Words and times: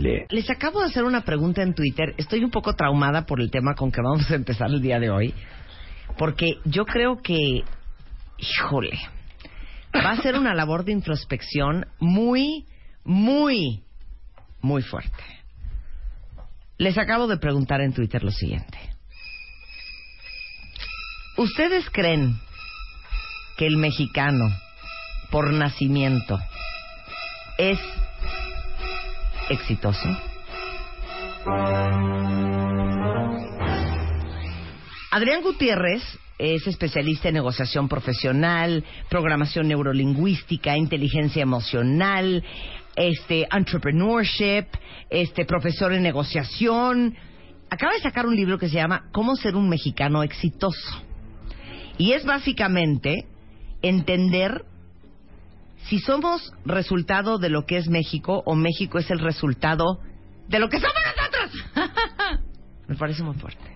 Les 0.00 0.48
acabo 0.48 0.80
de 0.80 0.86
hacer 0.86 1.04
una 1.04 1.22
pregunta 1.22 1.62
en 1.62 1.74
Twitter. 1.74 2.14
Estoy 2.16 2.42
un 2.42 2.50
poco 2.50 2.74
traumada 2.74 3.26
por 3.26 3.40
el 3.40 3.50
tema 3.50 3.74
con 3.74 3.92
que 3.92 4.00
vamos 4.00 4.30
a 4.30 4.34
empezar 4.34 4.70
el 4.70 4.80
día 4.80 4.98
de 4.98 5.10
hoy. 5.10 5.34
Porque 6.16 6.54
yo 6.64 6.86
creo 6.86 7.20
que, 7.22 7.62
híjole, 8.38 8.98
va 9.94 10.12
a 10.12 10.22
ser 10.22 10.36
una 10.36 10.54
labor 10.54 10.84
de 10.84 10.92
introspección 10.92 11.86
muy, 11.98 12.66
muy, 13.04 13.82
muy 14.62 14.82
fuerte. 14.82 15.22
Les 16.78 16.96
acabo 16.96 17.26
de 17.26 17.36
preguntar 17.36 17.82
en 17.82 17.92
Twitter 17.92 18.24
lo 18.24 18.30
siguiente. 18.30 18.78
¿Ustedes 21.36 21.88
creen 21.90 22.38
que 23.58 23.66
el 23.66 23.76
mexicano, 23.76 24.50
por 25.30 25.52
nacimiento, 25.52 26.38
es 27.58 27.78
exitoso? 29.50 30.08
Adrián 35.10 35.42
Gutiérrez 35.42 36.02
es 36.38 36.66
especialista 36.66 37.28
en 37.28 37.34
negociación 37.34 37.88
profesional, 37.88 38.84
programación 39.08 39.68
neurolingüística, 39.68 40.76
inteligencia 40.76 41.42
emocional, 41.42 42.42
este 42.96 43.46
entrepreneurship, 43.50 44.66
este 45.10 45.44
profesor 45.44 45.92
en 45.92 46.02
negociación. 46.02 47.16
Acaba 47.68 47.92
de 47.92 48.00
sacar 48.00 48.26
un 48.26 48.36
libro 48.36 48.58
que 48.58 48.68
se 48.68 48.76
llama 48.76 49.08
Cómo 49.12 49.36
ser 49.36 49.56
un 49.56 49.68
mexicano 49.68 50.22
exitoso. 50.22 51.02
Y 51.98 52.12
es 52.12 52.24
básicamente 52.24 53.26
entender 53.82 54.64
si 55.88 55.98
somos 55.98 56.52
resultado 56.64 57.38
de 57.38 57.48
lo 57.48 57.66
que 57.66 57.76
es 57.76 57.88
México 57.88 58.42
o 58.46 58.54
México 58.54 58.98
es 58.98 59.10
el 59.10 59.18
resultado 59.18 60.00
de 60.48 60.58
lo 60.58 60.68
que 60.68 60.78
somos 60.78 60.94
nosotros. 61.16 62.40
Me 62.88 62.96
parece 62.96 63.22
muy 63.22 63.34
fuerte. 63.34 63.70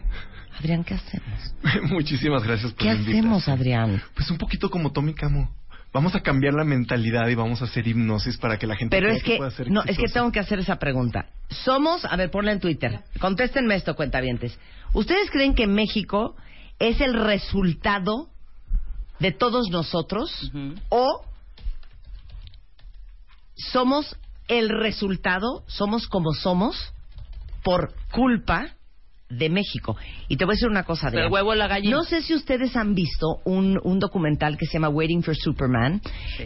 Adrián, 0.58 0.84
¿qué 0.84 0.94
hacemos? 0.94 1.54
Muchísimas 1.90 2.44
gracias 2.44 2.72
por 2.72 2.82
¿Qué 2.82 2.90
hacemos, 2.90 3.48
Adrián? 3.48 4.02
Pues 4.14 4.30
un 4.30 4.38
poquito 4.38 4.70
como 4.70 4.92
Tommy 4.92 5.14
Camo. 5.14 5.54
Vamos 5.92 6.16
a 6.16 6.20
cambiar 6.20 6.54
la 6.54 6.64
mentalidad 6.64 7.28
y 7.28 7.36
vamos 7.36 7.62
a 7.62 7.66
hacer 7.66 7.86
hipnosis 7.86 8.36
para 8.38 8.58
que 8.58 8.66
la 8.66 8.74
gente 8.74 8.96
Pero 8.96 9.08
es 9.10 9.22
que, 9.22 9.38
no, 9.68 9.84
es 9.84 9.96
que 9.96 10.08
tengo 10.08 10.32
que 10.32 10.40
hacer 10.40 10.58
esa 10.58 10.76
pregunta. 10.76 11.26
Somos, 11.48 12.04
a 12.04 12.16
ver, 12.16 12.32
ponla 12.32 12.50
en 12.50 12.58
Twitter. 12.58 13.00
Contéstenme 13.20 13.76
esto, 13.76 13.94
cuentavientes. 13.94 14.58
¿Ustedes 14.92 15.30
creen 15.30 15.54
que 15.54 15.68
México 15.68 16.34
es 16.80 17.00
el 17.00 17.14
resultado 17.14 18.28
de 19.20 19.30
todos 19.30 19.70
nosotros 19.70 20.50
o 20.88 21.24
somos 23.54 24.16
el 24.48 24.68
resultado, 24.68 25.64
somos 25.66 26.06
como 26.06 26.32
somos 26.32 26.92
por 27.62 27.94
culpa 28.12 28.74
de 29.28 29.48
México. 29.48 29.96
Y 30.28 30.36
te 30.36 30.44
voy 30.44 30.52
a 30.52 30.56
decir 30.56 30.68
una 30.68 30.84
cosa, 30.84 31.10
de 31.10 31.26
huevo 31.26 31.54
la 31.54 31.66
gallina. 31.66 31.96
No 31.96 32.04
sé 32.04 32.22
si 32.22 32.34
ustedes 32.34 32.76
han 32.76 32.94
visto 32.94 33.40
un, 33.44 33.80
un 33.82 33.98
documental 33.98 34.56
que 34.56 34.66
se 34.66 34.74
llama 34.74 34.90
Waiting 34.90 35.22
for 35.22 35.34
Superman, 35.34 36.00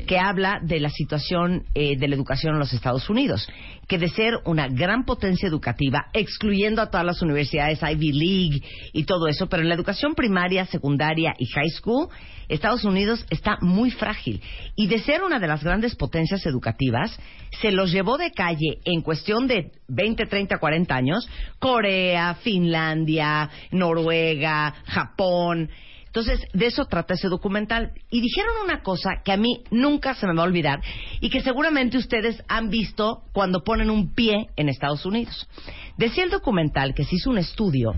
que 0.06 0.18
habla 0.18 0.60
de 0.62 0.80
la 0.80 0.90
situación 0.90 1.64
eh, 1.74 1.98
de 1.98 2.08
la 2.08 2.14
educación 2.14 2.54
en 2.54 2.60
los 2.60 2.72
Estados 2.72 3.10
Unidos. 3.10 3.48
Que 3.88 3.98
de 3.98 4.08
ser 4.08 4.34
una 4.44 4.68
gran 4.68 5.04
potencia 5.04 5.48
educativa, 5.48 6.06
excluyendo 6.12 6.82
a 6.82 6.90
todas 6.90 7.06
las 7.06 7.22
universidades 7.22 7.80
Ivy 7.82 8.12
League 8.12 8.62
y 8.92 9.04
todo 9.04 9.26
eso, 9.26 9.48
pero 9.48 9.62
en 9.62 9.68
la 9.68 9.74
educación 9.74 10.14
primaria, 10.14 10.66
secundaria 10.66 11.34
y 11.38 11.46
high 11.46 11.70
school, 11.70 12.08
Estados 12.48 12.84
Unidos 12.84 13.24
está 13.30 13.58
muy 13.60 13.90
frágil. 13.90 14.40
Y 14.76 14.86
de 14.86 14.98
ser 15.00 15.22
una 15.22 15.38
de 15.38 15.46
las 15.46 15.62
grandes 15.62 15.96
potencias 15.96 16.44
educativas, 16.46 17.18
se 17.60 17.70
los 17.70 17.90
llevó 17.90 18.18
de 18.18 18.30
calle 18.30 18.78
en 18.84 19.02
cuestión 19.02 19.46
de 19.46 19.72
20, 19.88 20.26
30, 20.26 20.58
40 20.58 20.94
años, 20.94 21.28
Corea, 21.58 22.34
Finlandia, 22.36 23.50
Noruega, 23.70 24.74
Japón. 24.86 25.70
Entonces, 26.08 26.40
de 26.52 26.66
eso 26.66 26.86
trata 26.86 27.14
ese 27.14 27.28
documental. 27.28 27.92
Y 28.10 28.20
dijeron 28.20 28.52
una 28.64 28.82
cosa 28.82 29.22
que 29.24 29.32
a 29.32 29.36
mí 29.36 29.62
nunca 29.70 30.14
se 30.14 30.26
me 30.26 30.34
va 30.34 30.42
a 30.42 30.46
olvidar 30.46 30.80
y 31.20 31.30
que 31.30 31.40
seguramente 31.40 31.98
ustedes 31.98 32.42
han 32.48 32.70
visto 32.70 33.22
cuando 33.32 33.62
ponen 33.62 33.90
un 33.90 34.14
pie 34.14 34.48
en 34.56 34.68
Estados 34.68 35.06
Unidos. 35.06 35.48
Decía 35.96 36.24
el 36.24 36.30
documental 36.30 36.94
que 36.94 37.04
se 37.04 37.16
hizo 37.16 37.30
un 37.30 37.38
estudio 37.38 37.94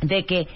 de 0.00 0.24
que 0.24 0.46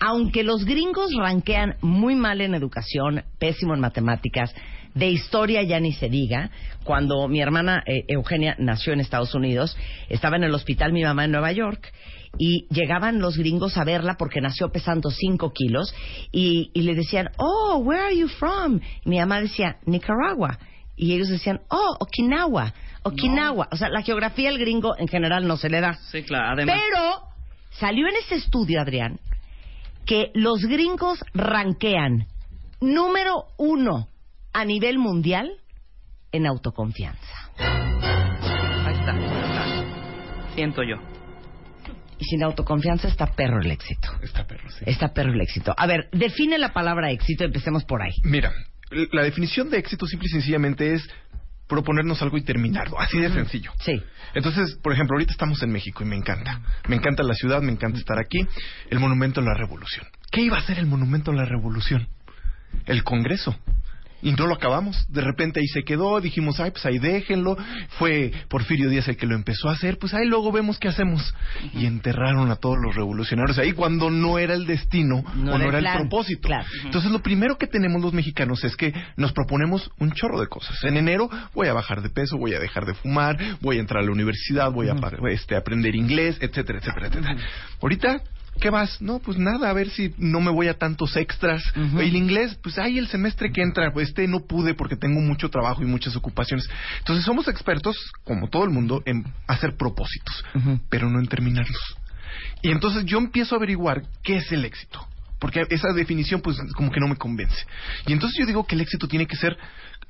aunque 0.00 0.44
los 0.44 0.64
gringos 0.64 1.10
ranquean 1.16 1.76
muy 1.80 2.14
mal 2.14 2.40
en 2.40 2.54
educación, 2.54 3.24
pésimo 3.38 3.74
en 3.74 3.80
matemáticas, 3.80 4.54
de 4.98 5.10
historia 5.10 5.62
ya 5.62 5.78
ni 5.78 5.92
se 5.92 6.08
diga, 6.08 6.50
cuando 6.82 7.28
mi 7.28 7.40
hermana 7.40 7.84
eh, 7.86 8.04
Eugenia 8.08 8.56
nació 8.58 8.92
en 8.92 9.00
Estados 9.00 9.32
Unidos, 9.34 9.76
estaba 10.08 10.36
en 10.36 10.42
el 10.42 10.54
hospital 10.54 10.92
mi 10.92 11.04
mamá 11.04 11.24
en 11.24 11.30
Nueva 11.30 11.52
York 11.52 11.92
y 12.36 12.66
llegaban 12.68 13.20
los 13.20 13.36
gringos 13.36 13.76
a 13.76 13.84
verla 13.84 14.16
porque 14.18 14.40
nació 14.40 14.70
pesando 14.70 15.10
5 15.10 15.52
kilos 15.52 15.94
y, 16.32 16.70
le 16.74 16.94
decían, 16.94 17.30
oh, 17.38 17.78
where 17.78 18.02
are 18.02 18.16
you 18.16 18.28
from? 18.28 18.80
mi 19.04 19.18
mamá 19.18 19.40
decía, 19.40 19.76
Nicaragua. 19.86 20.58
Y 20.96 21.14
ellos 21.14 21.28
decían, 21.28 21.60
oh, 21.68 21.96
Okinawa, 22.00 22.74
Okinawa. 23.04 23.68
O 23.70 23.76
sea, 23.76 23.88
la 23.88 24.02
geografía 24.02 24.48
al 24.48 24.58
gringo 24.58 24.96
en 24.98 25.06
general 25.06 25.46
no 25.46 25.56
se 25.56 25.68
le 25.68 25.80
da. 25.80 25.94
Sí, 26.10 26.24
claro, 26.24 26.54
además. 26.54 26.76
Pero 26.76 27.22
salió 27.70 28.08
en 28.08 28.16
ese 28.16 28.34
estudio, 28.34 28.80
Adrián, 28.80 29.20
que 30.04 30.32
los 30.34 30.62
gringos 30.62 31.20
ranquean 31.34 32.26
número 32.80 33.44
uno 33.58 34.08
a 34.52 34.64
nivel 34.64 34.98
mundial 34.98 35.50
en 36.32 36.46
autoconfianza. 36.46 37.50
Ahí 37.58 38.94
está. 38.94 39.14
Siento 40.54 40.82
yo. 40.82 40.96
Y 42.18 42.24
sin 42.24 42.42
autoconfianza 42.42 43.08
está 43.08 43.26
perro 43.26 43.60
el 43.60 43.70
éxito. 43.70 44.08
Está 44.22 44.46
perro, 44.46 44.68
sí. 44.70 44.84
Está 44.86 45.12
perro 45.12 45.32
el 45.32 45.40
éxito. 45.40 45.72
A 45.76 45.86
ver, 45.86 46.08
define 46.12 46.58
la 46.58 46.72
palabra 46.72 47.10
éxito, 47.10 47.44
empecemos 47.44 47.84
por 47.84 48.02
ahí. 48.02 48.14
Mira, 48.24 48.52
la 49.12 49.22
definición 49.22 49.70
de 49.70 49.78
éxito 49.78 50.06
simple 50.06 50.26
y 50.26 50.32
sencillamente 50.32 50.94
es 50.94 51.08
proponernos 51.68 52.20
algo 52.22 52.38
y 52.38 52.42
terminarlo, 52.42 52.98
así 52.98 53.20
de 53.20 53.30
sencillo. 53.30 53.70
Sí. 53.78 54.02
Entonces, 54.34 54.76
por 54.82 54.92
ejemplo, 54.92 55.14
ahorita 55.14 55.32
estamos 55.32 55.62
en 55.62 55.70
México 55.70 56.02
y 56.02 56.06
me 56.06 56.16
encanta. 56.16 56.60
Me 56.88 56.96
encanta 56.96 57.22
la 57.22 57.34
ciudad, 57.34 57.60
me 57.60 57.70
encanta 57.70 57.98
estar 57.98 58.18
aquí. 58.18 58.40
El 58.90 58.98
Monumento 58.98 59.40
a 59.40 59.44
la 59.44 59.54
Revolución. 59.54 60.06
¿Qué 60.32 60.40
iba 60.40 60.56
a 60.58 60.62
ser 60.62 60.78
el 60.78 60.86
Monumento 60.86 61.30
a 61.30 61.34
la 61.34 61.44
Revolución? 61.44 62.08
El 62.86 63.04
Congreso 63.04 63.56
y 64.22 64.32
no 64.32 64.46
lo 64.46 64.54
acabamos. 64.54 65.06
De 65.08 65.20
repente 65.20 65.60
ahí 65.60 65.66
se 65.68 65.84
quedó, 65.84 66.20
dijimos, 66.20 66.60
ay, 66.60 66.70
pues 66.70 66.84
ahí 66.86 66.98
déjenlo. 66.98 67.56
Fue 67.98 68.32
Porfirio 68.48 68.88
Díaz 68.88 69.08
el 69.08 69.16
que 69.16 69.26
lo 69.26 69.34
empezó 69.34 69.68
a 69.68 69.72
hacer, 69.72 69.98
pues 69.98 70.14
ahí 70.14 70.26
luego 70.26 70.52
vemos 70.52 70.78
qué 70.78 70.88
hacemos. 70.88 71.34
Y 71.74 71.86
enterraron 71.86 72.50
a 72.50 72.56
todos 72.56 72.76
los 72.82 72.94
revolucionarios 72.94 73.58
ahí 73.58 73.72
cuando 73.72 74.10
no 74.10 74.38
era 74.38 74.54
el 74.54 74.66
destino 74.66 75.24
no 75.36 75.54
o 75.54 75.58
no 75.58 75.68
era 75.68 75.78
el 75.78 75.98
propósito. 75.98 76.48
Claro. 76.48 76.66
Entonces 76.84 77.10
lo 77.10 77.20
primero 77.20 77.56
que 77.58 77.66
tenemos 77.66 78.02
los 78.02 78.12
mexicanos 78.12 78.64
es 78.64 78.76
que 78.76 78.92
nos 79.16 79.32
proponemos 79.32 79.90
un 79.98 80.12
chorro 80.12 80.40
de 80.40 80.48
cosas. 80.48 80.82
En 80.84 80.96
enero 80.96 81.28
voy 81.54 81.68
a 81.68 81.72
bajar 81.72 82.02
de 82.02 82.10
peso, 82.10 82.36
voy 82.38 82.54
a 82.54 82.60
dejar 82.60 82.86
de 82.86 82.94
fumar, 82.94 83.36
voy 83.60 83.78
a 83.78 83.80
entrar 83.80 84.02
a 84.02 84.06
la 84.06 84.12
universidad, 84.12 84.72
voy 84.72 84.88
a 84.88 84.96
este, 85.30 85.56
aprender 85.56 85.94
inglés, 85.94 86.36
etcétera, 86.40 86.78
etcétera, 86.78 87.06
etcétera. 87.08 87.36
Ahorita 87.80 88.22
¿Qué 88.60 88.70
vas? 88.70 89.00
No, 89.00 89.20
pues 89.20 89.38
nada, 89.38 89.70
a 89.70 89.72
ver 89.72 89.90
si 89.90 90.14
no 90.18 90.40
me 90.40 90.50
voy 90.50 90.68
a 90.68 90.74
tantos 90.74 91.16
extras. 91.16 91.62
Ujú. 91.76 92.00
El 92.00 92.16
inglés, 92.16 92.58
pues 92.62 92.78
ahí 92.78 92.98
el 92.98 93.08
semestre 93.08 93.52
que 93.52 93.62
entra, 93.62 93.92
pues 93.92 94.08
este 94.08 94.26
no 94.26 94.40
pude 94.40 94.74
porque 94.74 94.96
tengo 94.96 95.20
mucho 95.20 95.48
trabajo 95.48 95.82
y 95.82 95.86
muchas 95.86 96.16
ocupaciones. 96.16 96.68
Entonces 96.98 97.24
somos 97.24 97.46
expertos, 97.48 97.96
como 98.24 98.48
todo 98.48 98.64
el 98.64 98.70
mundo, 98.70 99.02
en 99.06 99.24
hacer 99.46 99.76
propósitos, 99.76 100.44
pero 100.88 101.08
no 101.08 101.20
en 101.20 101.26
terminarlos. 101.26 101.96
Y 102.62 102.70
entonces 102.70 103.04
yo 103.04 103.18
empiezo 103.18 103.54
a 103.54 103.58
averiguar 103.58 104.02
qué 104.22 104.36
es 104.36 104.50
el 104.52 104.64
éxito. 104.64 105.06
Porque 105.38 105.62
esa 105.70 105.92
definición, 105.92 106.40
pues, 106.40 106.58
como 106.74 106.90
que 106.90 106.98
no 106.98 107.06
me 107.06 107.16
convence. 107.16 107.64
Y 108.06 108.12
entonces 108.12 108.36
yo 108.40 108.46
digo 108.46 108.66
que 108.66 108.74
el 108.74 108.80
éxito 108.80 109.06
tiene 109.06 109.26
que 109.26 109.36
ser 109.36 109.56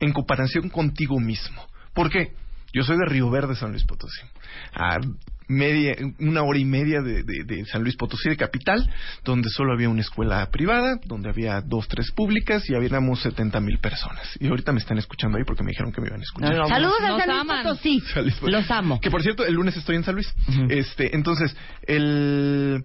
en 0.00 0.12
comparación 0.12 0.70
contigo 0.70 1.20
mismo. 1.20 1.66
¿Por 1.92 2.08
qué? 2.08 2.32
Yo 2.72 2.82
soy 2.82 2.96
de 2.96 3.04
Río 3.06 3.30
Verde, 3.30 3.54
San 3.54 3.70
Luis 3.70 3.84
Potosí. 3.84 4.22
A 4.72 4.98
media, 5.48 5.96
una 6.20 6.42
hora 6.42 6.58
y 6.58 6.64
media 6.64 7.00
de, 7.00 7.22
de- 7.24 7.44
de 7.44 7.64
San 7.66 7.82
Luis 7.82 7.96
Potosí, 7.96 8.28
de 8.28 8.36
capital, 8.36 8.88
donde 9.24 9.48
solo 9.48 9.72
había 9.72 9.88
una 9.88 10.02
escuela 10.02 10.46
privada, 10.50 10.98
donde 11.04 11.28
había 11.30 11.60
dos, 11.60 11.88
tres 11.88 12.12
públicas 12.12 12.68
y 12.68 12.74
habíamos 12.74 13.20
70 13.22 13.58
mil 13.60 13.78
personas. 13.78 14.28
Y 14.40 14.46
ahorita 14.48 14.72
me 14.72 14.78
están 14.80 14.98
escuchando 14.98 15.38
ahí 15.38 15.44
porque 15.44 15.62
me 15.62 15.70
dijeron 15.70 15.92
que 15.92 16.00
me 16.00 16.08
iban 16.08 16.20
a 16.20 16.22
escuchar. 16.22 16.52
No, 16.54 16.62
no, 16.62 16.68
Saludos 16.68 16.96
a 17.00 17.18
San 17.18 17.28
Luis. 17.46 17.62
Potosí. 17.62 18.02
Los 18.50 18.70
amo. 18.70 19.00
Que 19.00 19.10
por 19.10 19.22
cierto, 19.22 19.44
el 19.44 19.54
lunes 19.54 19.76
estoy 19.76 19.96
en 19.96 20.04
San 20.04 20.14
Luis. 20.14 20.32
Ujú. 20.48 20.66
Este, 20.70 21.14
entonces, 21.16 21.56
el 21.86 22.84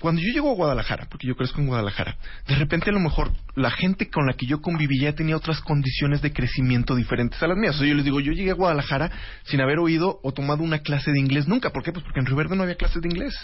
cuando 0.00 0.20
yo 0.20 0.32
llego 0.32 0.50
a 0.50 0.54
Guadalajara, 0.54 1.06
porque 1.10 1.26
yo 1.26 1.34
crezco 1.36 1.60
en 1.60 1.66
Guadalajara, 1.66 2.16
de 2.46 2.54
repente 2.54 2.90
a 2.90 2.92
lo 2.92 3.00
mejor 3.00 3.32
la 3.56 3.70
gente 3.70 4.08
con 4.08 4.26
la 4.26 4.34
que 4.34 4.46
yo 4.46 4.60
conviví 4.60 5.00
ya 5.00 5.12
tenía 5.14 5.36
otras 5.36 5.60
condiciones 5.60 6.22
de 6.22 6.32
crecimiento 6.32 6.94
diferentes 6.94 7.42
a 7.42 7.46
las 7.48 7.56
mías. 7.56 7.74
O 7.74 7.78
sea, 7.78 7.88
yo 7.88 7.94
les 7.94 8.04
digo, 8.04 8.20
yo 8.20 8.32
llegué 8.32 8.50
a 8.52 8.54
Guadalajara 8.54 9.10
sin 9.44 9.60
haber 9.60 9.78
oído 9.78 10.20
o 10.22 10.32
tomado 10.32 10.62
una 10.62 10.78
clase 10.80 11.10
de 11.10 11.18
inglés 11.18 11.48
nunca. 11.48 11.70
¿Por 11.70 11.82
qué? 11.82 11.92
Pues 11.92 12.04
porque 12.04 12.20
en 12.20 12.26
Río 12.26 12.36
Verde 12.36 12.54
no 12.56 12.62
había 12.62 12.76
clases 12.76 13.02
de 13.02 13.08
inglés. 13.08 13.34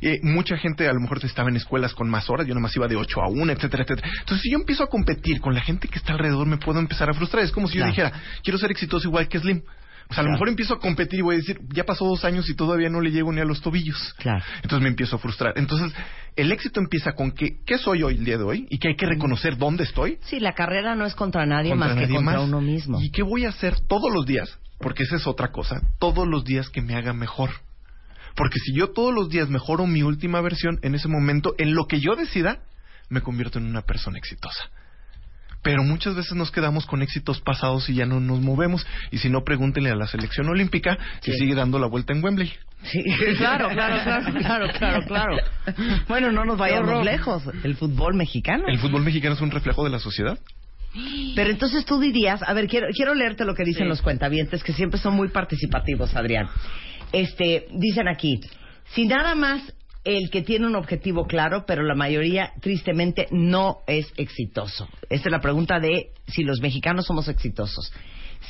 Eh, 0.00 0.18
mucha 0.22 0.56
gente 0.56 0.88
a 0.88 0.92
lo 0.92 1.00
mejor 1.00 1.18
estaba 1.24 1.48
en 1.50 1.56
escuelas 1.56 1.92
con 1.94 2.08
más 2.08 2.30
horas, 2.30 2.46
yo 2.46 2.54
nada 2.54 2.62
más 2.62 2.76
iba 2.76 2.86
de 2.88 2.96
8 2.96 3.20
a 3.22 3.28
1, 3.28 3.52
etcétera, 3.52 3.82
etcétera. 3.84 4.08
Entonces, 4.20 4.42
si 4.42 4.50
yo 4.52 4.58
empiezo 4.58 4.84
a 4.84 4.86
competir 4.88 5.40
con 5.40 5.54
la 5.54 5.60
gente 5.60 5.88
que 5.88 5.98
está 5.98 6.12
alrededor, 6.12 6.46
me 6.46 6.56
puedo 6.58 6.78
empezar 6.78 7.10
a 7.10 7.14
frustrar. 7.14 7.44
Es 7.44 7.52
como 7.52 7.68
si 7.68 7.74
Claro. 7.76 7.90
yo 7.92 7.96
dijera, 7.96 8.22
quiero 8.42 8.58
ser 8.58 8.70
exitoso 8.70 9.08
igual 9.08 9.28
que 9.28 9.38
Slim. 9.38 9.62
O 10.08 10.14
sea, 10.14 10.22
a 10.22 10.26
lo 10.26 10.32
mejor 10.32 10.48
empiezo 10.48 10.74
a 10.74 10.78
competir 10.78 11.18
y 11.18 11.22
voy 11.22 11.34
a 11.34 11.38
decir, 11.38 11.58
ya 11.74 11.84
pasó 11.84 12.04
dos 12.04 12.24
años 12.24 12.48
y 12.48 12.54
todavía 12.54 12.88
no 12.88 13.00
le 13.00 13.10
llego 13.10 13.32
ni 13.32 13.40
a 13.40 13.44
los 13.44 13.60
tobillos. 13.60 14.14
Claro. 14.18 14.44
Entonces 14.56 14.80
me 14.80 14.88
empiezo 14.88 15.16
a 15.16 15.18
frustrar. 15.18 15.54
Entonces, 15.56 15.92
el 16.36 16.52
éxito 16.52 16.80
empieza 16.80 17.12
con 17.12 17.32
que, 17.32 17.58
¿qué 17.64 17.78
soy 17.78 18.02
hoy 18.02 18.14
el 18.14 18.24
día 18.24 18.38
de 18.38 18.44
hoy? 18.44 18.66
Y 18.70 18.78
que 18.78 18.88
hay 18.88 18.96
que 18.96 19.06
reconocer 19.06 19.56
dónde 19.56 19.84
estoy. 19.84 20.18
Sí, 20.22 20.38
la 20.38 20.52
carrera 20.52 20.94
no 20.94 21.06
es 21.06 21.14
contra 21.14 21.44
nadie 21.44 21.70
contra 21.70 21.88
más 21.88 21.96
que 21.96 22.02
nadie 22.02 22.16
contra 22.16 22.38
más. 22.38 22.48
uno 22.48 22.60
mismo. 22.60 23.00
¿Y 23.00 23.10
qué 23.10 23.22
voy 23.22 23.46
a 23.46 23.48
hacer 23.48 23.80
todos 23.80 24.12
los 24.12 24.26
días? 24.26 24.58
Porque 24.78 25.02
esa 25.02 25.16
es 25.16 25.26
otra 25.26 25.50
cosa. 25.50 25.80
Todos 25.98 26.28
los 26.28 26.44
días 26.44 26.68
que 26.68 26.82
me 26.82 26.94
haga 26.94 27.12
mejor. 27.12 27.50
Porque 28.36 28.58
si 28.58 28.74
yo 28.78 28.90
todos 28.90 29.14
los 29.14 29.30
días 29.30 29.48
mejoro 29.48 29.86
mi 29.86 30.02
última 30.02 30.40
versión, 30.40 30.78
en 30.82 30.94
ese 30.94 31.08
momento, 31.08 31.54
en 31.58 31.74
lo 31.74 31.86
que 31.86 32.00
yo 32.00 32.14
decida, 32.14 32.60
me 33.08 33.22
convierto 33.22 33.58
en 33.58 33.66
una 33.66 33.82
persona 33.82 34.18
exitosa. 34.18 34.70
Pero 35.66 35.82
muchas 35.82 36.14
veces 36.14 36.32
nos 36.36 36.52
quedamos 36.52 36.86
con 36.86 37.02
éxitos 37.02 37.40
pasados 37.40 37.88
y 37.88 37.94
ya 37.94 38.06
no 38.06 38.20
nos 38.20 38.40
movemos. 38.40 38.86
Y 39.10 39.18
si 39.18 39.28
no, 39.28 39.42
pregúntenle 39.42 39.90
a 39.90 39.96
la 39.96 40.06
selección 40.06 40.48
olímpica 40.48 40.96
si 41.22 41.32
Sí. 41.32 41.38
sigue 41.38 41.56
dando 41.56 41.80
la 41.80 41.88
vuelta 41.88 42.12
en 42.12 42.22
Wembley. 42.22 42.52
Sí, 42.84 43.02
claro, 43.36 43.68
claro, 43.70 43.96
claro, 44.04 44.32
claro, 44.38 44.68
claro, 44.78 45.06
claro. 45.08 45.36
Bueno, 46.06 46.30
no 46.30 46.44
nos 46.44 46.56
vayamos 46.56 47.04
lejos. 47.04 47.42
El 47.64 47.74
fútbol 47.74 48.14
mexicano. 48.14 48.62
El 48.68 48.78
fútbol 48.78 49.02
mexicano 49.02 49.34
es 49.34 49.40
un 49.40 49.50
reflejo 49.50 49.82
de 49.82 49.90
la 49.90 49.98
sociedad. 49.98 50.38
Pero 51.34 51.50
entonces 51.50 51.84
tú 51.84 51.98
dirías, 51.98 52.44
a 52.44 52.52
ver, 52.54 52.68
quiero, 52.68 52.86
quiero 52.94 53.14
leerte 53.16 53.44
lo 53.44 53.54
que 53.56 53.64
dicen 53.64 53.86
Sí. 53.86 53.88
los 53.88 54.02
cuentavientes, 54.02 54.62
que 54.62 54.72
siempre 54.72 55.00
son 55.00 55.14
muy 55.16 55.28
participativos, 55.30 56.14
Adrián. 56.14 56.46
Este, 57.12 57.66
dicen 57.72 58.06
aquí, 58.06 58.38
si 58.94 59.04
nada 59.04 59.34
más 59.34 59.62
el 60.06 60.30
que 60.30 60.42
tiene 60.42 60.66
un 60.66 60.76
objetivo 60.76 61.26
claro, 61.26 61.64
pero 61.66 61.82
la 61.82 61.94
mayoría 61.94 62.52
tristemente 62.60 63.26
no 63.32 63.78
es 63.86 64.06
exitoso. 64.16 64.88
Esta 65.10 65.28
es 65.28 65.32
la 65.32 65.40
pregunta 65.40 65.80
de 65.80 66.10
si 66.28 66.42
los 66.44 66.60
mexicanos 66.60 67.04
somos 67.06 67.28
exitosos. 67.28 67.92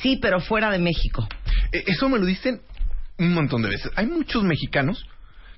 Sí, 0.01 0.17
pero 0.21 0.39
fuera 0.39 0.69
de 0.71 0.79
México. 0.79 1.27
Eh, 1.71 1.83
Eso 1.87 2.07
me 2.09 2.19
lo 2.19 2.25
dicen 2.25 2.61
un 3.17 3.33
montón 3.33 3.63
de 3.63 3.69
veces. 3.69 3.91
Hay 3.95 4.05
muchos 4.05 4.43
mexicanos 4.43 5.03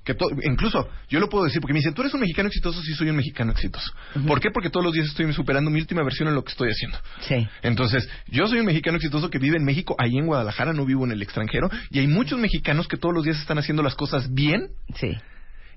que 0.02 0.14
to- 0.14 0.30
incluso 0.44 0.88
yo 1.10 1.20
lo 1.20 1.28
puedo 1.28 1.44
decir 1.44 1.60
porque 1.60 1.74
me 1.74 1.80
dicen, 1.80 1.92
tú 1.92 2.00
eres 2.00 2.14
un 2.14 2.20
mexicano 2.20 2.48
exitoso, 2.48 2.80
sí 2.82 2.94
soy 2.94 3.10
un 3.10 3.16
mexicano 3.16 3.52
exitoso. 3.52 3.92
¿Por 4.26 4.40
qué? 4.40 4.50
Porque 4.50 4.70
todos 4.70 4.82
los 4.86 4.94
días 4.94 5.06
estoy 5.08 5.30
superando 5.34 5.70
mi 5.70 5.78
última 5.80 6.02
versión 6.02 6.28
en 6.28 6.34
lo 6.34 6.42
que 6.42 6.52
estoy 6.52 6.70
haciendo. 6.70 6.96
Sí. 7.20 7.46
Entonces, 7.62 8.08
yo 8.28 8.46
soy 8.46 8.60
un 8.60 8.66
mexicano 8.66 8.96
exitoso 8.96 9.28
que 9.28 9.38
vive 9.38 9.58
en 9.58 9.64
México, 9.64 9.94
ahí 9.98 10.16
en 10.16 10.24
Guadalajara, 10.24 10.72
no 10.72 10.86
vivo 10.86 11.04
en 11.04 11.12
el 11.12 11.20
extranjero, 11.20 11.68
y 11.90 11.98
hay 11.98 12.06
muchos 12.06 12.38
mexicanos 12.40 12.88
que 12.88 12.96
todos 12.96 13.14
los 13.14 13.24
días 13.24 13.38
están 13.40 13.58
haciendo 13.58 13.82
las 13.82 13.94
cosas 13.94 14.32
bien 14.32 14.68
Sí. 14.94 15.18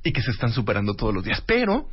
Y 0.04 0.12
que 0.12 0.22
se 0.22 0.32
están 0.32 0.52
superando 0.52 0.94
todos 0.94 1.14
los 1.14 1.24
días. 1.24 1.42
Pero 1.46 1.88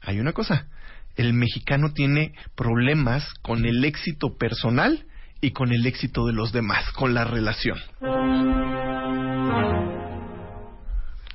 hay 0.00 0.20
una 0.20 0.32
cosa, 0.32 0.68
el 1.16 1.34
mexicano 1.34 1.92
tiene 1.92 2.32
problemas 2.54 3.24
con 3.42 3.64
el 3.64 3.84
éxito 3.84 4.36
personal 4.36 5.06
y 5.40 5.50
con 5.52 5.72
el 5.72 5.86
éxito 5.86 6.26
de 6.26 6.32
los 6.32 6.52
demás, 6.52 6.90
con 6.92 7.14
la 7.14 7.24
relación. 7.24 7.78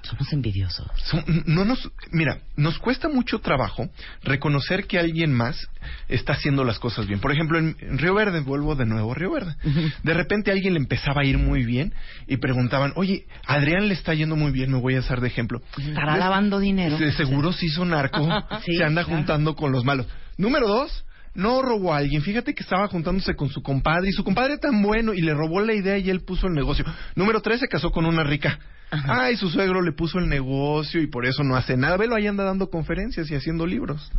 Somos 0.07 0.31
envidiosos. 0.33 0.87
Son- 1.05 1.23
no 1.45 1.65
nos, 1.65 1.89
mira, 2.11 2.39
nos 2.55 2.77
cuesta 2.79 3.09
mucho 3.09 3.39
trabajo 3.39 3.89
reconocer 4.23 4.85
que 4.87 4.97
alguien 4.99 5.33
más 5.33 5.67
está 6.07 6.33
haciendo 6.33 6.63
las 6.63 6.79
cosas 6.79 7.07
bien. 7.07 7.19
Por 7.19 7.31
ejemplo, 7.31 7.57
en, 7.59 7.75
en 7.79 7.97
Río 7.97 8.13
Verde, 8.15 8.39
vuelvo 8.41 8.75
de 8.75 8.85
nuevo 8.85 9.11
a 9.11 9.15
Río 9.15 9.31
Verde. 9.31 9.55
De 10.03 10.13
repente 10.13 10.51
a 10.51 10.53
alguien 10.53 10.73
le 10.73 10.79
empezaba 10.79 11.21
a 11.21 11.25
ir 11.25 11.37
muy 11.37 11.63
bien 11.65 11.93
y 12.27 12.37
preguntaban, 12.37 12.93
oye, 12.95 13.25
Adrián 13.45 13.87
le 13.87 13.93
está 13.93 14.13
yendo 14.13 14.35
muy 14.35 14.51
bien, 14.51 14.71
me 14.71 14.79
voy 14.79 14.95
a 14.95 14.99
hacer 14.99 15.21
de 15.21 15.27
ejemplo. 15.27 15.61
Estará 15.77 16.17
lavando 16.17 16.59
dinero. 16.59 16.97
De 16.97 17.11
seguro 17.11 17.51
se 17.53 17.65
hizo 17.67 17.85
narco, 17.85 18.27
Sí, 18.65 18.75
se 18.77 18.83
anda 18.83 19.03
claro. 19.03 19.17
juntando 19.17 19.55
con 19.55 19.71
los 19.71 19.83
malos. 19.85 20.07
Número 20.37 20.67
dos, 20.67 21.03
no 21.37 21.61
robó 21.61 21.93
a 21.93 21.97
alguien. 21.97 22.23
Fíjate 22.23 22.53
que 22.55 22.63
estaba 22.63 22.87
juntándose 22.87 23.35
con 23.35 23.49
su 23.49 23.61
compadre 23.61 24.09
y 24.09 24.11
su 24.11 24.23
compadre 24.23 24.57
tan 24.57 24.81
bueno 24.81 25.13
y 25.13 25.21
le 25.21 25.35
robó 25.35 25.61
la 25.61 25.73
idea 25.73 25.97
y 25.97 26.09
él 26.09 26.21
puso 26.21 26.47
el 26.47 26.53
negocio. 26.53 26.83
Número 27.15 27.41
tres, 27.41 27.59
se 27.59 27.67
casó 27.67 27.91
con 27.91 28.05
una 28.05 28.23
rica. 28.23 28.59
Ay, 28.89 29.37
su 29.37 29.49
suegro 29.49 29.81
le 29.81 29.91
puso 29.91 30.17
el 30.17 30.27
negocio 30.27 30.99
y 30.99 31.07
por 31.07 31.27
eso 31.27 31.43
no 31.43 31.55
hace 31.55 31.77
nada. 31.77 31.95
Velo, 31.95 32.15
ahí 32.15 32.25
anda 32.25 32.43
dando 32.43 32.69
conferencias 32.69 33.29
y 33.29 33.35
haciendo 33.35 33.67
libros. 33.67 34.11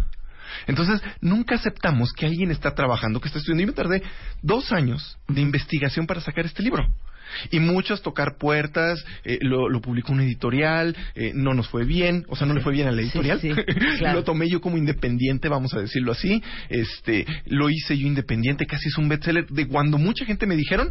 Entonces, 0.68 1.02
nunca 1.20 1.56
aceptamos 1.56 2.12
que 2.12 2.26
alguien 2.26 2.52
está 2.52 2.74
trabajando, 2.74 3.20
que 3.20 3.26
está 3.26 3.40
estudiando. 3.40 3.62
Yo 3.62 3.66
me 3.66 3.72
tardé 3.72 4.02
dos 4.40 4.70
años 4.72 5.18
de 5.26 5.40
investigación 5.40 6.06
para 6.06 6.20
sacar 6.20 6.46
este 6.46 6.62
libro. 6.62 6.86
Y 7.50 7.60
muchos 7.60 8.02
tocar 8.02 8.36
puertas, 8.38 9.04
eh, 9.24 9.38
lo, 9.42 9.68
lo 9.68 9.80
publicó 9.80 10.12
una 10.12 10.24
editorial, 10.24 10.96
eh, 11.14 11.32
no 11.34 11.54
nos 11.54 11.68
fue 11.68 11.84
bien, 11.84 12.24
o 12.28 12.36
sea, 12.36 12.46
no 12.46 12.54
le 12.54 12.60
fue 12.60 12.72
bien 12.72 12.88
a 12.88 12.92
la 12.92 12.98
Sí, 13.02 13.08
editorial. 13.08 13.40
sí, 13.40 13.50
claro. 13.98 14.18
lo 14.20 14.24
tomé 14.24 14.48
yo 14.48 14.60
como 14.60 14.76
independiente, 14.76 15.48
vamos 15.48 15.74
a 15.74 15.80
decirlo 15.80 16.12
así. 16.12 16.42
Este, 16.68 17.26
lo 17.46 17.70
hice 17.70 17.96
yo 17.98 18.06
independiente, 18.06 18.66
casi 18.66 18.88
es 18.88 18.98
un 18.98 19.08
bestseller. 19.08 19.46
De 19.48 19.66
cuando 19.66 19.98
mucha 19.98 20.24
gente 20.24 20.46
me 20.46 20.56
dijeron, 20.56 20.90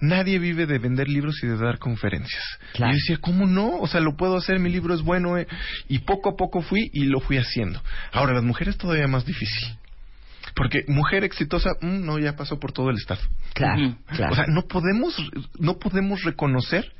nadie 0.00 0.38
vive 0.38 0.66
de 0.66 0.78
vender 0.78 1.08
libros 1.08 1.42
y 1.42 1.46
de 1.46 1.56
dar 1.56 1.78
conferencias. 1.78 2.42
Claro. 2.74 2.92
Y 2.92 2.96
yo 2.96 3.00
decía, 3.00 3.16
¿cómo 3.20 3.46
no? 3.46 3.78
O 3.78 3.86
sea, 3.86 4.00
lo 4.00 4.16
puedo 4.16 4.36
hacer, 4.36 4.58
mi 4.58 4.70
libro 4.70 4.94
es 4.94 5.02
bueno. 5.02 5.38
eh. 5.38 5.46
Y 5.88 6.00
poco 6.00 6.30
a 6.30 6.36
poco 6.36 6.62
fui 6.62 6.90
y 6.92 7.04
lo 7.06 7.20
fui 7.20 7.38
haciendo. 7.38 7.82
Ahora, 8.12 8.34
las 8.34 8.42
mujeres 8.44 8.76
todavía 8.76 9.06
más 9.08 9.24
difícil. 9.24 9.76
Porque 10.54 10.84
mujer 10.86 11.24
exitosa, 11.24 11.70
mm, 11.80 12.04
no, 12.04 12.18
ya 12.18 12.36
pasó 12.36 12.60
por 12.60 12.72
todo 12.72 12.90
el 12.90 12.96
staff. 12.96 13.20
Claro, 13.54 13.96
claro. 14.06 14.32
O 14.32 14.36
sea, 14.36 14.46
no 14.46 14.62
podemos, 14.62 15.16
no 15.58 15.78
podemos 15.78 16.22
reconocer 16.22 16.92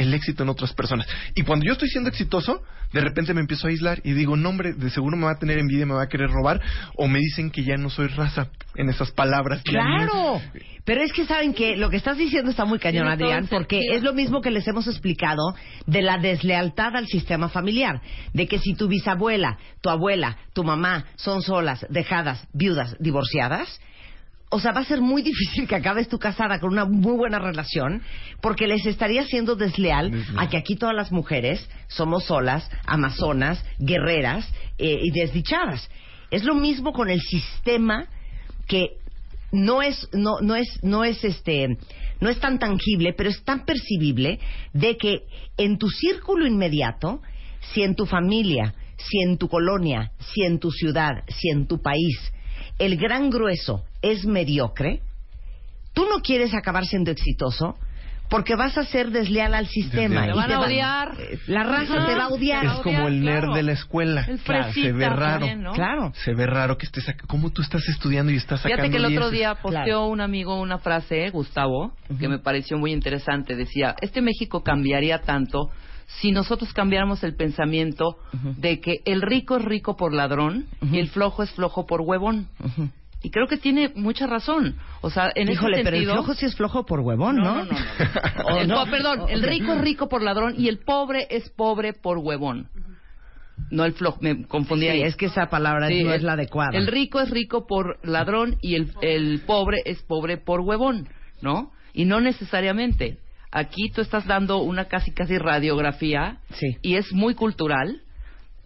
el 0.00 0.14
éxito 0.14 0.42
en 0.42 0.48
otras 0.48 0.72
personas. 0.72 1.06
Y 1.34 1.42
cuando 1.42 1.66
yo 1.66 1.72
estoy 1.72 1.88
siendo 1.88 2.08
exitoso, 2.08 2.62
de 2.92 3.00
repente 3.00 3.34
me 3.34 3.40
empiezo 3.40 3.66
a 3.66 3.70
aislar 3.70 4.00
y 4.04 4.12
digo, 4.12 4.36
no 4.36 4.48
hombre, 4.48 4.72
de 4.72 4.90
seguro 4.90 5.16
me 5.16 5.26
va 5.26 5.32
a 5.32 5.38
tener 5.38 5.58
envidia, 5.58 5.86
me 5.86 5.94
va 5.94 6.02
a 6.02 6.08
querer 6.08 6.30
robar, 6.30 6.60
o 6.96 7.06
me 7.06 7.18
dicen 7.18 7.50
que 7.50 7.62
ya 7.62 7.76
no 7.76 7.90
soy 7.90 8.08
raza 8.08 8.48
en 8.74 8.88
esas 8.88 9.10
palabras. 9.12 9.62
Claro, 9.62 10.40
pero 10.84 11.02
es 11.02 11.12
que 11.12 11.26
saben 11.26 11.54
que 11.54 11.76
lo 11.76 11.90
que 11.90 11.96
estás 11.96 12.16
diciendo 12.16 12.50
está 12.50 12.64
muy 12.64 12.78
cañón, 12.78 13.08
Adrián, 13.08 13.46
porque 13.48 13.76
sentido. 13.76 13.96
es 13.96 14.02
lo 14.02 14.12
mismo 14.12 14.40
que 14.40 14.50
les 14.50 14.66
hemos 14.66 14.86
explicado 14.86 15.54
de 15.86 16.02
la 16.02 16.18
deslealtad 16.18 16.96
al 16.96 17.06
sistema 17.06 17.48
familiar, 17.48 18.00
de 18.32 18.46
que 18.46 18.58
si 18.58 18.74
tu 18.74 18.88
bisabuela, 18.88 19.58
tu 19.80 19.90
abuela, 19.90 20.36
tu 20.52 20.64
mamá 20.64 21.06
son 21.16 21.42
solas, 21.42 21.86
dejadas, 21.90 22.46
viudas, 22.52 22.96
divorciadas, 22.98 23.80
o 24.50 24.60
sea, 24.60 24.72
va 24.72 24.80
a 24.80 24.84
ser 24.84 25.00
muy 25.00 25.22
difícil 25.30 25.66
que 25.66 25.76
acabes 25.76 26.08
tu 26.08 26.18
casada 26.18 26.58
con 26.60 26.72
una 26.72 26.84
muy 26.84 27.16
buena 27.16 27.38
relación, 27.38 28.02
porque 28.40 28.66
les 28.66 28.84
estaría 28.84 29.24
siendo 29.24 29.56
desleal 29.56 30.10
Desleal. 30.10 30.38
a 30.38 30.48
que 30.48 30.56
aquí 30.58 30.76
todas 30.76 30.94
las 30.94 31.12
mujeres 31.12 31.66
somos 31.88 32.24
solas, 32.24 32.68
amazonas, 32.84 33.64
guerreras 33.78 34.46
eh, 34.78 34.98
y 35.02 35.10
desdichadas. 35.10 35.88
Es 36.30 36.44
lo 36.44 36.54
mismo 36.54 36.92
con 36.92 37.10
el 37.10 37.20
sistema 37.20 38.06
que 38.66 38.98
no 39.52 39.82
es 39.82 40.08
no 40.12 40.40
no 40.40 40.54
es 40.54 40.68
no 40.82 41.04
es 41.04 41.24
este 41.24 41.76
no 42.20 42.28
es 42.28 42.38
tan 42.38 42.58
tangible 42.60 43.12
pero 43.16 43.28
es 43.28 43.42
tan 43.42 43.64
percibible 43.64 44.38
de 44.72 44.96
que 44.96 45.22
en 45.56 45.76
tu 45.76 45.88
círculo 45.88 46.46
inmediato 46.46 47.20
si 47.72 47.82
en 47.82 47.96
tu 47.96 48.06
familia 48.06 48.74
si 48.96 49.22
en 49.22 49.38
tu 49.38 49.48
colonia 49.48 50.12
si 50.20 50.42
en 50.44 50.60
tu 50.60 50.70
ciudad 50.70 51.24
si 51.28 51.50
en 51.50 51.66
tu 51.66 51.82
país 51.82 52.32
el 52.80 52.96
gran 52.96 53.30
grueso 53.30 53.84
es 54.02 54.24
mediocre 54.26 55.00
tú 55.92 56.06
no 56.08 56.20
quieres 56.22 56.54
acabar 56.54 56.86
siendo 56.86 57.10
exitoso 57.10 57.76
porque 58.28 58.54
vas 58.54 58.78
a 58.78 58.84
ser 58.84 59.10
desleal 59.10 59.54
al 59.54 59.66
sistema. 59.66 60.24
Desleal. 60.24 60.28
y 60.28 60.32
Te 60.32 60.36
van 60.38 60.52
a 60.52 60.60
odiar. 60.60 61.14
La 61.48 61.64
raza 61.64 61.96
Ajá. 61.96 62.06
te 62.06 62.14
va 62.14 62.24
a 62.26 62.28
odiar. 62.28 62.64
Es 62.64 62.72
como 62.74 63.08
el 63.08 63.22
nerd 63.24 63.40
claro. 63.46 63.54
de 63.56 63.62
la 63.64 63.72
escuela. 63.72 64.24
El 64.28 64.38
Claro, 64.38 64.72
se 64.72 64.92
ve 64.92 65.08
raro. 65.08 65.38
también, 65.40 65.62
¿no? 65.62 65.72
Claro. 65.72 66.12
Se 66.14 66.32
ve 66.34 66.46
raro 66.46 66.78
que 66.78 66.86
estés 66.86 67.12
¿Cómo 67.26 67.50
tú 67.50 67.60
estás 67.60 67.88
estudiando 67.88 68.30
y 68.30 68.36
estás 68.36 68.60
sacando 68.60 68.84
Fíjate 68.84 68.90
que 68.92 68.96
el 68.98 69.04
otro 69.16 69.30
dieces? 69.30 69.32
día 69.32 69.54
posteó 69.60 69.82
Claro. 69.84 70.06
un 70.06 70.20
amigo 70.20 70.60
una 70.60 70.78
frase, 70.78 71.28
Gustavo, 71.30 71.92
que 72.20 72.28
me 72.28 72.38
pareció 72.38 72.78
muy 72.78 72.92
interesante. 72.92 73.56
Decía, 73.56 73.96
este 74.00 74.22
México 74.22 74.62
cambiaría 74.62 75.18
tanto 75.22 75.70
si 76.18 76.32
nosotros 76.32 76.72
cambiáramos 76.72 77.22
el 77.22 77.34
pensamiento 77.36 78.18
de 78.58 78.80
que 78.80 79.00
el 79.04 79.22
rico 79.22 79.56
es 79.56 79.64
rico 79.64 79.96
por 79.96 80.12
ladrón 80.12 80.66
y 80.90 80.98
el 80.98 81.08
flojo 81.08 81.42
es 81.42 81.50
flojo 81.52 81.86
por 81.86 82.00
huevón. 82.02 82.48
Y 83.22 83.30
creo 83.30 83.46
que 83.46 83.58
tiene 83.58 83.90
mucha 83.94 84.26
razón. 84.26 84.76
O 85.02 85.10
sea, 85.10 85.30
en 85.34 85.50
Híjole, 85.50 85.76
ese 85.76 85.84
pero 85.84 85.96
el 85.96 86.02
sentido... 86.04 86.14
flojo 86.22 86.34
sí 86.34 86.46
es 86.46 86.56
flojo 86.56 86.86
por 86.86 87.00
huevón, 87.00 87.36
¿no? 87.36 87.54
No, 87.56 87.64
no, 87.64 87.72
no, 87.72 87.78
no. 87.78 88.44
¿O 88.54 88.58
El 88.60 88.68
no? 88.68 88.84
perdón, 88.86 89.20
el 89.28 89.42
rico 89.42 89.72
es 89.74 89.80
rico 89.82 90.08
por 90.08 90.22
ladrón 90.22 90.54
y 90.58 90.68
el 90.68 90.78
pobre 90.78 91.26
es 91.30 91.48
pobre 91.50 91.92
por 91.92 92.18
huevón. 92.18 92.68
No 93.70 93.84
el 93.84 93.92
flojo, 93.92 94.18
me 94.22 94.46
confundí 94.46 94.86
Sí, 94.86 94.90
ahí. 94.92 95.02
es 95.02 95.16
que 95.16 95.26
esa 95.26 95.48
palabra 95.50 95.88
Sí, 95.88 96.02
no 96.02 96.10
es, 96.10 96.16
es- 96.18 96.22
la 96.22 96.32
adecuada. 96.32 96.76
El 96.76 96.86
rico 96.86 97.20
es 97.20 97.30
rico 97.30 97.66
por 97.66 97.98
ladrón 98.02 98.56
y 98.62 98.74
el, 98.74 98.90
el 99.02 99.40
pobre 99.46 99.78
es 99.84 100.00
pobre 100.02 100.38
por 100.38 100.60
huevón, 100.60 101.08
¿no? 101.42 101.70
Y 101.92 102.06
no 102.06 102.20
necesariamente. 102.20 103.18
Aquí 103.52 103.90
tú 103.90 104.00
estás 104.00 104.26
dando 104.26 104.58
una 104.58 104.86
casi 104.86 105.10
casi 105.10 105.38
radiografía 105.38 106.38
Sí. 106.54 106.76
y 106.82 106.94
es 106.96 107.12
muy 107.12 107.34
cultural 107.34 108.02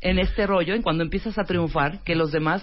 en 0.04 0.18
este 0.20 0.46
rollo, 0.46 0.74
en 0.74 0.82
cuando 0.82 1.02
empiezas 1.02 1.36
a 1.38 1.44
triunfar, 1.44 2.00
que 2.04 2.14
los 2.14 2.30
demás 2.30 2.62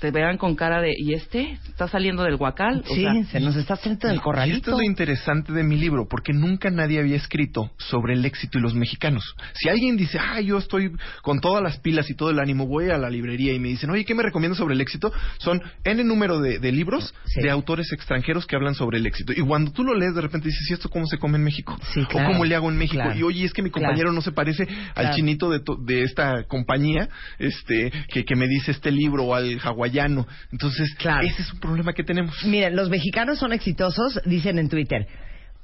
te 0.00 0.10
vean 0.10 0.36
con 0.38 0.54
cara 0.54 0.80
de 0.80 0.92
¿y 0.96 1.14
este? 1.14 1.58
¿Está 1.68 1.88
saliendo 1.88 2.22
del 2.22 2.36
guacal? 2.36 2.84
O 2.88 2.94
Sí, 2.94 3.02
sea, 3.02 3.24
se 3.24 3.40
nos 3.40 3.56
está 3.56 3.74
saliendo 3.76 4.06
del 4.06 4.14
Y 4.14 4.18
esto 4.18 4.24
corralito. 4.24 4.70
es 4.72 4.76
lo 4.76 4.82
interesante 4.82 5.52
de 5.52 5.64
mi 5.64 5.76
libro, 5.76 6.06
porque 6.08 6.32
nunca 6.32 6.70
nadie 6.70 7.00
había 7.00 7.16
escrito 7.16 7.72
sobre 7.78 8.12
el 8.12 8.24
éxito 8.24 8.58
y 8.58 8.60
los 8.60 8.74
mexicanos. 8.74 9.34
Si 9.54 9.68
alguien 9.68 9.96
dice, 9.96 10.18
ah, 10.20 10.40
yo 10.40 10.58
estoy 10.58 10.92
con 11.22 11.40
todas 11.40 11.62
las 11.62 11.78
pilas 11.80 12.08
y 12.10 12.14
todo 12.14 12.30
el 12.30 12.38
ánimo, 12.38 12.66
voy 12.66 12.90
a 12.90 12.98
la 12.98 13.10
librería 13.10 13.52
y 13.54 13.58
me 13.58 13.68
dicen, 13.68 13.90
oye, 13.90 14.04
¿qué 14.04 14.14
me 14.14 14.22
recomiendas 14.22 14.58
sobre 14.58 14.74
el 14.74 14.80
éxito? 14.80 15.10
Son 15.38 15.60
N 15.84 16.04
número 16.04 16.38
de, 16.40 16.58
de 16.58 16.70
libros 16.72 17.14
Sí. 17.24 17.40
de 17.42 17.50
autores 17.50 17.90
extranjeros 17.92 18.46
que 18.46 18.56
hablan 18.56 18.74
sobre 18.74 18.98
el 18.98 19.06
éxito. 19.06 19.32
Y 19.32 19.40
cuando 19.40 19.72
tú 19.72 19.84
lo 19.84 19.94
lees, 19.94 20.14
de 20.14 20.20
repente 20.20 20.48
dices, 20.48 20.70
¿y 20.70 20.74
esto 20.74 20.88
cómo 20.90 21.06
se 21.06 21.18
come 21.18 21.38
en 21.38 21.44
México? 21.44 21.78
Sí, 21.94 22.04
claro. 22.04 22.28
O 22.28 22.32
cómo 22.32 22.44
le 22.44 22.54
hago 22.54 22.68
en 22.70 22.76
México. 22.76 23.02
Claro. 23.02 23.18
Y 23.18 23.22
oye, 23.22 23.44
es 23.44 23.52
que 23.52 23.62
mi 23.62 23.70
compañero 23.70 24.08
Claro. 24.08 24.12
no 24.12 24.20
se 24.20 24.32
parece 24.32 24.66
al 24.94 25.14
chinito 25.14 25.48
de, 25.50 25.60
to- 25.60 25.76
de 25.76 26.02
esta 26.02 26.44
compañía 26.58 27.08
este 27.38 27.90
que, 28.08 28.24
que 28.24 28.36
me 28.36 28.46
dice 28.46 28.72
este 28.72 28.90
libro 28.90 29.24
o 29.24 29.34
al 29.34 29.58
hawaiano. 29.60 30.26
Entonces, 30.52 30.94
Claro. 30.98 31.26
ese 31.26 31.42
es 31.42 31.52
un 31.52 31.60
problema 31.60 31.92
que 31.92 32.02
tenemos. 32.04 32.34
Miren, 32.44 32.74
los 32.76 32.90
mexicanos 32.90 33.38
son 33.38 33.52
exitosos, 33.52 34.20
dicen 34.24 34.58
en 34.58 34.68
Twitter. 34.68 35.06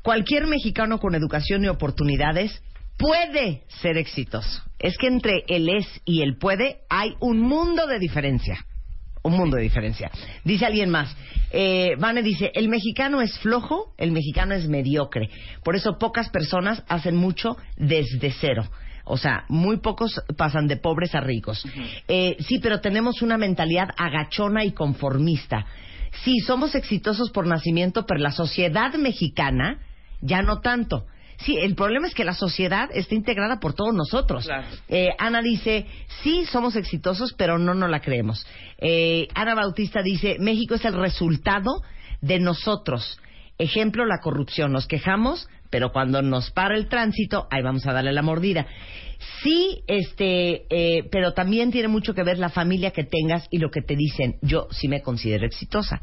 Cualquier 0.03 0.47
mexicano 0.47 0.99
con 0.99 1.15
educación 1.15 1.65
y 1.65 1.69
oportunidades 1.69 2.63
puede 2.99 3.63
ser 3.81 3.97
exitoso. 3.97 4.63
Es 4.79 4.97
que 4.99 5.07
entre 5.09 5.45
el 5.49 5.69
es 5.69 5.87
y 6.05 6.23
el 6.23 6.37
puede 6.37 6.81
hay 6.89 7.15
un 7.21 7.41
mundo 7.41 7.87
de 7.87 7.99
diferencia. 7.99 8.65
Un 9.23 9.37
mundo 9.39 9.57
de 9.57 9.63
diferencia. 9.63 10.11
Dice 10.45 10.67
alguien 10.67 10.91
más. 10.91 11.17
Eh, 11.51 11.93
Vane 11.99 12.23
dice, 12.23 12.51
el 12.55 12.69
mexicano 12.69 13.23
es 13.23 13.39
flojo, 13.39 13.95
el 13.97 14.13
mexicano 14.13 14.55
es 14.55 14.69
mediocre. 14.69 15.31
Por 15.65 15.75
eso 15.77 15.97
pocas 15.99 16.29
personas 16.29 16.83
hacen 16.89 17.17
mucho 17.17 17.57
desde 17.79 18.31
cero. 18.39 18.65
O 19.05 19.17
sea, 19.17 19.45
muy 19.49 19.79
pocos 19.79 20.21
pasan 20.37 20.67
de 20.67 20.77
pobres 20.77 21.15
a 21.15 21.21
ricos. 21.21 21.65
Eh, 22.09 22.37
sí, 22.41 22.59
pero 22.59 22.81
tenemos 22.81 23.23
una 23.23 23.37
mentalidad 23.37 23.89
agachona 23.97 24.65
y 24.65 24.73
conformista. 24.73 25.67
Sí, 26.23 26.39
somos 26.41 26.75
exitosos 26.75 27.31
por 27.31 27.47
nacimiento, 27.47 28.07
pero 28.07 28.21
la 28.21 28.31
sociedad 28.31 28.95
mexicana 28.95 29.79
ya 30.21 30.43
no 30.43 30.61
tanto. 30.61 31.07
Sí, 31.39 31.59
el 31.59 31.75
problema 31.75 32.07
es 32.07 32.15
que 32.15 32.25
la 32.25 32.35
sociedad 32.35 32.89
está 32.93 33.15
integrada 33.15 33.59
por 33.59 33.75
todos 33.75 33.93
nosotros. 33.93 34.45
Claro. 34.45 34.67
Eh, 34.89 35.11
Ana 35.19 35.43
dice, 35.43 35.87
sí, 36.23 36.47
somos 36.47 36.77
exitosos, 36.77 37.35
pero 37.35 37.59
no 37.59 37.75
nos 37.75 37.91
la 37.91 38.01
creemos. 38.01 38.47
Eh, 38.79 39.29
Ana 39.35 39.55
Bautista 39.55 40.03
dice, 40.03 40.37
México 40.39 40.75
es 40.75 40.85
el 40.85 40.95
resultado 40.95 41.83
de 42.21 42.39
nosotros. 42.39 43.19
Ejemplo, 43.59 44.07
la 44.07 44.21
corrupción. 44.23 44.73
Nos 44.73 44.87
quejamos, 44.87 45.49
pero 45.75 45.90
cuando 45.90 46.23
nos 46.23 46.52
para 46.52 46.76
el 46.76 46.87
tránsito, 46.87 47.49
ahí 47.50 47.61
vamos 47.61 47.85
a 47.85 47.93
darle 47.93 48.12
la 48.12 48.23
mordida. 48.23 48.64
Sí, 49.43 49.83
este, 49.88 50.66
eh, 50.71 51.09
pero 51.11 51.35
también 51.35 51.73
tiene 51.73 51.88
mucho 51.88 52.14
que 52.14 52.23
ver 52.23 52.38
la 52.38 52.49
familia 52.49 52.93
que 52.93 53.02
tengas 53.02 53.49
y 53.50 53.59
lo 53.59 53.73
que 53.73 53.83
te 53.83 53.97
dicen. 53.97 54.37
Yo 54.40 54.69
sí 54.71 54.87
me 54.87 55.02
considero 55.02 55.45
exitosa. 55.45 56.00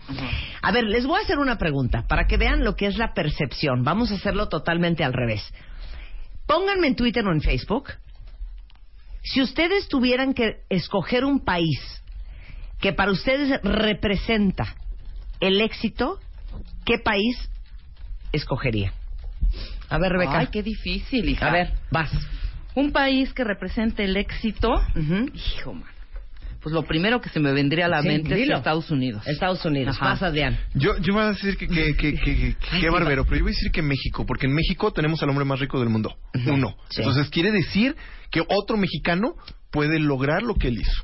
A 0.62 0.74
ver, 0.74 0.84
les 0.84 1.06
voy 1.06 1.22
a 1.22 1.24
hacer 1.24 1.40
una 1.40 1.58
pregunta 1.58 2.04
para 2.06 2.28
que 2.28 2.36
vean 2.36 2.66
lo 2.66 2.76
que 2.76 2.88
es 2.88 2.98
la 2.98 3.14
percepción. 3.14 3.86
Vamos 3.86 4.12
a 4.12 4.16
hacerlo 4.16 4.50
totalmente 4.50 5.06
al 5.06 5.14
revés. 5.14 5.42
Pónganme 6.46 6.88
en 6.88 6.98
Twitter 6.98 7.26
o 7.26 7.32
en 7.32 7.40
Facebook. 7.40 7.94
Si 9.24 9.42
ustedes 9.42 9.88
tuvieran 9.88 10.34
que 10.34 10.64
escoger 10.68 11.24
un 11.24 11.46
país 11.46 11.80
que 12.82 12.92
para 12.92 13.14
ustedes 13.14 13.62
representa 13.64 14.76
el 15.40 15.62
éxito, 15.62 16.20
¿qué 16.84 17.00
país 17.00 17.50
escogería? 18.34 18.92
A 19.90 19.98
ver, 19.98 20.12
Rebeca. 20.14 20.40
Ay, 20.40 20.48
qué 20.52 20.64
difícil, 20.64 21.28
hija. 21.30 21.48
A 21.50 21.52
ver, 21.52 21.74
vas. 21.92 22.12
Un 22.76 22.92
país 22.92 23.34
que 23.34 23.44
represente 23.44 24.04
el 24.06 24.16
éxito. 24.16 24.82
Hijo, 25.34 25.74
man. 25.74 25.84
Pues 26.62 26.74
lo 26.76 26.84
primero 26.84 27.20
que 27.22 27.30
se 27.30 27.40
me 27.40 27.52
vendría 27.54 27.88
a 27.88 27.90
la 27.90 28.02
Sí, 28.04 28.08
mente 28.08 28.36
dilo. 28.36 28.54
es 28.54 28.60
Estados 28.60 28.92
Unidos. 28.92 29.26
Estados 29.28 29.66
Unidos. 29.66 29.96
Ajá. 29.98 30.12
Vas, 30.12 30.22
Adrián. 30.22 30.60
Yo, 30.76 30.96
yo 31.00 31.14
voy 31.14 31.24
a 31.24 31.28
decir 31.30 31.58
que, 31.58 31.68
que, 31.68 31.96
que, 31.96 32.14
que- 32.14 32.36
que- 32.36 32.56
Ay, 32.70 32.82
qué 32.82 32.90
barbero, 32.92 33.26
pero 33.26 33.38
yo 33.38 33.44
voy 33.44 33.52
a 33.52 33.56
decir 33.56 33.72
que 33.72 33.82
México, 33.82 34.26
porque 34.28 34.46
en 34.46 34.54
México 34.54 34.92
tenemos 34.94 35.22
al 35.24 35.30
hombre 35.30 35.44
más 35.44 35.60
rico 35.60 35.80
del 35.80 35.90
mundo. 35.90 36.16
Uno. 36.46 36.76
Sí. 36.90 37.02
Entonces 37.02 37.30
quiere 37.32 37.52
decir 37.52 37.96
que 38.30 38.42
otro 38.48 38.78
mexicano 38.78 39.34
puede 39.72 39.98
lograr 40.00 40.44
lo 40.44 40.54
que 40.54 40.68
él 40.68 40.80
hizo. 40.80 41.04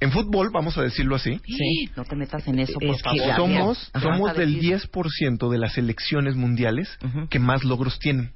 En 0.00 0.10
fútbol, 0.12 0.50
vamos 0.52 0.76
a 0.76 0.82
decirlo 0.82 1.14
así, 1.16 1.40
Sí. 1.46 1.90
No 1.96 2.04
te 2.04 2.16
metas 2.16 2.46
en 2.48 2.58
eso, 2.58 2.74
por 2.78 2.84
Es 2.96 3.02
favor. 3.02 3.36
somos, 3.36 3.90
Ajá. 3.92 4.02
somos 4.04 4.36
del 4.36 4.54
decir. 4.54 4.80
10% 4.90 5.48
de 5.50 5.58
las 5.58 5.72
selecciones 5.74 6.34
mundiales 6.36 6.98
que 7.30 7.38
más 7.38 7.64
logros 7.64 7.98
tienen. 7.98 8.32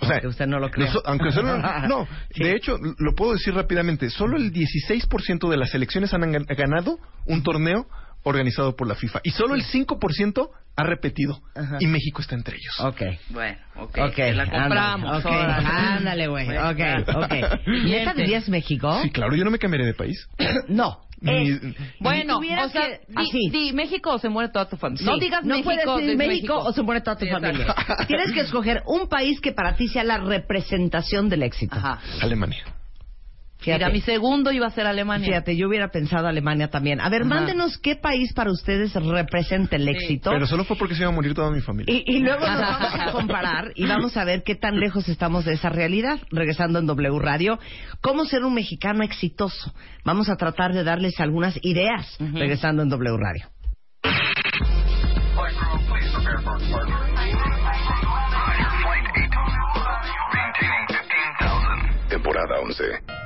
O 0.00 0.06
sea, 0.06 0.14
Aunque 0.14 0.28
usted 0.28 0.46
no 0.46 0.60
lo 0.60 0.70
crea. 0.70 0.86
noso- 0.92 1.02
aunque 1.04 1.32
solo, 1.32 1.58
no, 1.88 2.06
Sí. 2.30 2.44
de 2.44 2.54
hecho, 2.54 2.78
lo 2.98 3.14
puedo 3.16 3.32
decir 3.32 3.52
rápidamente, 3.54 4.08
solo 4.10 4.36
el 4.36 4.52
16% 4.52 5.48
de 5.50 5.56
las 5.56 5.70
selecciones 5.70 6.14
han 6.14 6.22
gan- 6.22 6.46
ganado 6.56 6.98
un 7.26 7.42
torneo 7.42 7.84
organizado 8.22 8.76
por 8.76 8.86
la 8.88 8.94
FIFA 8.94 9.20
y 9.24 9.30
solo 9.30 9.54
el 9.54 9.62
5% 9.64 10.50
ha 10.76 10.84
repetido 10.84 11.40
Ajá. 11.56 11.76
y 11.80 11.86
México 11.88 12.20
está 12.22 12.36
entre 12.36 12.56
ellos. 12.56 12.78
Ok. 12.80 13.02
Bueno, 13.30 13.58
ok. 13.76 13.98
Ok, 14.08 14.14
te 14.14 14.32
la 14.34 14.48
compramos. 14.48 15.24
ándale, 15.26 16.28
güey. 16.28 16.46
Bueno, 16.46 16.70
Ok, 16.70 17.16
ok. 17.16 17.32
¿Neta 17.84 18.14
dirías 18.14 18.48
México? 18.48 19.00
Sí, 19.02 19.10
claro, 19.10 19.34
yo 19.34 19.44
no 19.44 19.50
me 19.50 19.58
cambiaré 19.58 19.86
de 19.86 19.94
país. 19.94 20.28
No. 20.68 21.00
Ni- 21.20 21.48
Es- 21.50 21.60
Bueno, 21.98 22.34
si 22.34 22.40
tuvieras 22.40 22.66
o 22.66 22.68
sea, 22.70 22.86
di, 22.88 22.96
así. 23.16 23.50
di 23.50 23.72
México 23.72 24.12
o 24.12 24.18
se 24.20 24.28
muere 24.28 24.52
toda 24.52 24.68
tu 24.68 24.76
familia. 24.76 25.00
Sí. 25.04 25.10
No 25.10 25.18
digas 25.18 25.42
no 25.42 25.56
México. 25.56 25.64
puedes 25.64 25.84
decir 25.84 26.06
de 26.06 26.16
México, 26.28 26.56
o 26.58 26.72
se 26.72 26.82
muere 26.82 27.00
toda 27.00 27.16
tu 27.16 27.24
Sí, 27.24 27.30
familia. 27.32 27.74
Tienes 28.06 28.30
que 28.32 28.40
escoger 28.42 28.82
un 28.86 29.08
país 29.08 29.40
que 29.40 29.50
para 29.50 29.74
ti 29.74 29.88
sea 29.88 30.04
la 30.04 30.18
representación 30.18 31.28
del 31.28 31.42
éxito. 31.42 31.74
Ajá. 31.74 31.98
Alemania. 32.22 32.62
Fíjate, 33.68 33.84
Mira, 33.84 33.92
mi 33.94 34.00
segundo 34.00 34.50
iba 34.52 34.66
a 34.66 34.70
ser 34.70 34.86
Alemania. 34.86 35.26
fíjate, 35.28 35.56
yo 35.56 35.68
hubiera 35.68 35.88
pensado 35.88 36.26
Alemania 36.26 36.68
también. 36.68 37.00
A 37.00 37.08
ver, 37.08 37.22
Ajá. 37.22 37.28
mándenos 37.30 37.78
qué 37.78 37.96
país 37.96 38.32
para 38.34 38.50
ustedes 38.50 38.94
representa 38.94 39.76
el 39.76 39.84
Sí. 39.84 39.90
éxito. 39.90 40.30
Pero 40.30 40.46
solo 40.46 40.64
fue 40.64 40.76
porque 40.76 40.94
se 40.94 41.02
iba 41.02 41.10
a 41.10 41.14
morir 41.14 41.34
toda 41.34 41.50
mi 41.50 41.60
familia. 41.60 41.94
Y, 41.94 42.02
y 42.06 42.20
luego 42.20 42.46
nos 42.46 42.60
vamos 42.60 42.94
a 42.94 43.12
comparar 43.12 43.72
y 43.74 43.86
vamos 43.86 44.16
a 44.16 44.24
ver 44.24 44.42
qué 44.44 44.54
tan 44.54 44.78
lejos 44.80 45.08
estamos 45.08 45.44
de 45.44 45.54
esa 45.54 45.68
realidad. 45.68 46.18
Regresando 46.30 46.78
en 46.78 46.86
W 46.86 47.18
Radio, 47.18 47.58
cómo 48.00 48.24
ser 48.24 48.44
un 48.44 48.54
mexicano 48.54 49.04
exitoso. 49.04 49.72
Vamos 50.04 50.28
a 50.28 50.36
tratar 50.36 50.72
de 50.72 50.84
darles 50.84 51.18
algunas 51.20 51.58
ideas. 51.62 52.16
Regresando 52.18 52.82
en 52.82 52.88
W 52.88 53.16
Radio. 53.18 53.48
Temporada 62.08 62.58
11. 62.60 63.17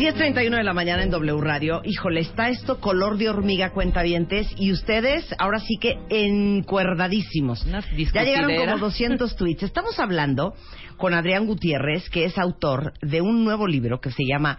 10.31 0.00 0.56
de 0.56 0.64
la 0.64 0.72
mañana 0.72 1.02
en 1.02 1.10
W 1.10 1.40
Radio. 1.42 1.82
Híjole, 1.84 2.20
está 2.20 2.48
esto 2.48 2.80
color 2.80 3.18
de 3.18 3.28
hormiga 3.28 3.72
cuentavientes 3.72 4.48
y 4.56 4.72
ustedes 4.72 5.26
ahora 5.38 5.60
sí 5.60 5.76
que 5.78 5.98
encuerdadísimos. 6.08 7.66
Ya 7.66 8.24
llegaron 8.24 8.56
como 8.56 8.78
200 8.78 9.36
tweets. 9.36 9.64
Estamos 9.64 9.98
hablando 9.98 10.54
con 10.96 11.12
Adrián 11.12 11.46
Gutiérrez, 11.46 12.08
que 12.08 12.24
es 12.24 12.38
autor 12.38 12.94
de 13.02 13.20
un 13.20 13.44
nuevo 13.44 13.66
libro 13.66 14.00
que 14.00 14.10
se 14.10 14.24
llama 14.24 14.58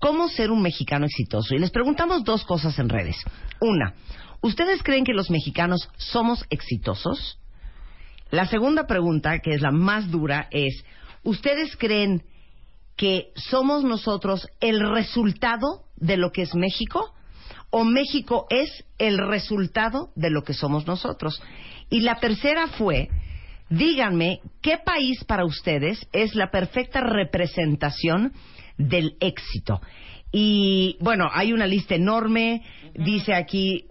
¿Cómo 0.00 0.28
ser 0.28 0.50
un 0.50 0.60
mexicano 0.60 1.06
exitoso? 1.06 1.54
Y 1.54 1.60
les 1.60 1.70
preguntamos 1.70 2.24
dos 2.24 2.44
cosas 2.44 2.76
en 2.80 2.88
redes. 2.88 3.16
Una, 3.60 3.94
¿ustedes 4.40 4.82
creen 4.82 5.04
que 5.04 5.12
los 5.12 5.30
mexicanos 5.30 5.88
somos 5.98 6.44
exitosos? 6.50 7.38
La 8.32 8.46
segunda 8.46 8.88
pregunta, 8.88 9.38
que 9.38 9.52
es 9.52 9.60
la 9.60 9.70
más 9.70 10.10
dura, 10.10 10.48
es 10.50 10.84
¿ustedes 11.22 11.76
creen 11.76 12.24
que 12.96 13.32
somos 13.34 13.84
nosotros 13.84 14.48
el 14.60 14.80
resultado 14.90 15.84
de 15.96 16.16
lo 16.16 16.32
que 16.32 16.42
es 16.42 16.54
México? 16.54 17.14
o 17.70 17.84
México 17.84 18.46
es 18.50 18.84
el 18.98 19.18
resultado 19.18 20.10
de 20.16 20.30
lo 20.30 20.42
que 20.42 20.54
somos 20.54 20.86
nosotros. 20.86 21.40
Y 21.88 22.00
la 22.00 22.16
tercera 22.16 22.66
fue, 22.66 23.08
díganme, 23.68 24.40
¿qué 24.60 24.78
país 24.84 25.24
para 25.24 25.44
ustedes 25.44 26.06
es 26.12 26.34
la 26.34 26.50
perfecta 26.50 27.00
representación 27.00 28.32
del 28.76 29.16
éxito? 29.20 29.80
Y 30.32 30.96
bueno, 31.00 31.28
hay 31.32 31.52
una 31.52 31.66
lista 31.66 31.94
enorme, 31.94 32.62
dice 32.94 33.34
aquí 33.34 33.86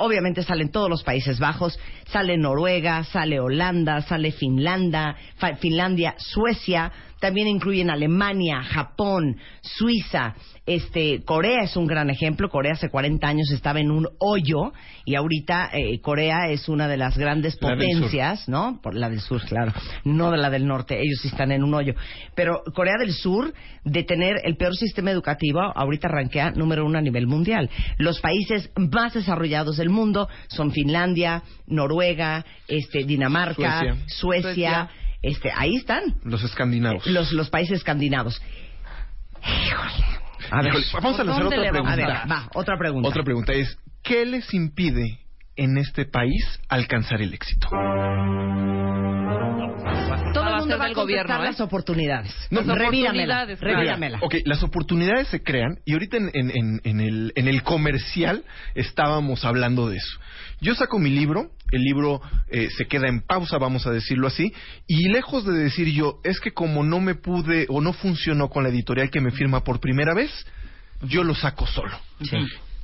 obviamente 0.00 0.44
salen 0.44 0.70
todos 0.70 0.88
los 0.88 1.02
Países 1.02 1.40
Bajos, 1.40 1.78
sale 2.06 2.38
Noruega, 2.38 3.02
sale 3.04 3.40
Holanda, 3.40 4.00
sale 4.02 4.30
Finlandia, 4.30 5.16
Finlandia, 5.60 6.14
Suecia, 6.18 6.92
también 7.20 7.48
incluyen 7.48 7.90
Alemania, 7.90 8.62
Japón, 8.62 9.36
Suiza, 9.60 10.34
este, 10.68 11.22
Corea 11.24 11.62
es 11.62 11.76
un 11.78 11.86
gran 11.86 12.10
ejemplo. 12.10 12.50
Corea 12.50 12.74
hace 12.74 12.90
40 12.90 13.26
años 13.26 13.50
estaba 13.52 13.80
en 13.80 13.90
un 13.90 14.06
hoyo 14.18 14.74
y 15.06 15.14
ahorita 15.14 15.70
eh, 15.72 15.98
Corea 16.02 16.50
es 16.50 16.68
una 16.68 16.86
de 16.88 16.98
las 16.98 17.16
grandes 17.16 17.56
potencias, 17.56 18.46
¿no? 18.50 18.78
Por 18.82 18.94
la 18.94 19.08
del 19.08 19.20
sur, 19.20 19.42
claro, 19.46 19.72
no 20.04 20.30
de 20.30 20.36
la 20.36 20.50
del 20.50 20.66
norte. 20.66 21.00
Ellos 21.00 21.20
sí 21.22 21.28
están 21.28 21.52
en 21.52 21.64
un 21.64 21.72
hoyo. 21.72 21.94
Pero 22.34 22.62
Corea 22.74 22.96
del 22.98 23.14
Sur, 23.14 23.54
de 23.84 24.02
tener 24.02 24.36
el 24.44 24.58
peor 24.58 24.76
sistema 24.76 25.10
educativo, 25.10 25.60
ahorita 25.74 26.08
arranquea 26.08 26.50
número 26.50 26.84
uno 26.84 26.98
a 26.98 27.02
nivel 27.02 27.26
mundial. 27.26 27.70
Los 27.96 28.20
países 28.20 28.70
más 28.76 29.14
desarrollados 29.14 29.78
del 29.78 29.88
mundo 29.88 30.28
son 30.48 30.70
Finlandia, 30.72 31.42
Noruega, 31.66 32.44
este, 32.68 33.04
Dinamarca, 33.04 33.96
Suecia 34.06 34.90
este, 35.22 35.50
ahí 35.54 35.76
están. 35.76 36.16
Los 36.24 36.42
escandinavos. 36.44 37.06
Los, 37.06 37.32
los 37.32 37.50
países 37.50 37.78
escandinavos. 37.78 38.40
Híjole. 39.42 40.04
A 40.50 40.62
ver, 40.62 40.72
vamos 40.94 41.20
a 41.20 41.24
lanzar 41.24 41.46
otra 41.46 41.70
pregunta. 41.70 41.92
A 41.92 41.96
ver, 41.96 42.06
va, 42.06 42.48
otra 42.54 42.78
pregunta. 42.78 43.08
Otra 43.08 43.22
pregunta 43.22 43.52
es, 43.52 43.76
¿qué 44.02 44.24
les 44.24 44.52
impide 44.54 45.20
en 45.56 45.78
este 45.78 46.06
país 46.06 46.60
alcanzar 46.68 47.20
el 47.20 47.34
éxito? 47.34 47.68
Todo 50.32 50.48
el 50.48 50.56
mundo 50.56 50.78
va 50.78 50.86
a 50.86 50.92
contestar 50.92 51.40
¿eh? 51.40 51.44
las 51.44 51.60
oportunidades. 51.60 52.34
No, 52.50 52.62
revíramela, 52.62 53.44
revíramela. 53.46 54.18
Ok, 54.20 54.36
las 54.44 54.62
oportunidades 54.62 55.28
se 55.28 55.42
crean 55.42 55.78
y 55.84 55.94
ahorita 55.94 56.16
en, 56.16 56.30
en, 56.34 56.80
en, 56.84 57.00
el, 57.00 57.32
en 57.34 57.48
el 57.48 57.62
comercial 57.62 58.44
estábamos 58.74 59.44
hablando 59.44 59.88
de 59.88 59.96
eso. 59.96 60.18
Yo 60.60 60.74
saco 60.74 60.98
mi 60.98 61.10
libro, 61.10 61.50
el 61.70 61.82
libro 61.82 62.20
eh, 62.48 62.68
se 62.76 62.86
queda 62.86 63.08
en 63.08 63.20
pausa, 63.20 63.58
vamos 63.58 63.86
a 63.86 63.90
decirlo 63.90 64.26
así, 64.26 64.52
y 64.86 65.08
lejos 65.08 65.44
de 65.44 65.52
decir 65.52 65.88
yo, 65.88 66.20
es 66.24 66.40
que 66.40 66.52
como 66.52 66.82
no 66.82 67.00
me 67.00 67.14
pude 67.14 67.66
o 67.68 67.80
no 67.80 67.92
funcionó 67.92 68.48
con 68.48 68.62
la 68.62 68.70
editorial 68.70 69.10
que 69.10 69.20
me 69.20 69.30
firma 69.30 69.64
por 69.64 69.80
primera 69.80 70.14
vez, 70.14 70.30
yo 71.02 71.24
lo 71.24 71.34
saco 71.34 71.66
solo. 71.66 71.98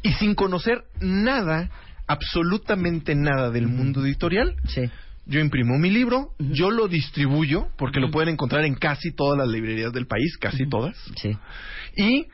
Y 0.03 0.13
sin 0.15 0.35
conocer 0.35 0.85
nada, 1.01 1.71
absolutamente 2.07 3.15
nada 3.15 3.51
del 3.51 3.69
mundo 3.69 4.05
editorial, 4.05 4.55
yo 5.27 5.41
imprimo 5.41 5.79
mi 5.79 5.91
libro, 5.91 6.35
yo 6.39 6.71
lo 6.71 6.87
distribuyo, 6.87 7.69
porque 7.79 8.01
lo 8.01 8.11
pueden 8.11 8.35
encontrar 8.35 8.65
en 8.65 8.75
casi 8.75 9.13
todas 9.13 9.39
las 9.39 9.49
librerías 9.49 9.93
del 9.93 10.07
país, 10.07 10.37
casi 10.39 10.69
todas. 10.69 10.97
Y 11.97 12.27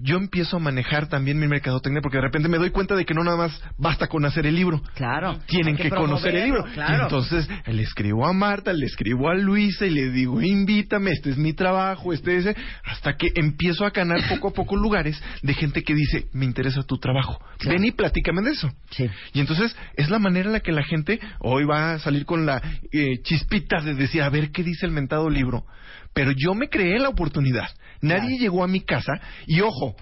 yo 0.00 0.16
empiezo 0.16 0.56
a 0.56 0.60
manejar 0.60 1.08
también 1.08 1.38
mi 1.38 1.48
mercadotecnia 1.48 2.00
porque 2.00 2.18
de 2.18 2.22
repente 2.22 2.48
me 2.48 2.58
doy 2.58 2.70
cuenta 2.70 2.94
de 2.94 3.04
que 3.04 3.14
no 3.14 3.24
nada 3.24 3.36
más 3.36 3.62
basta 3.76 4.06
con 4.06 4.24
hacer 4.24 4.46
el 4.46 4.54
libro. 4.54 4.80
Claro. 4.94 5.38
Tienen 5.46 5.76
que, 5.76 5.90
conocer 5.90 6.34
el 6.36 6.44
libro. 6.44 6.64
entonces 7.02 7.48
le 7.66 7.82
escribo 7.82 8.26
a 8.26 8.32
Marta, 8.32 8.72
le 8.72 8.86
escribo 8.86 9.28
a 9.28 9.34
Luisa 9.34 9.86
y 9.86 9.90
le 9.90 10.10
digo, 10.10 10.40
invítame, 10.40 11.10
este 11.12 11.30
es 11.30 11.36
mi 11.36 11.52
trabajo, 11.52 12.12
este 12.12 12.36
es... 12.36 12.56
Hasta 12.84 13.16
que 13.16 13.32
empiezo 13.34 13.84
a 13.84 13.90
ganar 13.90 14.20
poco 14.28 14.48
a 14.48 14.52
poco 14.52 14.76
lugares 14.76 15.20
de 15.42 15.54
gente 15.54 15.82
que 15.82 15.94
dice, 15.94 16.26
me 16.32 16.44
interesa 16.44 16.82
tu 16.82 16.98
trabajo. 16.98 17.38
Ven 17.64 17.84
y 17.84 17.90
platícame 17.90 18.42
de 18.42 18.52
eso. 18.52 18.70
Sí. 18.90 19.08
Y 19.32 19.40
entonces 19.40 19.74
es 19.94 20.10
la 20.10 20.18
manera 20.18 20.46
en 20.46 20.52
la 20.52 20.60
que 20.60 20.72
la 20.72 20.84
gente 20.84 21.20
hoy 21.40 21.64
va 21.64 21.94
a 21.94 21.98
salir 21.98 22.24
con 22.24 22.46
la 22.46 22.62
eh, 22.92 23.20
chispita 23.22 23.80
de 23.80 23.94
decir, 23.94 24.22
a 24.22 24.30
ver 24.30 24.50
qué 24.50 24.62
dice 24.62 24.86
el 24.86 24.92
mentado 24.92 25.28
libro 25.28 25.64
pero 26.12 26.32
yo 26.36 26.54
me 26.54 26.68
creé 26.68 26.98
la 26.98 27.08
oportunidad. 27.08 27.68
Nadie 28.00 28.38
llegó 28.38 28.64
a 28.64 28.68
mi 28.68 28.80
casa 28.80 29.12
y 29.46 29.60
ojo, 29.60 29.96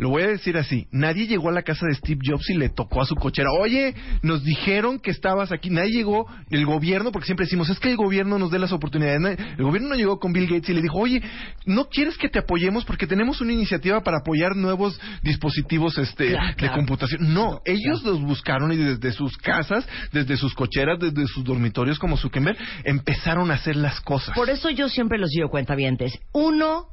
lo 0.00 0.08
voy 0.08 0.22
a 0.22 0.28
decir 0.28 0.56
así, 0.56 0.88
nadie 0.90 1.26
llegó 1.26 1.50
a 1.50 1.52
la 1.52 1.60
casa 1.60 1.84
de 1.86 1.94
Steve 1.94 2.20
Jobs 2.24 2.48
y 2.48 2.54
le 2.54 2.70
tocó 2.70 3.02
a 3.02 3.04
su 3.04 3.14
cochera, 3.16 3.50
oye, 3.60 3.94
nos 4.22 4.42
dijeron 4.42 4.98
que 4.98 5.10
estabas 5.10 5.52
aquí, 5.52 5.68
nadie 5.68 5.90
llegó, 5.90 6.26
el 6.48 6.64
gobierno, 6.64 7.12
porque 7.12 7.26
siempre 7.26 7.44
decimos, 7.44 7.68
es 7.68 7.78
que 7.78 7.90
el 7.90 7.98
gobierno 7.98 8.38
nos 8.38 8.50
dé 8.50 8.58
las 8.58 8.72
oportunidades, 8.72 9.38
el 9.58 9.62
gobierno 9.62 9.90
no 9.90 9.94
llegó 9.96 10.18
con 10.18 10.32
Bill 10.32 10.46
Gates 10.46 10.70
y 10.70 10.72
le 10.72 10.80
dijo, 10.80 10.96
oye, 10.96 11.20
¿no 11.66 11.90
quieres 11.90 12.16
que 12.16 12.30
te 12.30 12.38
apoyemos 12.38 12.86
porque 12.86 13.06
tenemos 13.06 13.42
una 13.42 13.52
iniciativa 13.52 14.02
para 14.02 14.20
apoyar 14.20 14.56
nuevos 14.56 14.98
dispositivos 15.22 15.98
este, 15.98 16.34
de 16.56 16.70
computación? 16.74 17.34
No, 17.34 17.60
ellos 17.66 18.02
los 18.02 18.22
buscaron 18.22 18.72
y 18.72 18.76
desde 18.76 19.12
sus 19.12 19.36
casas, 19.36 19.86
desde 20.12 20.38
sus 20.38 20.54
cocheras, 20.54 20.98
desde 20.98 21.26
sus 21.26 21.44
dormitorios 21.44 21.98
como 21.98 22.16
Zuckerberg, 22.16 22.56
empezaron 22.84 23.50
a 23.50 23.54
hacer 23.54 23.76
las 23.76 24.00
cosas. 24.00 24.34
Por 24.34 24.48
eso 24.48 24.70
yo 24.70 24.88
siempre 24.88 25.18
los 25.18 25.28
digo 25.28 25.50
cuentavientes, 25.50 26.18
uno 26.32 26.86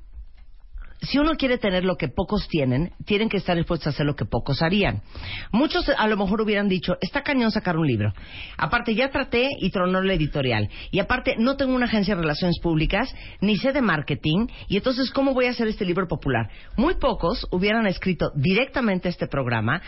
si 1.02 1.20
uno 1.20 1.36
quiere 1.36 1.58
tener 1.58 1.84
lo 1.84 1.96
que 1.96 2.08
pocos 2.08 2.48
tienen, 2.48 2.94
tienen 3.06 3.30
que 3.30 3.38
estar 3.38 3.56
dispuestos 3.56 3.88
a 3.88 3.90
hacer 3.92 4.06
lo 4.06 4.16
que 4.16 4.26
pocos 4.26 4.62
harían. 4.62 5.02
Muchos 5.52 5.90
a 5.90 6.08
lo 6.08 6.18
mejor 6.18 6.42
hubieran 6.42 6.68
dicho, 6.68 6.98
está 7.02 7.22
cañón 7.22 7.52
sacar 7.52 7.78
un 7.78 7.86
libro. 7.86 8.14
Aparte, 8.58 8.96
ya 8.96 9.10
traté 9.10 9.50
y 9.60 9.70
tronó 9.70 10.02
la 10.02 10.14
editorial. 10.14 10.70
Y 10.92 11.00
aparte, 11.00 11.36
no 11.38 11.56
tengo 11.56 11.76
una 11.76 11.86
agencia 11.86 12.16
de 12.16 12.22
relaciones 12.22 12.60
públicas, 12.60 13.14
ni 13.42 13.58
sé 13.58 13.72
de 13.74 13.82
marketing. 13.82 14.48
Y 14.68 14.78
entonces, 14.78 15.12
¿cómo 15.12 15.34
voy 15.34 15.46
a 15.46 15.52
hacer 15.52 15.68
este 15.68 15.86
libro 15.86 16.08
popular? 16.08 16.50
Muy 16.76 16.96
pocos 16.96 17.48
hubieran 17.52 17.88
escrito 17.88 18.32
directamente 18.36 19.10
este 19.10 19.28
programa 19.28 19.82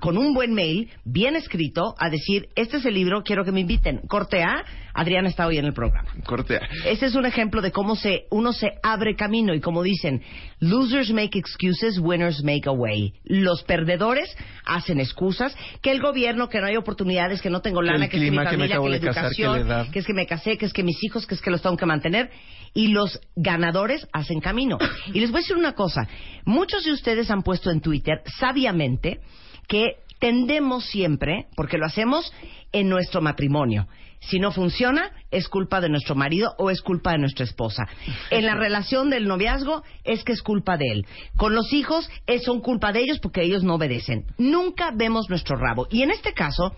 con 0.00 0.16
un 0.16 0.34
buen 0.34 0.54
mail, 0.54 0.90
bien 1.04 1.36
escrito, 1.36 1.94
a 1.98 2.08
decir, 2.08 2.48
este 2.54 2.78
es 2.78 2.86
el 2.86 2.94
libro, 2.94 3.22
quiero 3.22 3.44
que 3.44 3.52
me 3.52 3.60
inviten. 3.60 4.00
Corte 4.08 4.42
A, 4.42 4.64
Adrián 4.94 5.26
está 5.26 5.46
hoy 5.46 5.58
en 5.58 5.66
el 5.66 5.74
programa. 5.74 6.10
Corte 6.24 6.56
A. 6.56 6.68
Este 6.86 7.06
es 7.06 7.14
un 7.14 7.26
ejemplo 7.26 7.60
de 7.60 7.70
cómo 7.70 7.96
se, 7.96 8.26
uno 8.30 8.52
se 8.52 8.72
abre 8.82 9.14
camino 9.14 9.54
y 9.54 9.60
como 9.60 9.82
dicen, 9.82 10.22
Losers 10.60 11.12
make 11.12 11.38
excuses, 11.38 11.98
winners 12.00 12.42
make 12.42 12.68
a 12.68 12.72
way. 12.72 13.14
Los 13.24 13.62
perdedores 13.62 14.34
hacen 14.64 15.00
excusas, 15.00 15.56
que 15.82 15.90
el 15.90 16.00
gobierno, 16.00 16.48
que 16.48 16.60
no 16.60 16.66
hay 16.66 16.76
oportunidades, 16.76 17.40
que 17.40 17.50
no 17.50 17.60
tengo 17.60 17.80
lana, 17.80 18.08
que, 18.08 18.16
es 18.16 18.22
que 18.24 18.30
mi 18.30 18.36
familia, 18.36 18.78
que, 18.80 18.88
la 18.88 18.96
educación, 18.96 19.90
que, 19.92 19.98
es 20.00 20.06
que 20.06 20.14
me 20.14 20.26
casé, 20.26 20.58
que 20.58 20.66
es 20.66 20.72
que 20.72 20.82
mis 20.82 21.02
hijos, 21.04 21.26
que 21.26 21.34
es 21.34 21.40
que 21.40 21.50
los 21.50 21.62
tengo 21.62 21.76
que 21.76 21.86
mantener. 21.86 22.30
Y 22.74 22.88
los 22.88 23.20
ganadores 23.36 24.06
hacen 24.12 24.40
camino. 24.40 24.78
Y 25.14 25.20
les 25.20 25.30
voy 25.30 25.38
a 25.38 25.42
decir 25.42 25.56
una 25.56 25.72
cosa. 25.72 26.06
Muchos 26.44 26.84
de 26.84 26.92
ustedes 26.92 27.30
han 27.30 27.42
puesto 27.42 27.70
en 27.70 27.80
Twitter, 27.80 28.22
sabiamente, 28.38 29.20
que 29.68 29.96
tendemos 30.18 30.84
siempre, 30.86 31.46
porque 31.56 31.78
lo 31.78 31.86
hacemos 31.86 32.32
en 32.72 32.88
nuestro 32.88 33.20
matrimonio, 33.20 33.88
si 34.20 34.38
no 34.38 34.52
funciona, 34.52 35.10
es 35.30 35.48
culpa 35.48 35.80
de 35.80 35.88
nuestro 35.88 36.14
marido 36.14 36.54
o 36.58 36.70
es 36.70 36.82
culpa 36.82 37.12
de 37.12 37.18
nuestra 37.18 37.44
esposa. 37.44 37.84
En 38.30 38.46
la 38.46 38.54
relación 38.54 39.10
del 39.10 39.28
noviazgo, 39.28 39.82
es 40.04 40.24
que 40.24 40.32
es 40.32 40.42
culpa 40.42 40.76
de 40.76 40.86
él. 40.92 41.06
Con 41.36 41.54
los 41.54 41.72
hijos, 41.72 42.10
es, 42.26 42.44
son 42.44 42.60
culpa 42.60 42.92
de 42.92 43.00
ellos 43.00 43.20
porque 43.20 43.42
ellos 43.42 43.62
no 43.62 43.74
obedecen. 43.74 44.24
Nunca 44.38 44.90
vemos 44.94 45.28
nuestro 45.28 45.56
rabo. 45.56 45.86
Y 45.90 46.02
en 46.02 46.10
este 46.10 46.32
caso, 46.32 46.74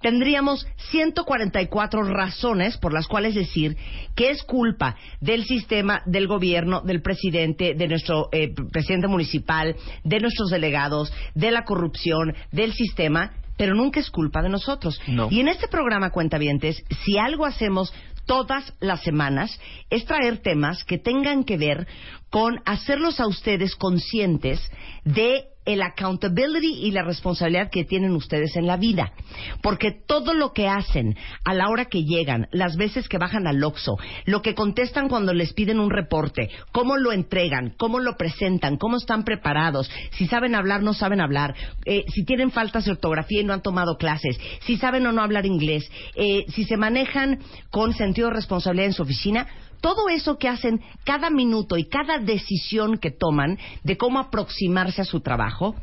tendríamos 0.00 0.66
144 0.90 2.02
razones 2.02 2.76
por 2.78 2.92
las 2.92 3.08
cuales 3.08 3.34
decir 3.34 3.76
que 4.14 4.30
es 4.30 4.42
culpa 4.42 4.96
del 5.20 5.44
sistema, 5.44 6.02
del 6.06 6.26
gobierno, 6.26 6.82
del 6.82 7.02
presidente, 7.02 7.74
de 7.74 7.88
nuestro 7.88 8.28
eh, 8.32 8.54
presidente 8.70 9.08
municipal, 9.08 9.74
de 10.04 10.20
nuestros 10.20 10.50
delegados, 10.50 11.12
de 11.34 11.50
la 11.50 11.64
corrupción, 11.64 12.34
del 12.52 12.72
sistema, 12.72 13.32
pero 13.56 13.74
nunca 13.74 14.00
es 14.00 14.10
culpa 14.10 14.42
de 14.42 14.48
nosotros. 14.48 15.00
Y 15.30 15.40
en 15.40 15.48
este 15.48 15.68
programa 15.68 16.10
Cuentavientes, 16.10 16.84
si 17.04 17.18
algo 17.18 17.46
hacemos 17.46 17.92
todas 18.26 18.74
las 18.80 19.02
semanas 19.02 19.58
es 19.88 20.04
traer 20.04 20.38
temas 20.38 20.84
que 20.84 20.98
tengan 20.98 21.44
que 21.44 21.56
ver 21.56 21.86
con 22.30 22.60
hacerlos 22.64 23.20
a 23.20 23.26
ustedes 23.26 23.76
conscientes 23.76 24.60
de 25.04 25.46
el 25.66 25.82
accountability 25.82 26.86
y 26.86 26.92
la 26.92 27.02
responsabilidad 27.02 27.70
que 27.70 27.84
tienen 27.84 28.12
ustedes 28.12 28.56
en 28.56 28.66
la 28.66 28.76
vida. 28.76 29.12
Porque 29.62 29.90
todo 29.90 30.32
lo 30.32 30.52
que 30.52 30.68
hacen 30.68 31.16
a 31.44 31.54
la 31.54 31.68
hora 31.68 31.86
que 31.86 32.04
llegan, 32.04 32.48
las 32.52 32.76
veces 32.76 33.08
que 33.08 33.18
bajan 33.18 33.46
al 33.46 33.62
Oxxo, 33.62 33.98
lo 34.24 34.42
que 34.42 34.54
contestan 34.54 35.08
cuando 35.08 35.34
les 35.34 35.52
piden 35.52 35.80
un 35.80 35.90
reporte, 35.90 36.50
cómo 36.72 36.96
lo 36.96 37.12
entregan, 37.12 37.74
cómo 37.76 37.98
lo 37.98 38.16
presentan, 38.16 38.76
cómo 38.76 38.96
están 38.96 39.24
preparados, 39.24 39.90
si 40.12 40.26
saben 40.26 40.54
hablar, 40.54 40.82
no 40.82 40.94
saben 40.94 41.20
hablar, 41.20 41.54
eh, 41.84 42.04
si 42.14 42.24
tienen 42.24 42.50
faltas 42.50 42.84
de 42.84 42.92
ortografía 42.92 43.40
y 43.40 43.44
no 43.44 43.52
han 43.52 43.62
tomado 43.62 43.96
clases, 43.96 44.38
si 44.60 44.76
saben 44.76 45.06
o 45.06 45.12
no 45.12 45.22
hablar 45.22 45.46
inglés, 45.46 45.90
eh, 46.14 46.44
si 46.48 46.64
se 46.64 46.76
manejan 46.76 47.40
con 47.70 47.92
sentido 47.92 48.28
de 48.28 48.34
responsabilidad 48.34 48.86
en 48.86 48.92
su 48.92 49.02
oficina, 49.02 49.48
todo 49.80 50.08
eso 50.08 50.38
que 50.38 50.48
hacen 50.48 50.80
cada 51.04 51.30
minuto 51.30 51.76
y 51.76 51.88
cada 51.88 52.18
decisión 52.18 52.98
que 52.98 53.10
toman 53.10 53.58
de 53.84 53.96
cómo 53.96 54.18
aproximarse 54.18 55.02
a 55.02 55.04
su 55.04 55.20
trabajo 55.20 55.74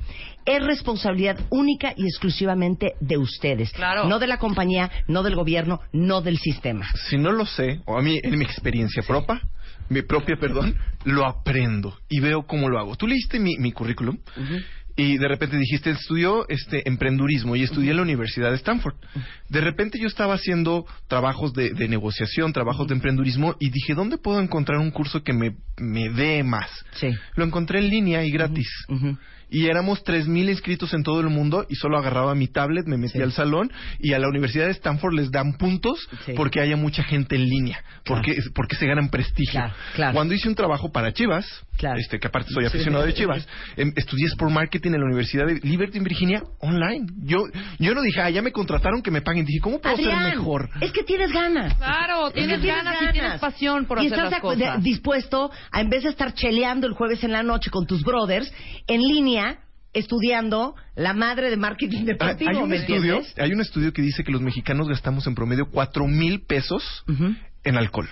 es 0.45 0.61
responsabilidad 0.63 1.39
única 1.49 1.93
y 1.95 2.05
exclusivamente 2.05 2.93
de 2.99 3.17
ustedes. 3.17 3.71
No 4.07 4.19
de 4.19 4.27
la 4.27 4.37
compañía, 4.37 4.91
no 5.07 5.23
del 5.23 5.35
gobierno, 5.35 5.79
no 5.91 6.21
del 6.21 6.37
sistema. 6.37 6.85
Si 7.09 7.17
no 7.17 7.31
lo 7.31 7.45
sé, 7.45 7.81
o 7.85 7.97
a 7.97 8.01
mí 8.01 8.19
en 8.21 8.37
mi 8.37 8.43
experiencia 8.43 9.03
propia, 9.03 9.41
mi 9.89 10.01
propia, 10.01 10.35
perdón, 10.37 10.75
lo 11.05 11.25
aprendo 11.25 11.97
y 12.09 12.19
veo 12.19 12.43
cómo 12.43 12.69
lo 12.69 12.79
hago. 12.79 12.95
Tú 12.95 13.07
leíste 13.07 13.39
mi, 13.39 13.71
currículum 13.71 14.17
y 14.95 15.17
de 15.17 15.27
repente 15.27 15.57
dijiste, 15.57 15.89
estudió 15.89 16.47
este 16.49 16.87
emprendurismo 16.87 17.55
y 17.55 17.63
estudié 17.63 17.91
en 17.91 17.97
la 17.97 18.03
Universidad 18.03 18.51
de 18.51 18.57
Stanford. 18.57 18.95
De 19.49 19.61
repente 19.61 19.99
yo 19.99 20.07
estaba 20.07 20.35
haciendo 20.35 20.85
trabajos 21.07 21.53
de, 21.53 21.71
de 21.71 21.87
negociación, 21.87 22.53
trabajos 22.53 22.87
de 22.87 22.93
emprendurismo 22.93 23.55
y 23.59 23.69
dije, 23.69 23.95
¿dónde 23.95 24.17
puedo 24.17 24.39
encontrar 24.39 24.79
un 24.79 24.91
curso 24.91 25.23
que 25.23 25.33
me, 25.33 25.55
me 25.77 26.09
dé 26.09 26.43
más? 26.43 26.69
Sí. 26.93 27.09
Lo 27.35 27.43
encontré 27.43 27.79
en 27.79 27.89
línea 27.89 28.23
y 28.23 28.31
gratis. 28.31 28.67
Ujú. 28.87 29.17
Y 29.53 29.67
éramos 29.67 30.03
3.000 30.03 30.49
inscritos 30.49 30.93
en 30.93 31.03
todo 31.03 31.21
el 31.21 31.29
mundo 31.29 31.65
y 31.69 31.75
solo 31.75 31.97
agarraba 31.97 32.33
mi 32.35 32.47
tablet, 32.47 32.85
me 32.87 32.97
metía 32.97 33.21
Sí. 33.21 33.21
al 33.21 33.31
salón 33.31 33.71
y 33.99 34.13
a 34.13 34.19
la 34.19 34.27
Universidad 34.27 34.65
de 34.65 34.71
Stanford 34.71 35.13
les 35.13 35.29
dan 35.31 35.53
puntos 35.53 35.99
Sí. 36.25 36.33
porque 36.35 36.59
haya 36.59 36.75
mucha 36.75 37.03
gente 37.03 37.35
en 37.35 37.43
línea, 37.45 37.83
porque, 38.05 38.35
porque 38.55 38.75
se 38.75 38.87
ganan 38.87 39.09
prestigio. 39.09 39.51
Claro, 39.53 39.73
claro. 39.95 40.13
Cuando 40.15 40.33
hice 40.33 40.49
un 40.49 40.55
trabajo 40.55 40.91
para 40.91 41.13
Chivas, 41.13 41.45
Claro. 41.77 41.97
este, 41.99 42.19
que 42.19 42.27
aparte 42.27 42.49
soy 42.51 42.65
aficionado 42.65 43.05
de 43.05 43.13
Chivas, 43.13 43.47
em, 43.77 43.93
estudié 43.95 44.25
Sport 44.27 44.51
Marketing 44.51 44.91
en 44.93 44.99
la 45.01 45.05
Universidad 45.05 45.45
de 45.45 45.59
Liberty 45.63 45.97
en 45.99 46.03
Virginia 46.03 46.43
online. 46.59 47.05
Yo, 47.23 47.43
yo 47.79 47.93
no 47.93 48.01
dije, 48.01 48.21
ah, 48.21 48.29
ya 48.29 48.41
me 48.41 48.51
contrataron 48.51 49.01
que 49.01 49.11
me 49.11 49.21
paguen. 49.21 49.45
Dije, 49.45 49.59
¿cómo 49.59 49.79
puedo 49.79 49.93
Adrián, 49.95 50.23
ser 50.29 50.37
mejor? 50.37 50.69
es 50.81 50.91
que 50.91 51.03
tienes 51.03 51.31
ganas. 51.31 51.75
Claro, 51.77 52.27
Es 52.27 52.33
que 52.33 52.57
tienes 52.57 52.63
ganas 52.65 52.95
y 53.01 53.11
tienes 53.11 53.39
pasión 53.39 53.85
por 53.85 54.01
y 54.01 54.07
hacer 54.07 54.17
estás 54.17 54.31
las 54.31 54.41
cosas. 54.41 54.83
dispuesto 54.83 55.51
a, 55.71 55.81
en 55.81 55.89
vez 55.89 56.03
de 56.03 56.09
estar 56.09 56.33
cheleando 56.33 56.87
el 56.87 56.93
jueves 56.93 57.23
en 57.23 57.31
la 57.31 57.43
noche 57.43 57.69
con 57.69 57.85
tus 57.85 58.03
brothers, 58.03 58.51
en 58.87 59.01
línea, 59.01 59.42
estudiando 59.93 60.75
la 60.95 61.13
madre 61.13 61.49
de 61.49 61.57
marketing 61.57 62.01
Ah, 62.01 62.05
deportivo, 62.05 62.49
hay 62.49 62.57
un 62.57 62.69
¿me 62.69 62.77
estudio, 62.77 63.21
hay 63.37 63.51
un 63.51 63.61
estudio 63.61 63.93
que 63.93 64.01
dice 64.01 64.23
que 64.23 64.31
los 64.31 64.41
mexicanos 64.41 64.89
gastamos 64.89 65.27
en 65.27 65.35
promedio 65.35 65.69
cuatro 65.69 66.07
mil 66.07 66.41
pesos 66.41 67.03
en 67.63 67.77
alcohol. 67.77 68.09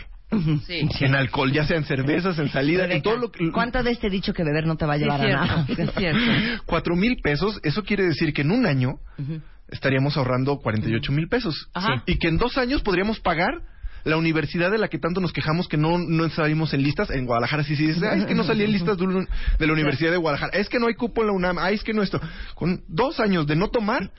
Sí. 0.66 0.88
En 1.02 1.14
alcohol, 1.14 1.52
ya 1.52 1.66
sea 1.66 1.76
en 1.76 1.84
cervezas, 1.84 2.40
en 2.40 2.48
salida, 2.50 2.86
en 2.86 3.02
todo 3.02 3.18
lo 3.18 3.32
que... 3.32 3.52
¿Cuántas 3.52 3.84
veces 3.84 4.00
te 4.00 4.08
he 4.08 4.10
dicho 4.10 4.34
que 4.34 4.46
beber 4.46 4.66
no 4.66 4.78
te 4.78 4.86
va 4.86 4.94
a 4.94 4.98
llevar 4.98 5.20
a 5.20 5.28
nada? 5.28 5.66
cierto. 5.66 6.22
Cuatro 6.66 6.96
mil 6.96 7.18
pesos, 7.22 7.60
eso 7.64 7.84
quiere 7.84 8.04
decir 8.06 8.32
que 8.32 8.44
en 8.44 8.52
un 8.52 8.66
año 8.66 8.94
estaríamos 9.68 10.16
ahorrando 10.16 10.58
48 10.60 11.12
mil 11.12 11.28
pesos. 11.28 11.70
Ajá. 11.74 12.04
Y 12.06 12.18
que 12.18 12.30
en 12.30 12.38
dos 12.38 12.58
años 12.58 12.82
podríamos 12.82 13.20
pagar 13.20 13.62
la 14.04 14.18
universidad 14.18 14.72
de 14.72 14.78
la 14.78 14.88
que 14.88 14.98
tanto 15.00 15.22
nos 15.22 15.32
quejamos 15.34 15.68
que 15.68 15.78
no, 15.78 15.98
no 15.98 16.30
salimos 16.30 16.74
en 16.74 16.84
listas. 16.84 17.10
En 17.12 17.26
Guadalajara 17.26 17.64
sí, 17.64 17.76
sí, 17.76 17.88
dice, 17.88 18.08
"Ay, 18.08 18.22
es 18.22 18.26
que 18.26 18.36
no 18.36 18.44
salí 18.44 18.64
en 18.64 18.72
listas 18.72 18.98
de, 18.98 19.04
un- 19.04 19.28
de 19.60 19.68
la 19.68 19.74
Universidad 19.74 20.12
de 20.12 20.18
Guadalajara. 20.18 20.58
Es 20.58 20.70
que 20.70 20.80
no 20.80 20.88
hay 20.88 20.96
cupo 20.96 21.22
en 21.22 21.28
la 21.28 21.34
UNAM. 21.34 21.58
Ay, 21.60 21.76
es 21.76 21.84
que 21.84 21.94
no 21.94 22.02
esto. 22.02 22.20
Con 22.56 22.82
dos 22.88 23.20
años 23.20 23.46
de 23.48 23.56
no 23.56 23.70
tomar, 23.70 24.12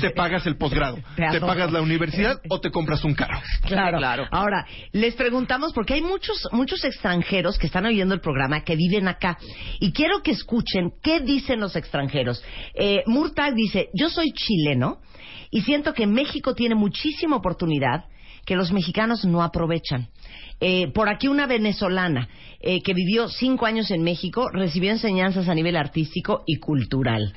te 0.00 0.10
pagas 0.10 0.46
el 0.46 0.56
posgrado. 0.56 0.98
Te 1.32 1.40
pagas 1.40 1.70
la 1.72 1.80
universidad 1.82 2.40
o 2.48 2.60
te 2.60 2.70
compras 2.70 3.04
un 3.04 3.14
carro. 3.14 3.40
Claro, 3.66 3.98
Claro. 3.98 4.26
Ahora, 4.30 4.66
les 4.92 5.14
preguntamos, 5.14 5.72
porque 5.72 5.94
hay 5.94 6.02
muchos, 6.02 6.48
muchos 6.52 6.84
extranjeros 6.84 7.58
que 7.58 7.66
están 7.66 7.84
oyendo 7.86 8.14
el 8.14 8.20
programa, 8.20 8.62
que 8.64 8.76
viven 8.76 9.08
acá, 9.08 9.38
y 9.80 9.92
quiero 9.92 10.22
que 10.22 10.30
escuchen 10.32 10.92
qué 11.02 11.20
dicen 11.20 11.60
los 11.60 11.76
extranjeros. 11.76 12.42
Eh, 12.74 13.02
Murtag 13.06 13.54
dice, 13.54 13.88
yo 13.94 14.08
soy 14.10 14.32
chileno 14.32 15.00
y 15.50 15.62
siento 15.62 15.92
que 15.94 16.06
México 16.06 16.54
tiene 16.54 16.74
muchísima 16.74 17.36
oportunidad 17.36 18.04
que 18.48 18.56
los 18.56 18.72
mexicanos 18.72 19.26
no 19.26 19.42
aprovechan. 19.42 20.08
Eh, 20.58 20.90
por 20.94 21.10
aquí 21.10 21.28
una 21.28 21.46
venezolana 21.46 22.30
eh, 22.60 22.80
que 22.82 22.94
vivió 22.94 23.28
cinco 23.28 23.66
años 23.66 23.90
en 23.90 24.02
México 24.02 24.48
recibió 24.50 24.90
enseñanzas 24.90 25.50
a 25.50 25.54
nivel 25.54 25.76
artístico 25.76 26.44
y 26.46 26.56
cultural. 26.56 27.34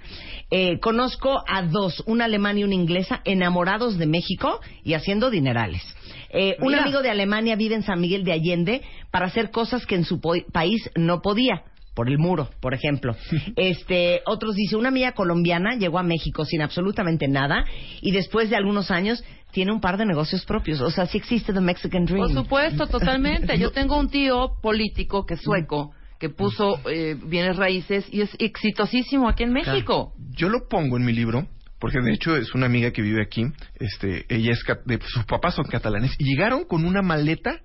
Eh, 0.50 0.80
conozco 0.80 1.44
a 1.50 1.64
dos, 1.64 2.02
una 2.06 2.26
alemana 2.26 2.62
y 2.62 2.64
una 2.64 2.76
inglesa, 2.76 3.20
enamorados 3.26 3.98
de 3.98 4.06
México 4.06 4.62
y 4.86 4.94
haciendo 4.94 5.30
dinerales. 5.30 5.84
Eh, 6.30 6.56
un 6.62 6.76
amigo 6.76 7.02
de 7.02 7.10
Alemania 7.10 7.58
vive 7.58 7.76
en 7.76 7.84
San 7.84 8.00
Miguel 8.00 8.24
de 8.24 8.32
Allende 8.32 8.82
para 9.12 9.26
hacer 9.26 9.52
cosas 9.52 9.86
que 9.86 9.96
en 9.96 10.06
su 10.06 10.22
país 10.22 10.90
no 10.96 11.22
podía. 11.22 11.66
Por 11.94 12.08
el 12.08 12.18
muro, 12.20 12.50
por 12.62 12.74
ejemplo. 12.74 13.18
Este, 13.58 14.22
otros 14.26 14.56
dice, 14.56 14.78
una 14.78 14.88
amiga 14.88 15.12
colombiana 15.12 15.76
llegó 15.76 16.00
a 16.00 16.04
México 16.04 16.46
sin 16.46 16.62
absolutamente 16.62 17.28
nada 17.28 17.66
y 18.02 18.12
después 18.12 18.50
de 18.50 18.56
algunos 18.56 18.92
años 18.92 19.24
tiene 19.52 19.72
un 19.72 19.82
par 19.82 19.98
de 19.98 20.06
negocios 20.06 20.46
propios. 20.46 20.82
O 20.82 20.92
sea, 20.92 21.06
sí 21.06 21.18
existe 21.18 21.54
The 21.54 21.62
Mexican 21.62 22.06
Dream. 22.06 22.34
Por 22.34 22.34
supuesto, 22.34 22.88
totalmente. 22.88 23.58
Yo 23.58 23.72
tengo 23.74 24.00
un 24.00 24.10
tío 24.10 24.54
político 24.62 25.26
que 25.26 25.36
es 25.36 25.42
sueco 25.42 25.94
que 26.22 26.30
puso 26.30 26.80
eh, 26.88 27.18
bienes 27.26 27.58
raíces 27.58 28.06
y 28.12 28.22
es 28.22 28.30
exitosísimo 28.38 29.28
aquí 29.28 29.42
en 29.42 29.54
México. 29.54 30.14
Yo 30.36 30.50
lo 30.50 30.68
pongo 30.70 30.98
en 30.98 31.04
mi 31.04 31.14
libro 31.14 31.48
porque 31.80 32.00
de 32.00 32.14
hecho 32.14 32.38
es 32.38 32.54
una 32.54 32.68
amiga 32.68 32.92
que 32.92 33.02
vive 33.02 33.24
aquí. 33.24 33.48
Este, 33.80 34.26
ella 34.30 34.52
es 34.52 34.64
de 34.86 35.00
sus 35.04 35.26
papás 35.26 35.56
son 35.56 35.66
catalanes 35.66 36.16
y 36.20 36.26
llegaron 36.26 36.66
con 36.66 36.86
una 36.86 37.02
maleta 37.02 37.60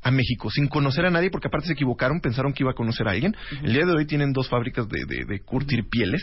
a 0.00 0.12
México 0.12 0.48
sin 0.48 0.68
conocer 0.68 1.06
a 1.06 1.10
nadie 1.10 1.28
porque 1.30 1.48
aparte 1.48 1.66
se 1.66 1.72
equivocaron, 1.72 2.20
pensaron 2.20 2.52
que 2.52 2.62
iba 2.62 2.70
a 2.70 2.74
conocer 2.74 3.08
a 3.08 3.10
alguien. 3.10 3.34
El 3.64 3.72
día 3.72 3.84
de 3.84 3.92
hoy 3.92 4.06
tienen 4.06 4.32
dos 4.32 4.48
fábricas 4.48 4.88
de, 4.88 5.04
de, 5.04 5.24
de 5.26 5.40
curtir 5.40 5.88
pieles 5.90 6.22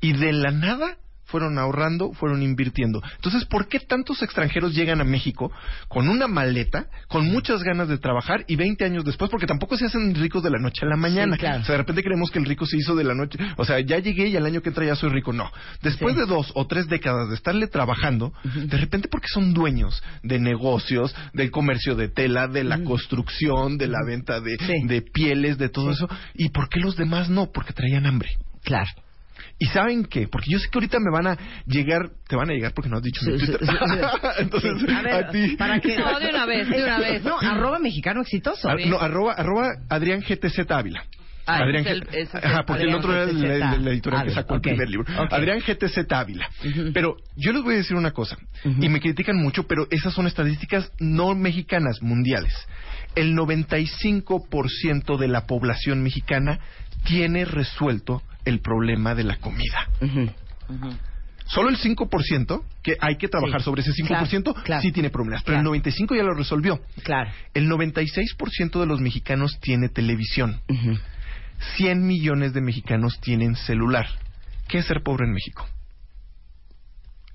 y 0.00 0.14
de 0.14 0.32
la 0.32 0.50
nada 0.50 0.98
fueron 1.32 1.58
ahorrando, 1.58 2.12
fueron 2.12 2.42
invirtiendo. 2.42 3.02
Entonces, 3.16 3.46
¿por 3.46 3.66
qué 3.66 3.80
tantos 3.80 4.22
extranjeros 4.22 4.74
llegan 4.74 5.00
a 5.00 5.04
México 5.04 5.50
con 5.88 6.08
una 6.08 6.28
maleta, 6.28 6.86
con 7.08 7.26
muchas 7.26 7.62
ganas 7.62 7.88
de 7.88 7.96
trabajar 7.98 8.44
y 8.46 8.56
20 8.56 8.84
años 8.84 9.04
después, 9.04 9.30
porque 9.30 9.46
tampoco 9.46 9.76
se 9.78 9.86
hacen 9.86 10.14
ricos 10.14 10.42
de 10.42 10.50
la 10.50 10.58
noche 10.58 10.84
a 10.84 10.88
la 10.88 10.96
mañana? 10.96 11.34
Sí, 11.36 11.40
claro. 11.40 11.62
O 11.62 11.64
sea, 11.64 11.72
de 11.72 11.78
repente 11.78 12.02
creemos 12.02 12.30
que 12.30 12.38
el 12.38 12.44
rico 12.44 12.66
se 12.66 12.76
hizo 12.76 12.94
de 12.94 13.04
la 13.04 13.14
noche, 13.14 13.38
o 13.56 13.64
sea, 13.64 13.80
ya 13.80 13.98
llegué 13.98 14.28
y 14.28 14.36
al 14.36 14.44
año 14.46 14.60
que 14.60 14.68
entra 14.68 14.84
ya 14.84 14.94
soy 14.94 15.08
rico. 15.10 15.32
No. 15.32 15.50
Después 15.82 16.14
Sí. 16.14 16.20
de 16.20 16.26
dos 16.26 16.52
o 16.54 16.66
tres 16.66 16.86
décadas 16.88 17.30
de 17.30 17.34
estarle 17.34 17.66
trabajando, 17.66 18.32
de 18.44 18.76
repente 18.76 19.08
porque 19.08 19.28
son 19.32 19.54
dueños 19.54 20.02
de 20.22 20.38
negocios, 20.38 21.14
del 21.32 21.50
comercio 21.50 21.94
de 21.96 22.08
tela, 22.08 22.46
de 22.46 22.64
la 22.64 22.84
construcción, 22.84 23.78
de 23.78 23.88
la 23.88 23.98
venta 24.06 24.40
de, 24.40 24.58
Sí. 24.58 24.86
de 24.86 25.00
pieles, 25.00 25.56
de 25.56 25.70
todo 25.70 25.90
eso. 25.92 26.08
¿Y 26.34 26.50
por 26.50 26.68
qué 26.68 26.78
los 26.80 26.96
demás 26.96 27.30
no? 27.30 27.50
Porque 27.50 27.72
traían 27.72 28.04
hambre. 28.06 28.36
Claro. 28.64 28.90
¿Y 29.58 29.66
saben 29.66 30.04
qué? 30.04 30.26
Porque 30.28 30.50
yo 30.50 30.58
sé 30.58 30.68
que 30.70 30.78
ahorita 30.78 30.98
me 30.98 31.10
van 31.12 31.26
a 31.28 31.38
llegar, 31.66 32.10
te 32.28 32.34
van 32.36 32.50
a 32.50 32.52
llegar 32.52 32.72
porque 32.74 32.90
no 32.90 32.96
has 32.96 33.02
dicho 33.02 33.20
Sí, 33.24 33.30
Twitter. 33.30 33.58
sí, 33.60 33.66
sí. 33.66 33.98
Entonces, 34.38 34.72
Sí. 34.80 34.86
A 34.92 35.02
ver, 35.02 35.14
a 35.24 35.30
ti. 35.30 35.56
para 35.56 35.80
que... 35.80 35.96
No, 35.96 36.18
de 36.18 36.28
una 36.30 36.46
vez, 36.46 36.68
de 36.68 36.82
una 36.82 36.98
vez. 36.98 37.22
No, 37.24 37.38
arroba 37.38 37.78
mexicano 37.78 38.22
exitoso. 38.22 38.68
Ah, 38.68 38.74
no, 38.86 38.98
arroba, 38.98 39.34
arroba 39.34 39.68
Adrián 39.88 40.20
GTZ 40.20 40.70
Ávila. 40.70 41.04
Ah, 41.44 41.56
Adrián 41.56 41.84
es 41.84 41.90
el- 41.92 42.08
es 42.12 42.34
Ajá, 42.36 42.62
porque 42.64 42.84
el 42.84 42.94
otro 42.94 43.12
era 43.14 43.26
la, 43.32 43.76
la 43.76 43.90
editorial 43.90 44.22
que 44.22 44.28
Ávila, 44.30 44.42
sacó 44.42 44.54
el 44.54 44.60
primer 44.60 44.88
libro. 44.88 45.12
Adrián 45.30 45.58
GTZ 45.60 46.12
Ávila. 46.12 46.48
Pero 46.94 47.16
yo 47.36 47.52
les 47.52 47.62
voy 47.62 47.74
a 47.74 47.76
decir 47.78 47.96
una 47.96 48.12
cosa, 48.12 48.36
y 48.64 48.88
me 48.88 49.00
critican 49.00 49.36
mucho, 49.36 49.64
pero 49.66 49.88
esas 49.90 50.14
son 50.14 50.28
estadísticas 50.28 50.92
no 51.00 51.34
mexicanas, 51.34 52.00
mundiales. 52.00 52.54
El 53.16 53.34
95% 53.34 55.18
de 55.18 55.28
la 55.28 55.46
población 55.46 56.02
mexicana 56.02 56.60
tiene 57.04 57.44
resuelto 57.44 58.22
el 58.44 58.60
problema 58.60 59.14
de 59.14 59.24
la 59.24 59.36
comida. 59.36 59.88
Solo 61.46 61.68
el 61.68 61.76
5%, 61.76 62.62
que 62.82 62.96
hay 63.00 63.16
que 63.16 63.28
trabajar 63.28 63.60
Sí, 63.60 63.64
sobre 63.64 63.82
ese 63.82 63.92
5%, 63.92 64.06
claro, 64.52 64.64
claro. 64.64 64.82
sí 64.82 64.92
tiene 64.92 65.10
problemas, 65.10 65.42
pero 65.44 65.56
Claro. 65.58 65.74
el 65.74 65.82
95% 65.82 66.16
ya 66.16 66.22
lo 66.22 66.34
resolvió. 66.34 66.80
Claro. 67.02 67.30
El 67.52 67.68
96% 67.68 68.80
de 68.80 68.86
los 68.86 69.00
mexicanos 69.00 69.58
tiene 69.60 69.88
televisión. 69.88 70.60
Ujú. 70.68 70.98
100 71.76 72.06
millones 72.06 72.52
de 72.54 72.60
mexicanos 72.60 73.18
tienen 73.20 73.54
celular. 73.56 74.06
¿Qué 74.68 74.78
es 74.78 74.86
ser 74.86 75.02
pobre 75.02 75.26
en 75.26 75.32
México? 75.32 75.66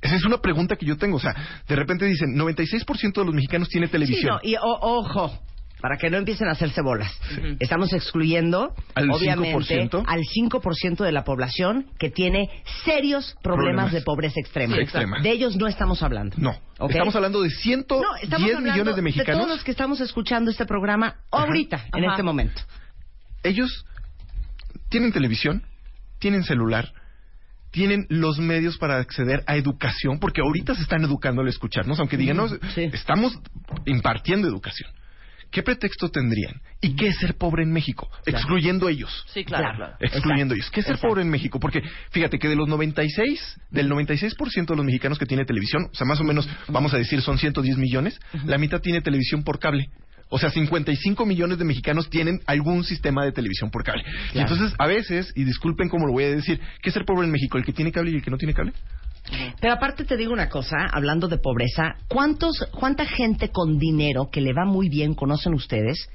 Esa 0.02 0.16
es 0.16 0.24
una 0.26 0.38
pregunta 0.38 0.76
que 0.76 0.86
yo 0.86 0.98
tengo. 0.98 1.18
O 1.18 1.20
sea, 1.20 1.34
de 1.68 1.76
repente 1.76 2.06
dicen, 2.06 2.36
96% 2.36 3.22
de 3.22 3.26
los 3.26 3.36
mexicanos 3.36 3.68
tiene 3.70 3.88
Sí, 3.88 3.92
televisión. 3.92 4.36
no, 4.36 4.40
y 4.50 4.56
o- 4.56 4.62
ojo, 4.82 5.38
para 5.82 5.98
que 5.98 6.10
no 6.10 6.18
empiecen 6.18 6.48
a 6.48 6.52
hacerse 6.52 6.82
bolas. 6.82 7.12
Estamos 7.60 7.94
excluyendo, 7.94 8.74
Al 8.96 9.12
obviamente, 9.12 9.56
5%. 9.58 10.04
al 10.08 10.22
5% 10.22 11.04
de 11.04 11.12
la 11.12 11.24
población 11.24 11.86
que 12.00 12.10
tiene 12.10 12.50
serios 12.86 13.36
problemas, 13.44 13.86
Problemas. 13.86 13.92
de 13.94 14.02
pobreza 14.02 14.40
extrema. 14.40 14.76
Sí, 14.76 14.82
extrema. 14.82 15.22
De 15.22 15.30
ellos 15.32 15.56
no 15.56 15.68
estamos 15.68 16.02
hablando. 16.04 16.36
No, 16.40 16.56
estamos 16.90 17.16
hablando 17.16 17.42
de 17.42 17.50
110 17.52 18.40
No, 18.40 18.62
millones 18.62 18.96
de 18.96 19.02
mexicanos. 19.02 19.42
todos 19.42 19.56
los 19.58 19.64
que 19.64 19.72
estamos 19.72 20.02
escuchando 20.02 20.50
este 20.52 20.66
programa 20.66 21.16
ahorita, 21.32 21.86
en 21.94 22.04
Ajá. 22.06 22.14
este 22.14 22.24
momento. 22.24 22.62
Ellos 23.44 23.86
tienen 24.90 25.12
televisión, 25.12 25.64
tienen 26.20 26.44
celular, 26.44 26.92
tienen 27.72 28.08
los 28.10 28.40
medios 28.40 28.78
para 28.78 28.98
acceder 28.98 29.44
a 29.46 29.56
educación, 29.58 30.20
porque 30.20 30.42
ahorita 30.42 30.74
se 30.74 30.82
están 30.82 31.04
educando 31.04 31.42
al 31.42 31.48
escucharnos, 31.50 32.00
aunque 32.00 32.18
digan, 32.18 32.38
no, 32.38 32.48
sí. 32.48 32.90
estamos 32.94 33.38
impartiendo 33.86 34.48
educación. 34.48 34.90
¿Qué 35.52 35.64
pretexto 35.64 36.10
tendrían? 36.10 36.62
¿Y 36.82 36.96
qué 36.96 37.08
es 37.08 37.18
ser 37.18 37.36
pobre 37.36 37.64
en 37.64 37.72
México? 37.72 38.10
Excluyendo 38.26 38.90
ellos. 38.90 39.26
Sí, 39.34 39.44
claro. 39.44 39.96
Excluyendo 40.00 40.54
Exacto. 40.54 40.56
ellos. 40.56 40.72
¿Qué 40.72 40.80
es 40.82 40.86
ser 40.86 40.96
Exacto. 40.96 41.08
pobre 41.08 41.22
en 41.22 41.30
México? 41.30 41.60
Porque 41.60 41.82
fíjate 42.12 42.38
que 42.38 42.48
de 42.48 42.56
los 42.56 42.68
96, 42.68 43.60
del 43.72 43.90
96% 43.90 44.68
de 44.68 44.76
los 44.76 44.86
mexicanos 44.86 45.18
que 45.18 45.26
tiene 45.26 45.46
televisión, 45.46 45.90
o 45.92 45.96
sea, 45.96 46.06
más 46.06 46.20
o 46.20 46.24
menos, 46.24 46.48
vamos 46.68 46.94
a 46.94 46.98
decir, 46.98 47.22
son 47.22 47.38
110 47.38 47.78
millones, 47.78 48.20
la 48.46 48.58
mitad 48.58 48.82
tiene 48.82 49.02
televisión 49.02 49.44
por 49.44 49.60
cable. 49.60 49.90
O 50.30 50.38
sea, 50.38 50.50
55 50.50 51.26
millones 51.26 51.58
de 51.58 51.64
mexicanos 51.64 52.10
tienen 52.10 52.42
algún 52.46 52.84
sistema 52.84 53.24
de 53.24 53.32
televisión 53.32 53.70
por 53.72 53.84
cable. 53.84 54.04
Y 54.34 54.40
entonces, 54.40 54.74
a 54.78 54.86
veces, 54.86 55.32
y 55.36 55.46
disculpen 55.46 55.88
cómo 55.88 56.06
lo 56.06 56.12
voy 56.12 56.26
a 56.26 56.36
decir, 56.36 56.60
¿qué 56.82 56.90
es 56.90 56.94
ser 56.94 57.06
pobre 57.06 57.26
en 57.26 57.32
México? 57.32 57.58
¿El 57.58 57.64
que 57.64 57.72
tiene 57.72 57.94
cable 57.94 58.12
y 58.12 58.16
el 58.16 58.22
que 58.22 58.32
no 58.32 58.38
tiene 58.38 58.54
cable? 58.54 58.74
Pero 59.60 59.74
aparte 59.74 60.06
te 60.06 60.18
digo 60.18 60.34
una 60.34 60.50
cosa, 60.50 60.78
hablando 60.92 61.28
de 61.28 61.38
pobreza, 61.38 61.96
¿cuántos, 62.08 62.66
¿cuánta 62.72 63.06
gente 63.06 63.50
con 63.50 63.78
dinero 63.78 64.30
que 64.32 64.42
le 64.42 64.54
va 64.54 64.66
muy 64.66 64.90
bien 64.90 65.14
conocen 65.14 65.54
ustedes 65.54 66.10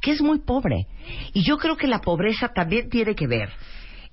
que 0.00 0.12
es 0.12 0.20
muy 0.22 0.40
pobre? 0.40 0.86
Y 1.32 1.42
yo 1.42 1.56
creo 1.58 1.76
que 1.76 1.86
la 1.86 2.00
pobreza 2.00 2.48
también 2.54 2.88
tiene 2.90 3.14
que 3.14 3.26
ver 3.26 3.50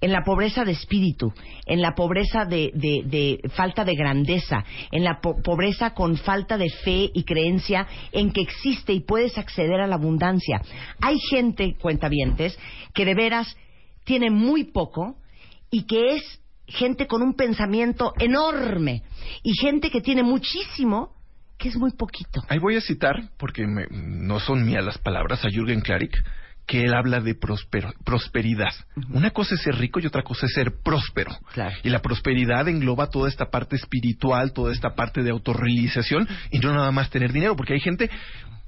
en 0.03 0.11
la 0.11 0.23
pobreza 0.23 0.65
de 0.65 0.71
espíritu, 0.71 1.31
en 1.67 1.79
la 1.79 1.93
pobreza 1.93 2.43
de, 2.45 2.71
de- 2.73 3.03
de 3.05 3.49
falta 3.49 3.85
de 3.85 3.93
grandeza, 3.93 4.63
en 4.91 5.03
la 5.03 5.19
po- 5.21 5.35
pobreza 5.43 5.93
con 5.93 6.17
falta 6.17 6.57
de 6.57 6.69
fe 6.83 7.11
y 7.13 7.23
creencia 7.23 7.85
en 8.11 8.31
que 8.31 8.41
existe 8.41 8.93
y 8.93 9.01
puedes 9.01 9.37
acceder 9.37 9.79
a 9.79 9.85
la 9.85 9.95
abundancia. 9.95 10.59
Hay 11.01 11.17
gente, 11.29 11.75
cuentavientes, 11.79 12.57
que 12.95 13.05
de 13.05 13.13
veras 13.13 13.55
tiene 14.03 14.31
muy 14.31 14.63
poco 14.63 15.17
y 15.69 15.83
que 15.85 16.15
es 16.15 16.40
gente 16.71 17.07
con 17.07 17.21
un 17.21 17.35
pensamiento 17.35 18.13
enorme 18.19 19.03
y 19.43 19.53
gente 19.59 19.89
que 19.91 20.01
tiene 20.01 20.23
muchísimo 20.23 21.13
que 21.57 21.69
es 21.69 21.75
muy 21.75 21.91
poquito. 21.91 22.41
Ahí 22.49 22.57
voy 22.57 22.75
a 22.75 22.81
citar, 22.81 23.29
porque 23.37 23.67
me- 23.67 23.87
no 23.91 24.39
son 24.39 24.65
mías 24.65 24.83
las 24.83 24.97
palabras, 24.97 25.45
a 25.45 25.49
Jürgen 25.49 25.81
Klarik, 25.81 26.15
que 26.65 26.83
él 26.83 26.93
habla 26.93 27.19
de 27.19 27.35
prospero- 27.39 27.93
prosperidad. 28.03 28.71
Una 29.09 29.29
cosa 29.31 29.55
es 29.55 29.61
ser 29.61 29.75
rico 29.75 29.99
y 29.99 30.05
otra 30.07 30.23
cosa 30.23 30.45
es 30.47 30.53
ser 30.53 30.71
próspero. 30.83 31.31
Claro. 31.53 31.75
Y 31.83 31.89
la 31.89 32.01
prosperidad 32.01 32.67
engloba 32.67 33.09
toda 33.09 33.27
esta 33.29 33.51
parte 33.51 33.75
espiritual, 33.75 34.53
toda 34.53 34.71
esta 34.71 34.95
parte 34.95 35.21
de 35.21 35.31
autorrealización 35.31 36.27
y 36.51 36.59
no 36.59 36.73
nada 36.73 36.91
más 36.91 37.09
tener 37.09 37.31
dinero, 37.31 37.55
porque 37.55 37.73
hay 37.73 37.79
gente, 37.79 38.09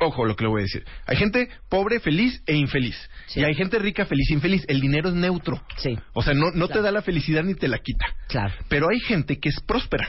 ojo 0.03 0.25
lo 0.25 0.35
que 0.35 0.43
le 0.43 0.49
voy 0.49 0.61
a 0.61 0.63
decir, 0.63 0.83
hay 1.07 1.17
gente 1.17 1.49
pobre, 1.69 1.99
feliz 1.99 2.41
e 2.45 2.55
infeliz. 2.55 2.95
Sí. 3.27 3.39
Y 3.39 3.43
hay 3.43 3.55
gente 3.55 3.79
rica, 3.79 4.05
feliz 4.05 4.29
e 4.29 4.33
infeliz. 4.33 4.63
El 4.67 4.79
dinero 4.81 5.09
es 5.09 5.15
neutro. 5.15 5.61
Sí. 5.77 5.97
O 6.13 6.21
sea, 6.21 6.33
no, 6.33 6.51
no 6.51 6.67
te 6.67 6.81
da 6.81 6.91
la 6.91 7.01
felicidad 7.01 7.43
ni 7.43 7.55
te 7.55 7.67
la 7.67 7.79
quita. 7.79 8.05
Claro. 8.27 8.53
Pero 8.69 8.89
hay 8.89 8.99
gente 8.99 9.39
que 9.39 9.49
es 9.49 9.59
próspera. 9.61 10.07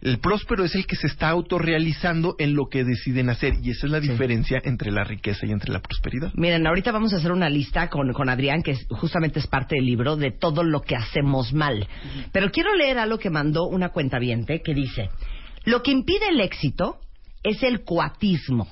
El 0.00 0.18
próspero 0.18 0.64
es 0.64 0.74
el 0.74 0.84
que 0.84 0.96
se 0.96 1.06
está 1.06 1.28
autorrealizando 1.28 2.34
en 2.40 2.54
lo 2.56 2.66
que 2.68 2.82
deciden 2.82 3.30
hacer 3.30 3.54
y 3.62 3.70
esa 3.70 3.86
es 3.86 3.92
la 3.92 4.00
Sí. 4.00 4.08
diferencia 4.08 4.60
entre 4.64 4.90
la 4.90 5.04
riqueza 5.04 5.46
y 5.46 5.52
entre 5.52 5.72
la 5.72 5.78
prosperidad. 5.80 6.32
Miren, 6.34 6.66
ahorita 6.66 6.90
vamos 6.90 7.12
a 7.14 7.18
hacer 7.18 7.30
una 7.30 7.48
lista 7.48 7.88
con, 7.88 8.12
con 8.12 8.28
Adrián, 8.28 8.62
que 8.64 8.72
es- 8.72 8.86
justamente 8.90 9.38
es 9.38 9.46
parte 9.46 9.76
del 9.76 9.84
libro, 9.86 10.16
de 10.16 10.32
todo 10.32 10.64
lo 10.64 10.80
que 10.82 10.96
hacemos 10.96 11.52
mal. 11.52 11.86
Pero 12.32 12.50
quiero 12.50 12.74
leer 12.74 12.98
algo 12.98 13.18
que 13.18 13.30
mandó 13.30 13.68
una 13.68 13.90
cuenta 13.90 14.18
que 14.18 14.74
dice, 14.74 15.08
lo 15.64 15.84
que 15.84 15.92
impide 15.92 16.28
el 16.30 16.40
éxito 16.40 16.98
es 17.44 17.62
el 17.62 17.84
coatismo. 17.84 18.66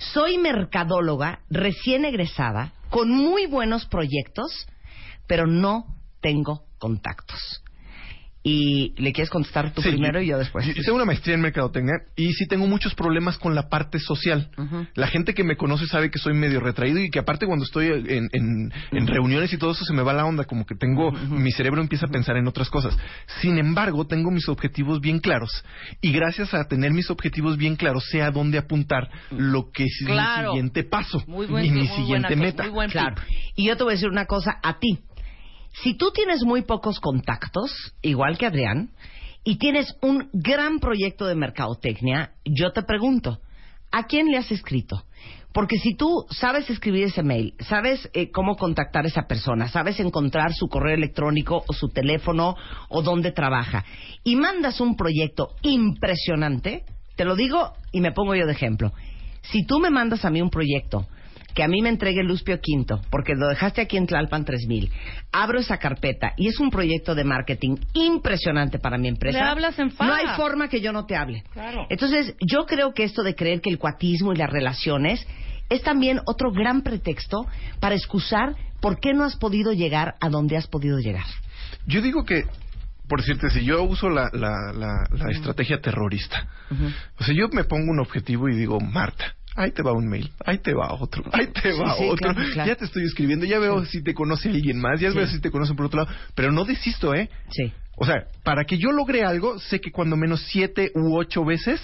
Soy 0.00 0.38
mercadóloga 0.38 1.40
recién 1.50 2.06
egresada, 2.06 2.72
con 2.88 3.10
muy 3.10 3.44
buenos 3.44 3.84
proyectos, 3.84 4.66
pero 5.26 5.46
no 5.46 5.84
tengo 6.22 6.64
contactos. 6.78 7.59
Y 8.42 8.94
le 8.96 9.12
quieres 9.12 9.28
contestar 9.28 9.74
tú 9.74 9.82
Sí, 9.82 9.90
primero 9.90 10.18
y 10.22 10.28
yo 10.28 10.38
después. 10.38 10.64
Yo 10.64 10.72
hice 10.74 10.90
una 10.92 11.04
maestría 11.04 11.34
en 11.34 11.42
mercadotecnia 11.42 11.92
y 12.16 12.32
sí 12.32 12.46
tengo 12.46 12.66
muchos 12.66 12.94
problemas 12.94 13.36
con 13.36 13.54
la 13.54 13.68
parte 13.68 13.98
social. 13.98 14.50
La 14.94 15.08
gente 15.08 15.34
que 15.34 15.44
me 15.44 15.56
conoce 15.56 15.86
sabe 15.86 16.10
que 16.10 16.18
soy 16.18 16.32
medio 16.32 16.58
retraído 16.60 16.98
y 17.00 17.10
que 17.10 17.18
aparte 17.18 17.44
cuando 17.46 17.66
estoy 17.66 17.88
en, 17.88 18.30
en- 18.32 18.72
en 18.92 19.06
reuniones 19.06 19.52
y 19.52 19.58
todo 19.58 19.72
eso 19.72 19.84
se 19.84 19.92
me 19.92 20.02
va 20.02 20.14
la 20.14 20.24
onda, 20.24 20.44
como 20.44 20.64
que 20.64 20.74
tengo, 20.74 21.12
mi 21.12 21.52
cerebro 21.52 21.82
empieza 21.82 22.06
a 22.06 22.08
pensar 22.08 22.38
en 22.38 22.48
otras 22.48 22.70
cosas. 22.70 22.96
Sin 23.42 23.58
embargo, 23.58 24.06
tengo 24.06 24.30
mis 24.30 24.48
objetivos 24.48 25.00
bien 25.02 25.18
claros 25.18 25.50
y 26.00 26.10
gracias 26.12 26.54
a 26.54 26.64
tener 26.66 26.92
mis 26.92 27.10
objetivos 27.10 27.58
bien 27.58 27.76
claros 27.76 28.04
sé 28.10 28.22
a 28.22 28.30
dónde 28.30 28.56
apuntar 28.56 29.10
lo 29.32 29.70
que 29.70 29.84
es 29.84 30.02
mi 30.06 30.16
siguiente 30.46 30.84
paso 30.84 31.22
Muy 31.26 31.46
buen 31.46 31.64
y 31.66 31.70
mi 31.70 31.80
muy 31.80 31.88
siguiente 31.88 32.28
buena- 32.28 32.42
meta. 32.42 32.62
muy 32.62 32.72
buen 32.72 32.90
Claro. 32.90 33.16
Y 33.54 33.66
yo 33.66 33.76
te 33.76 33.84
voy 33.84 33.92
a 33.92 33.96
decir 33.96 34.08
una 34.08 34.24
cosa 34.24 34.58
a 34.62 34.78
ti. 34.78 35.00
Si 35.72 35.94
tú 35.94 36.10
tienes 36.10 36.42
muy 36.44 36.62
pocos 36.62 37.00
contactos, 37.00 37.72
igual 38.02 38.36
que 38.36 38.46
Adrián, 38.46 38.90
y 39.44 39.56
tienes 39.56 39.94
un 40.02 40.28
gran 40.32 40.80
proyecto 40.80 41.26
de 41.26 41.34
mercadotecnia, 41.34 42.32
yo 42.44 42.72
te 42.72 42.82
pregunto, 42.82 43.40
¿a 43.90 44.04
quién 44.04 44.26
le 44.30 44.36
has 44.36 44.50
escrito? 44.50 45.04
Porque 45.52 45.78
si 45.78 45.94
tú 45.94 46.26
sabes 46.30 46.70
escribir 46.70 47.04
ese 47.04 47.22
mail, 47.22 47.54
sabes 47.60 48.08
eh, 48.12 48.30
cómo 48.30 48.56
contactar 48.56 49.04
a 49.04 49.08
esa 49.08 49.22
persona, 49.22 49.68
sabes 49.68 49.98
encontrar 49.98 50.52
su 50.54 50.68
correo 50.68 50.94
electrónico 50.94 51.64
o 51.66 51.72
su 51.72 51.88
teléfono 51.88 52.54
o 52.88 53.02
dónde 53.02 53.32
trabaja, 53.32 53.84
y 54.22 54.36
mandas 54.36 54.80
un 54.80 54.96
proyecto 54.96 55.54
impresionante, 55.62 56.84
te 57.16 57.24
lo 57.24 57.34
digo 57.34 57.72
y 57.90 58.00
me 58.00 58.12
pongo 58.12 58.34
yo 58.34 58.46
de 58.46 58.52
ejemplo. 58.52 58.92
Si 59.42 59.64
tú 59.64 59.80
me 59.80 59.90
mandas 59.90 60.24
a 60.24 60.30
mí 60.30 60.40
un 60.40 60.50
proyecto 60.50 61.06
que 61.54 61.62
a 61.62 61.68
mí 61.68 61.82
me 61.82 61.88
entregue 61.88 62.22
Luspio 62.22 62.60
Quinto, 62.60 63.00
porque 63.10 63.34
lo 63.34 63.48
dejaste 63.48 63.80
aquí 63.80 63.96
en 63.96 64.06
Tlalpan 64.06 64.44
3000, 64.44 64.90
abro 65.32 65.58
esa 65.58 65.78
carpeta 65.78 66.32
y 66.36 66.48
es 66.48 66.60
un 66.60 66.70
proyecto 66.70 67.14
de 67.14 67.24
marketing 67.24 67.76
impresionante 67.94 68.78
para 68.78 68.98
mi 68.98 69.08
empresa. 69.08 69.38
Le 69.38 69.44
hablas 69.44 69.78
en. 69.78 69.92
No 70.00 70.12
hay 70.12 70.26
forma 70.36 70.68
que 70.68 70.80
yo 70.80 70.92
no 70.92 71.06
te 71.06 71.16
hable. 71.16 71.42
Claro. 71.52 71.86
Entonces, 71.88 72.34
yo 72.40 72.66
creo 72.66 72.92
que 72.92 73.04
esto 73.04 73.22
de 73.22 73.34
creer 73.34 73.60
que 73.60 73.70
el 73.70 73.78
cuatismo 73.78 74.32
y 74.32 74.36
las 74.36 74.50
relaciones 74.50 75.26
es 75.68 75.82
también 75.82 76.20
otro 76.26 76.50
gran 76.52 76.82
pretexto 76.82 77.46
para 77.78 77.94
excusar 77.94 78.54
por 78.80 78.98
qué 78.98 79.12
no 79.14 79.24
has 79.24 79.36
podido 79.36 79.72
llegar 79.72 80.16
a 80.20 80.28
donde 80.28 80.56
has 80.56 80.66
podido 80.66 80.98
llegar. 80.98 81.26
Yo 81.86 82.02
digo 82.02 82.24
que, 82.24 82.44
por 83.08 83.20
decirte, 83.20 83.50
si 83.50 83.64
yo 83.64 83.82
uso 83.84 84.08
la, 84.08 84.28
la, 84.32 84.72
la, 84.74 85.06
la 85.10 85.30
estrategia 85.30 85.80
terrorista, 85.80 86.48
o 87.18 87.24
sea, 87.24 87.34
yo 87.34 87.48
me 87.52 87.64
pongo 87.64 87.90
un 87.90 88.00
objetivo 88.00 88.48
y 88.48 88.56
digo, 88.56 88.80
Marta, 88.80 89.36
ahí 89.56 89.72
te 89.72 89.82
va 89.82 89.92
un 89.92 90.08
mail, 90.08 90.30
ahí 90.44 90.58
te 90.58 90.74
va 90.74 90.92
otro, 90.94 91.24
ahí 91.32 91.46
te 91.48 91.72
va 91.72 91.94
Sí, 91.94 91.98
sí, 92.02 92.08
otro, 92.08 92.32
claro, 92.34 92.50
claro. 92.52 92.68
ya 92.68 92.76
te 92.76 92.84
estoy 92.84 93.04
escribiendo, 93.04 93.44
ya 93.46 93.58
veo 93.58 93.84
si 93.84 94.02
te 94.02 94.14
conoce 94.14 94.48
alguien 94.48 94.78
más, 94.80 95.00
ya 95.00 95.10
Sí. 95.10 95.16
veo 95.16 95.26
si 95.26 95.40
te 95.40 95.50
conocen 95.50 95.76
por 95.76 95.86
otro 95.86 96.04
lado, 96.04 96.16
pero 96.34 96.52
no 96.52 96.64
desisto, 96.64 97.14
¿eh? 97.14 97.28
Sí. 97.50 97.72
O 97.96 98.04
sea, 98.06 98.24
para 98.44 98.64
que 98.64 98.78
yo 98.78 98.92
logre 98.92 99.24
algo, 99.24 99.58
sé 99.58 99.80
que 99.80 99.90
cuando 99.90 100.16
menos 100.16 100.40
siete 100.50 100.90
u 100.94 101.16
ocho 101.18 101.44
veces 101.44 101.80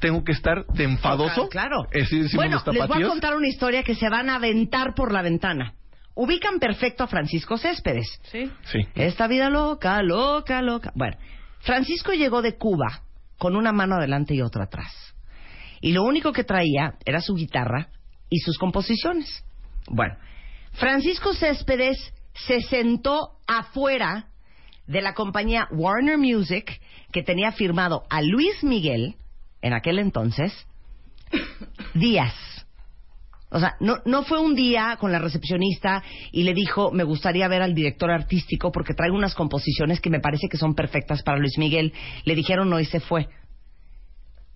tengo 0.00 0.24
que 0.24 0.32
estar 0.32 0.66
de 0.66 0.84
enfadoso. 0.84 1.48
Claro. 1.48 1.86
Es 1.92 2.04
decir, 2.04 2.22
decimos 2.24 2.44
bueno, 2.46 2.62
los 2.64 2.74
les 2.74 2.88
voy 2.88 3.02
a 3.04 3.08
contar 3.08 3.36
una 3.36 3.46
historia 3.48 3.82
que 3.84 3.94
se 3.94 4.08
van 4.08 4.30
a 4.30 4.36
aventar 4.36 4.94
por 4.94 5.12
la 5.12 5.22
ventana. 5.22 5.74
Ubican 6.14 6.58
perfecto 6.58 7.04
a 7.04 7.06
Francisco 7.06 7.56
Céspedes. 7.56 8.20
Sí. 8.32 8.50
Sí. 8.64 8.80
Esta 8.94 9.28
vida 9.28 9.48
loca, 9.48 10.02
loca, 10.02 10.60
loca. 10.62 10.90
Bueno, 10.96 11.16
Francisco 11.60 12.12
llegó 12.12 12.42
de 12.42 12.56
Cuba 12.56 13.02
con 13.38 13.54
una 13.56 13.72
mano 13.72 13.94
adelante 13.96 14.34
y 14.34 14.42
otra 14.42 14.64
atrás. 14.64 15.09
Y 15.80 15.92
lo 15.92 16.02
único 16.02 16.32
que 16.32 16.44
traía 16.44 16.94
era 17.04 17.20
su 17.20 17.34
guitarra 17.34 17.88
y 18.28 18.38
sus 18.38 18.58
composiciones. 18.58 19.44
Bueno, 19.88 20.16
Francisco 20.72 21.34
Céspedes 21.34 22.12
se 22.46 22.60
sentó 22.62 23.38
afuera 23.46 24.26
de 24.86 25.02
la 25.02 25.14
compañía 25.14 25.68
Warner 25.70 26.18
Music 26.18 26.80
que 27.12 27.22
tenía 27.22 27.52
firmado 27.52 28.04
a 28.10 28.22
Luis 28.22 28.62
Miguel 28.62 29.16
en 29.62 29.72
aquel 29.72 29.98
entonces 29.98 30.52
días. 31.94 32.34
O 33.52 33.58
sea, 33.58 33.74
no, 33.80 33.98
no 34.04 34.22
fue 34.22 34.38
un 34.38 34.54
día 34.54 34.96
con 35.00 35.10
la 35.10 35.18
recepcionista 35.18 36.04
y 36.30 36.44
le 36.44 36.54
dijo, 36.54 36.92
me 36.92 37.02
gustaría 37.02 37.48
ver 37.48 37.62
al 37.62 37.74
director 37.74 38.10
artístico 38.10 38.70
porque 38.70 38.94
traigo 38.94 39.16
unas 39.16 39.34
composiciones 39.34 40.00
que 40.00 40.10
me 40.10 40.20
parece 40.20 40.48
que 40.48 40.56
son 40.56 40.74
perfectas 40.74 41.22
para 41.24 41.38
Luis 41.38 41.58
Miguel. 41.58 41.92
Le 42.24 42.36
dijeron 42.36 42.70
no 42.70 42.78
y 42.78 42.84
se 42.84 43.00
fue. 43.00 43.28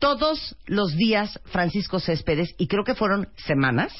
Todos 0.04 0.54
los 0.66 0.94
días 0.96 1.40
Francisco 1.46 1.98
Céspedes, 1.98 2.54
y 2.58 2.66
creo 2.66 2.84
que 2.84 2.94
fueron 2.94 3.30
semanas, 3.36 3.90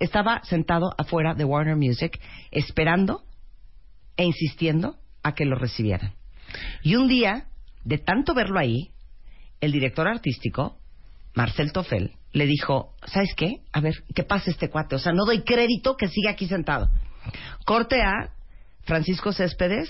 estaba 0.00 0.42
sentado 0.42 0.92
afuera 0.98 1.34
de 1.34 1.44
Warner 1.44 1.76
Music 1.76 2.18
esperando 2.50 3.22
e 4.16 4.24
insistiendo 4.24 4.96
a 5.22 5.36
que 5.36 5.44
lo 5.44 5.54
recibieran. 5.54 6.14
Y 6.82 6.96
un 6.96 7.06
día, 7.06 7.46
de 7.84 7.98
tanto 7.98 8.34
verlo 8.34 8.58
ahí, 8.58 8.90
el 9.60 9.70
director 9.70 10.08
artístico, 10.08 10.76
Marcel 11.34 11.70
Toffel, 11.70 12.16
le 12.32 12.46
dijo, 12.46 12.96
¿sabes 13.06 13.32
qué? 13.36 13.60
A 13.72 13.80
ver, 13.80 13.94
¿qué 14.16 14.24
pasa 14.24 14.50
este 14.50 14.68
cuate? 14.70 14.96
O 14.96 14.98
sea, 14.98 15.12
no 15.12 15.24
doy 15.24 15.42
crédito 15.42 15.96
que 15.96 16.08
siga 16.08 16.32
aquí 16.32 16.48
sentado. 16.48 16.90
Corte 17.64 18.02
a 18.02 18.32
Francisco 18.82 19.32
Céspedes, 19.32 19.88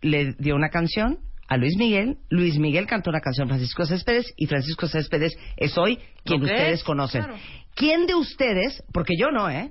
le 0.00 0.32
dio 0.38 0.56
una 0.56 0.70
canción 0.70 1.18
a 1.48 1.56
Luis 1.56 1.76
Miguel, 1.76 2.18
Luis 2.28 2.58
Miguel 2.58 2.86
cantó 2.86 3.10
una 3.10 3.20
canción 3.20 3.46
a 3.46 3.50
Francisco 3.50 3.86
Céspedes 3.86 4.32
y 4.36 4.46
Francisco 4.46 4.88
Céspedes 4.88 5.36
es 5.56 5.76
hoy 5.78 5.98
quien 6.24 6.42
ustedes 6.42 6.82
conocen. 6.84 7.22
Claro. 7.22 7.38
¿Quién 7.74 8.06
de 8.06 8.14
ustedes, 8.14 8.82
porque 8.92 9.14
yo 9.18 9.30
no, 9.30 9.48
eh? 9.50 9.70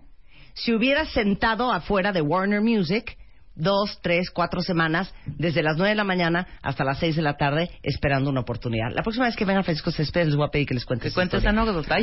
Si 0.54 0.74
hubiera 0.74 1.06
sentado 1.06 1.72
afuera 1.72 2.12
de 2.12 2.22
Warner 2.22 2.62
Music 2.62 3.18
dos, 3.58 4.00
tres, 4.02 4.32
cuatro 4.32 4.62
semanas, 4.62 5.14
desde 5.26 5.64
las 5.64 5.78
nueve 5.78 5.90
de 5.92 5.96
la 5.96 6.04
mañana 6.04 6.46
hasta 6.62 6.84
las 6.84 7.00
seis 7.00 7.16
de 7.16 7.22
la 7.22 7.38
tarde, 7.38 7.70
esperando 7.84 8.30
una 8.30 8.42
oportunidad. 8.42 8.92
La 8.94 9.02
próxima 9.02 9.26
vez 9.28 9.36
que 9.38 9.46
venga 9.46 9.64
Francisco 9.64 9.92
Céspedes 9.92 10.28
les 10.28 10.36
voy 10.36 10.46
a 10.46 10.52
pedir 10.52 10.68
que 10.68 10.74
les 10.74 10.86
cuente 10.86 11.04
Que 11.04 11.08
esa 11.10 11.16
cuentes 11.16 11.42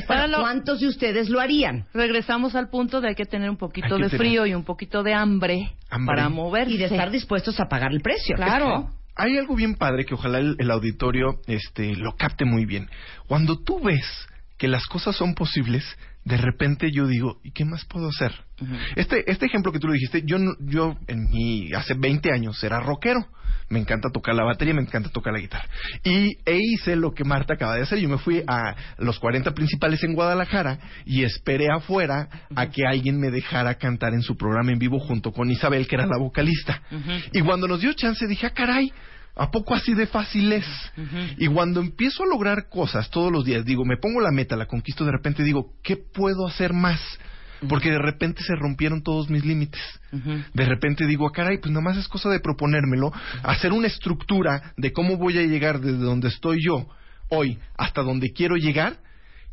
Bueno, 0.07 0.27
lo- 0.29 0.41
¿Cuántos 0.41 0.81
de 0.81 0.89
ustedes 0.89 1.29
lo 1.29 1.41
harían? 1.41 1.87
Regresamos 1.93 2.55
al 2.55 2.69
punto 2.71 3.01
de 3.03 3.09
hay 3.09 3.15
que 3.15 3.27
tener 3.27 3.51
un 3.51 3.59
poquito 3.59 3.97
de 3.97 4.05
tener- 4.05 4.19
frío 4.19 4.47
y 4.47 4.55
un 4.55 4.65
poquito 4.65 5.03
de 5.03 5.13
hambre, 5.15 5.73
Hambre. 5.91 6.07
para 6.17 6.29
moverse. 6.31 6.73
Y 6.73 6.79
de 6.79 6.87
estar 6.87 7.11
dispuestos 7.11 7.61
a 7.61 7.67
pagar 7.67 7.93
el 7.93 8.01
precio. 8.01 8.35
Claro. 8.37 8.89
Hay 9.15 9.37
algo 9.37 9.55
bien 9.55 9.75
padre 9.75 10.05
que 10.05 10.15
ojalá 10.15 10.39
el, 10.39 10.57
el 10.59 10.71
auditorio 10.71 11.41
este, 11.47 11.95
lo 11.97 12.17
capte 12.17 12.45
muy 12.45 12.65
bien. 12.65 12.89
Cuando 13.27 13.59
tú 13.59 13.81
ves 13.81 14.27
que 14.59 14.69
las 14.69 14.87
cosas 14.87 15.17
son 15.17 15.35
posibles, 15.35 15.85
de 16.25 16.37
repente 16.37 16.91
yo 16.93 17.07
digo, 17.07 17.41
¿y 17.43 17.51
qué 17.51 17.65
más 17.65 17.85
puedo 17.85 18.09
hacer? 18.09 18.33
este, 18.95 19.29
este 19.31 19.47
ejemplo 19.47 19.73
que 19.73 19.81
tú 19.81 19.89
lo 19.89 19.93
dijiste, 19.93 20.23
yo, 20.25 20.37
yo 20.61 20.97
en 21.09 21.29
mi, 21.31 21.73
hace 21.73 21.95
20 21.95 22.33
años 22.33 22.63
era 22.63 22.81
rockero. 22.81 23.27
Me 23.69 23.79
encanta 23.79 24.11
tocar 24.11 24.35
la 24.35 24.45
batería, 24.45 24.75
me 24.75 24.83
encanta 24.83 25.09
tocar 25.09 25.33
la 25.33 25.39
guitarra. 25.39 25.67
Y 26.05 26.37
e 26.45 26.59
hice 26.59 26.95
lo 26.95 27.13
que 27.13 27.25
Marta 27.25 27.55
acaba 27.55 27.75
de 27.75 27.83
hacer. 27.83 27.99
Yo 27.99 28.09
me 28.09 28.19
fui 28.19 28.43
a 28.47 28.75
los 28.99 29.19
40 29.19 29.53
principales 29.53 30.05
en 30.05 30.15
Guadalajara 30.15 30.79
y 31.07 31.23
esperé 31.25 31.69
afuera 31.75 32.29
a 32.55 32.67
que 32.71 32.83
alguien 32.87 33.19
me 33.19 33.31
dejara 33.31 33.77
cantar 33.77 34.13
en 34.13 34.23
su 34.23 34.37
programa 34.37 34.73
en 34.73 34.79
vivo 34.79 34.99
junto 34.99 35.33
con 35.33 35.51
Isabel, 35.51 35.87
que 35.87 35.95
era 35.95 36.07
la 36.07 36.19
vocalista. 36.19 36.83
Y 37.33 37.41
cuando 37.41 37.67
nos 37.67 37.81
dio 37.81 37.95
chance 37.95 38.27
dije, 38.27 38.47
ah, 38.47 38.51
caray, 38.51 38.93
¿A 39.35 39.51
poco 39.51 39.75
así 39.75 39.95
de 39.95 40.07
fácil 40.07 40.53
es? 40.53 40.67
Y 41.39 41.47
cuando 41.47 41.81
empiezo 41.81 42.23
a 42.23 42.27
lograr 42.27 42.69
cosas 42.69 43.09
todos 43.11 43.33
los 43.33 43.45
días, 43.45 43.65
digo, 43.65 43.85
me 43.85 43.97
pongo 43.97 44.21
la 44.21 44.31
meta, 44.31 44.57
la 44.57 44.67
conquisto, 44.67 45.05
de 45.05 45.13
repente 45.13 45.43
digo, 45.43 45.73
¿qué 45.83 45.97
puedo 45.97 46.47
hacer 46.47 46.75
más? 46.75 47.01
Porque 47.67 47.91
de 47.91 47.99
repente 47.99 48.43
se 48.43 48.55
rompieron 48.57 49.03
todos 49.03 49.31
mis 49.31 49.45
límites. 49.45 49.81
De 50.53 50.65
repente 50.67 51.07
digo, 51.07 51.27
ah, 51.27 51.33
caray, 51.33 51.59
pues 51.59 51.73
nada 51.73 51.83
más 51.83 51.97
es 51.97 52.09
cosa 52.09 52.29
de 52.29 52.41
proponérmelo, 52.41 53.11
hacer 53.43 53.73
una 53.73 53.87
estructura 53.87 54.75
de 54.77 54.93
cómo 54.93 55.17
voy 55.17 55.39
a 55.39 55.43
llegar 55.43 55.81
desde 55.81 56.05
donde 56.05 56.29
estoy 56.29 56.59
yo 56.63 56.87
hoy 57.31 57.59
hasta 57.79 58.03
donde 58.03 58.33
quiero 58.33 58.57
llegar 58.57 58.99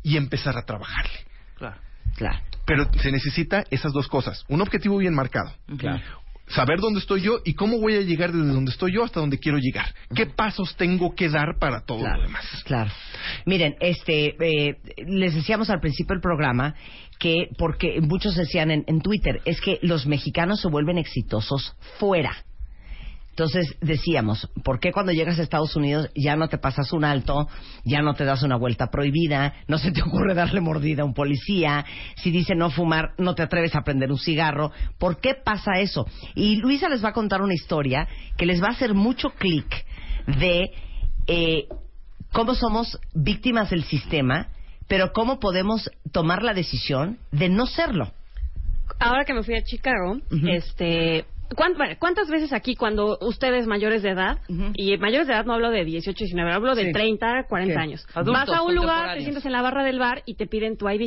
y 0.02 0.18
empezar 0.18 0.58
a 0.58 0.62
trabajarle. 0.66 1.20
Claro. 1.56 1.76
Claro. 2.16 2.38
Pero 2.66 2.90
se 3.00 3.10
necesita 3.10 3.64
esas 3.70 3.92
dos 3.92 4.08
cosas, 4.08 4.44
un 4.48 4.60
objetivo 4.60 4.98
bien 4.98 5.14
marcado. 5.14 5.54
Claro. 5.78 6.20
Saber 6.50 6.80
dónde 6.80 7.00
estoy 7.00 7.22
yo 7.22 7.40
y 7.44 7.54
cómo 7.54 7.78
voy 7.78 7.94
a 7.94 8.00
llegar 8.00 8.32
desde 8.32 8.52
donde 8.52 8.72
estoy 8.72 8.92
yo 8.92 9.04
hasta 9.04 9.20
donde 9.20 9.38
quiero 9.38 9.58
llegar. 9.58 9.94
¿Qué 10.14 10.26
pasos 10.26 10.76
tengo 10.76 11.14
que 11.14 11.28
dar 11.28 11.58
para 11.58 11.80
todo 11.80 11.98
Claro, 12.00 12.18
lo 12.18 12.22
demás? 12.24 12.44
Claro. 12.64 12.90
Miren, 13.46 13.76
este, 13.80 14.36
eh, 14.40 14.76
les 15.06 15.34
decíamos 15.34 15.70
al 15.70 15.80
principio 15.80 16.14
del 16.14 16.22
programa 16.22 16.74
que, 17.18 17.48
porque 17.58 18.00
muchos 18.00 18.34
decían 18.34 18.70
en, 18.70 18.84
en 18.86 19.00
Twitter, 19.00 19.40
es 19.44 19.60
que 19.60 19.78
los 19.82 20.06
mexicanos 20.06 20.60
se 20.60 20.68
vuelven 20.68 20.98
exitosos 20.98 21.76
fuera. 21.98 22.44
Entonces 23.30 23.74
decíamos, 23.80 24.50
¿por 24.64 24.80
qué 24.80 24.92
cuando 24.92 25.12
llegas 25.12 25.38
a 25.38 25.42
Estados 25.42 25.74
Unidos 25.76 26.10
ya 26.14 26.36
no 26.36 26.48
te 26.48 26.58
pasas 26.58 26.92
un 26.92 27.04
alto, 27.04 27.48
ya 27.84 28.02
no 28.02 28.12
te 28.14 28.24
das 28.24 28.42
una 28.42 28.56
vuelta 28.56 28.88
prohibida, 28.90 29.54
no 29.66 29.78
se 29.78 29.92
te 29.92 30.02
ocurre 30.06 30.34
darle 30.34 30.60
mordida 30.60 31.02
a 31.02 31.06
un 31.06 31.14
policía, 31.14 31.84
si 32.16 32.30
dice 32.30 32.54
no 32.54 32.70
fumar, 32.70 33.12
no 33.18 33.34
te 33.34 33.42
atreves 33.42 33.74
a 33.76 33.82
prender 33.82 34.10
un 34.10 34.18
cigarro? 34.18 34.72
¿Por 34.98 35.20
qué 35.20 35.34
pasa 35.34 35.78
eso? 35.78 36.06
Y 36.34 36.56
Luisa 36.56 36.88
les 36.88 37.02
va 37.02 37.10
a 37.10 37.12
contar 37.14 37.40
una 37.40 37.54
historia 37.54 38.06
que 38.36 38.46
les 38.46 38.60
va 38.62 38.66
a 38.66 38.72
hacer 38.72 38.92
mucho 38.94 39.30
clic 39.30 39.86
de 40.38 40.70
eh, 41.26 41.64
cómo 42.32 42.54
somos 42.54 42.98
víctimas 43.14 43.70
del 43.70 43.84
sistema, 43.84 44.48
pero 44.88 45.12
cómo 45.12 45.38
podemos 45.38 45.88
tomar 46.12 46.42
la 46.42 46.52
decisión 46.52 47.18
de 47.32 47.48
no 47.48 47.66
serlo. 47.66 48.12
ahora 48.98 49.24
que 49.24 49.32
me 49.32 49.42
fui 49.44 49.54
a 49.56 49.62
Chicago, 49.62 50.18
este, 50.48 51.24
¿cuán- 51.24 51.24
bueno, 51.24 51.39
¿cuántas 51.54 52.28
veces 52.28 52.52
aquí 52.52 52.76
cuando 52.76 53.18
ustedes 53.20 53.66
mayores 53.66 54.02
de 54.02 54.10
edad, 54.10 54.38
Ujú. 54.48 54.72
y 54.74 54.96
mayores 54.98 55.26
de 55.26 55.34
edad 55.34 55.44
no 55.44 55.54
hablo 55.54 55.70
de 55.70 55.84
18, 55.84 56.16
19, 56.24 56.52
hablo 56.52 56.74
de 56.74 56.86
Sí. 56.86 56.92
30, 56.92 57.44
40 57.48 57.74
Sí. 57.74 57.80
años, 57.80 58.06
Adultos, 58.14 58.46
vas 58.46 58.58
a 58.58 58.62
un 58.62 58.74
lugar, 58.74 59.14
te 59.14 59.20
sientas 59.22 59.44
en 59.46 59.52
la 59.52 59.62
barra 59.62 59.84
del 59.84 59.98
bar 59.98 60.22
y 60.26 60.34
te 60.34 60.46
piden 60.46 60.76
tu 60.76 60.88
ID? 60.88 61.06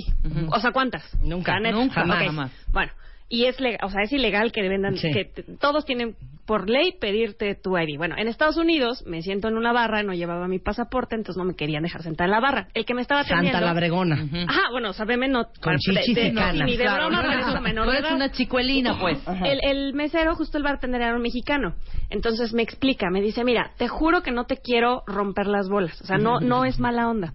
O 0.51 0.60
sea, 0.60 0.71
¿cuántas? 0.71 1.03
Nunca, 1.23 1.60
nunca, 1.60 2.01
Ok. 2.01 2.08
jamás. 2.08 2.51
Bueno, 2.71 2.91
y 3.29 3.45
es 3.45 3.59
legal, 3.59 3.79
o 3.83 3.89
sea, 3.89 4.01
es 4.03 4.12
ilegal 4.12 4.51
que 4.51 4.62
vendan, 4.67 4.97
Sí. 4.97 5.12
que 5.12 5.25
todos 5.59 5.86
tienen 5.86 6.15
por 6.45 6.69
ley 6.69 6.91
pedirte 6.99 7.55
tu 7.55 7.77
ID. 7.77 7.97
Bueno, 7.97 8.15
en 8.17 8.27
Estados 8.27 8.57
Unidos 8.57 9.03
me 9.07 9.21
siento 9.21 9.47
en 9.47 9.55
una 9.55 9.71
barra, 9.71 10.03
no 10.03 10.13
llevaba 10.13 10.47
mi 10.47 10.59
pasaporte, 10.59 11.15
entonces 11.15 11.38
no 11.38 11.45
me 11.45 11.55
querían 11.55 11.83
dejar 11.83 12.03
sentar 12.03 12.25
en 12.25 12.31
la 12.31 12.39
barra. 12.41 12.67
El 12.73 12.86
que 12.86 12.93
me 12.93 13.01
estaba. 13.01 13.23
Santa 13.23 13.62
la 13.62 13.73
Bregona. 13.73 14.27
Ajá, 14.47 14.63
bueno, 14.71 14.91
veme 15.07 15.29
no... 15.29 15.45
Con 15.62 15.77
chichis 15.77 16.17
y 16.17 16.31
no, 16.31 16.41
canas. 16.41 16.65
Ni 16.67 16.75
de 16.75 16.83
Claro, 16.83 17.07
broma 17.07 17.21
no 17.23 17.29
parezco 17.29 17.62
menor 17.62 17.86
no 17.86 17.91
de 17.93 17.97
eres 17.99 18.12
una 18.12 18.31
chicuelina, 18.31 18.99
pues. 18.99 19.19
El, 19.45 19.59
el 19.63 19.93
mesero, 19.93 20.36
justo 20.36 20.57
el 20.57 20.63
bartender, 20.63 21.01
era 21.01 21.15
un 21.15 21.21
mexicano. 21.21 21.75
Entonces 22.09 22.53
me 22.53 22.62
explica, 22.62 23.09
me 23.09 23.21
dice, 23.21 23.43
mira, 23.43 23.71
te 23.77 23.88
juro 23.88 24.21
que 24.21 24.31
no 24.31 24.43
te 24.45 24.57
quiero 24.57 25.03
romper 25.07 25.47
las 25.47 25.69
bolas. 25.69 26.01
O 26.01 26.05
sea, 26.05 26.17
no, 26.17 26.39
no 26.39 26.65
es 26.65 26.79
mala 26.79 27.07
onda. 27.09 27.33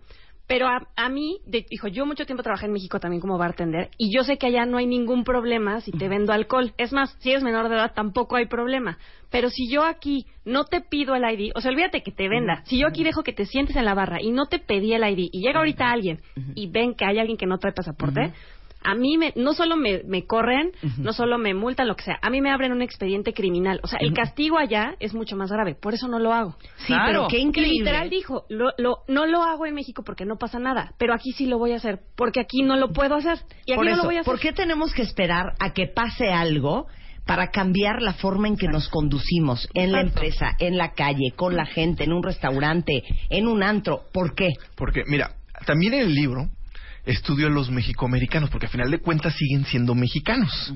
Pero 0.49 0.67
a, 0.67 0.89
a 0.97 1.09
mí, 1.11 1.39
de- 1.47 1.67
dijo, 1.71 1.87
yo 1.89 2.07
mucho 2.07 2.25
tiempo 2.25 2.43
trabajé 2.43 2.67
en 2.67 2.73
México 2.73 2.99
también 2.99 3.21
como 3.21 3.37
bartender 3.39 3.91
y 3.99 4.13
yo 4.13 4.25
sé 4.25 4.39
que 4.39 4.47
allá 4.47 4.65
no 4.65 4.79
hay 4.79 4.87
ningún 4.87 5.23
problema 5.23 5.81
si 5.83 5.93
te 5.93 6.09
vendo 6.09 6.33
alcohol. 6.33 6.73
Es 6.79 6.93
más, 6.93 7.15
si 7.21 7.31
eres 7.31 7.43
menor 7.45 7.69
de 7.69 7.75
edad 7.77 7.93
tampoco 7.95 8.35
hay 8.37 8.47
problema. 8.47 8.99
Pero 9.31 9.51
si 9.51 9.71
yo 9.71 9.85
aquí 9.85 10.25
no 10.47 10.65
te 10.65 10.81
pido 10.81 11.15
el 11.15 11.23
ID, 11.23 11.53
o 11.55 11.61
sea, 11.61 11.71
olvídate 11.71 12.03
que 12.03 12.13
te 12.13 12.29
venda. 12.31 12.63
Si 12.65 12.79
yo 12.79 12.87
aquí 12.89 13.05
dejo 13.05 13.23
que 13.23 13.35
te 13.35 13.45
sientes 13.45 13.77
en 13.77 13.85
la 13.85 13.93
barra 13.93 14.23
y 14.23 14.31
no 14.31 14.47
te 14.47 14.59
pedí 14.59 14.95
el 14.95 15.05
ID 15.07 15.29
y 15.31 15.43
llega 15.43 15.59
ahorita 15.59 15.91
alguien 15.91 16.21
y 16.55 16.67
ven 16.71 16.95
que 16.95 17.05
hay 17.05 17.19
alguien 17.19 17.37
que 17.37 17.45
no 17.47 17.59
trae 17.59 17.75
pasaporte, 17.75 18.33
a 18.83 18.95
mí 18.95 19.17
me, 19.19 19.33
no 19.37 19.55
solo 19.55 19.77
me, 19.77 20.03
me 20.07 20.25
corren, 20.27 20.71
no 20.99 21.13
solo 21.13 21.37
me 21.39 21.53
multan, 21.55 21.89
lo 21.89 21.97
que 21.97 22.05
sea, 22.05 22.19
a 22.23 22.31
mí 22.31 22.41
me 22.41 22.51
abren 22.51 22.73
un 22.73 22.81
expediente 22.83 23.33
criminal. 23.33 23.81
O 23.83 23.89
sea, 23.89 23.99
el 24.01 24.13
castigo 24.13 24.59
allá 24.59 24.95
es 25.01 25.15
mucho 25.15 25.37
más 25.37 25.51
grave, 25.51 25.75
por 25.75 25.95
eso 25.95 26.07
no 26.09 26.19
lo 26.19 26.33
hago. 26.33 26.57
Sí, 26.79 26.87
Claro. 26.87 27.07
pero 27.07 27.29
qué 27.29 27.39
increíble. 27.39 27.79
Literal 27.81 28.09
dijo, 28.11 28.45
lo, 28.49 28.71
lo- 28.79 28.99
no 29.09 29.27
lo 29.27 29.43
hago 29.43 29.67
en 29.67 29.75
México 29.75 30.03
porque 30.05 30.25
no 30.25 30.37
pasa 30.37 30.59
nada, 30.59 30.93
pero 30.99 31.13
aquí 31.15 31.33
sí 31.33 31.47
lo 31.47 31.59
voy 31.59 31.73
a 31.73 31.77
hacer, 31.77 32.01
porque 32.17 32.41
aquí 32.41 32.63
no 32.63 32.77
lo 32.77 32.93
puedo 32.93 33.17
hacer. 33.17 33.39
Y 33.67 33.73
aquí 33.73 33.77
Por 33.77 33.87
no 33.91 33.97
lo 33.97 34.05
voy 34.05 34.17
a 34.17 34.21
hacer. 34.21 34.31
¿por 34.33 34.41
qué 34.41 34.53
tenemos 34.53 34.93
que 34.95 35.03
esperar 35.03 35.55
a 35.59 35.73
que 35.73 35.87
pase 35.89 36.29
algo 36.29 36.87
para 37.27 37.49
cambiar 37.51 38.01
la 38.01 38.15
forma 38.15 38.49
en 38.49 38.57
que 38.57 38.69
nos 38.69 38.89
conducimos 38.89 39.69
en 39.75 39.93
la 39.93 40.01
empresa, 40.01 40.53
en 40.59 40.79
la 40.79 40.93
calle, 40.93 41.33
con 41.37 41.57
la 41.57 41.67
gente, 41.67 42.05
en 42.05 42.13
un 42.13 42.23
restaurante, 42.23 43.03
en 43.29 43.47
un 43.49 43.63
antro? 43.63 44.03
¿Por 44.13 44.35
qué? 44.35 44.51
Porque, 44.77 45.03
mira, 45.07 45.33
también 45.67 45.93
en 45.95 46.01
el 46.03 46.15
libro 46.15 46.49
estudio 47.09 47.47
a 47.47 47.51
los 47.51 47.71
mexicoamericanos, 47.71 48.51
porque 48.51 48.67
a 48.67 48.69
final 48.69 48.91
de 48.91 48.99
cuentas 48.99 49.35
siguen 49.35 49.65
siendo 49.65 49.95
mexicanos. 49.95 50.73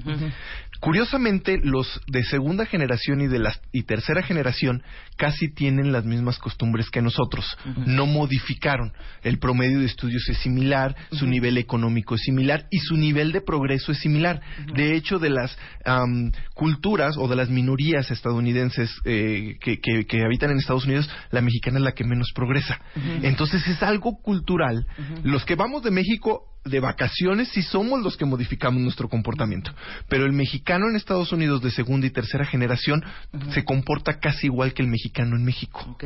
Curiosamente, 0.82 1.60
los 1.62 2.00
de 2.08 2.24
segunda 2.24 2.66
generación 2.66 3.20
y 3.20 3.28
de 3.28 3.38
la 3.38 3.54
y 3.70 3.84
tercera 3.84 4.20
generación 4.20 4.82
casi 5.16 5.48
tienen 5.54 5.92
las 5.92 6.04
mismas 6.04 6.38
costumbres 6.40 6.90
que 6.90 7.00
nosotros. 7.00 7.56
No 7.86 8.04
modificaron. 8.06 8.92
El 9.22 9.38
promedio 9.38 9.78
de 9.78 9.84
estudios 9.86 10.28
es 10.28 10.38
similar, 10.38 10.96
su 11.12 11.28
nivel 11.28 11.56
económico 11.56 12.16
es 12.16 12.22
similar 12.22 12.66
y 12.72 12.80
su 12.80 12.96
nivel 12.96 13.30
de 13.30 13.40
progreso 13.42 13.92
es 13.92 13.98
similar. 14.00 14.40
De 14.74 14.96
hecho, 14.96 15.20
de 15.20 15.30
las 15.30 15.56
culturas 16.54 17.16
o 17.16 17.28
de 17.28 17.36
las 17.36 17.48
minorías 17.48 18.10
estadounidenses 18.10 18.90
eh, 19.04 19.58
que, 19.60 19.78
que- 19.78 20.04
que 20.04 20.24
habitan 20.24 20.50
en 20.50 20.58
Estados 20.58 20.84
Unidos, 20.86 21.08
la 21.30 21.42
mexicana 21.42 21.78
es 21.78 21.84
la 21.84 21.92
que 21.92 22.02
menos 22.02 22.32
progresa. 22.34 22.80
Entonces 23.22 23.64
es 23.68 23.80
algo 23.84 24.20
cultural. 24.20 24.84
Los 25.22 25.44
que 25.44 25.54
vamos 25.54 25.84
de 25.84 25.92
México 25.92 26.48
de 26.64 26.80
vacaciones 26.80 27.48
sí 27.48 27.62
somos 27.62 28.02
los 28.02 28.16
que 28.16 28.24
modificamos 28.24 28.80
nuestro 28.80 29.08
comportamiento. 29.08 29.72
Pero 30.08 30.24
el 30.24 30.32
mexicano 30.32 30.88
en 30.88 30.96
Estados 30.96 31.32
Unidos 31.32 31.60
de 31.62 31.70
segunda 31.70 32.06
y 32.06 32.10
tercera 32.10 32.44
generación 32.44 33.04
se 33.50 33.64
comporta 33.64 34.20
casi 34.20 34.46
igual 34.46 34.72
que 34.72 34.82
el 34.82 34.88
mexicano 34.88 35.36
en 35.36 35.44
México. 35.44 35.80
Ok. 35.90 36.04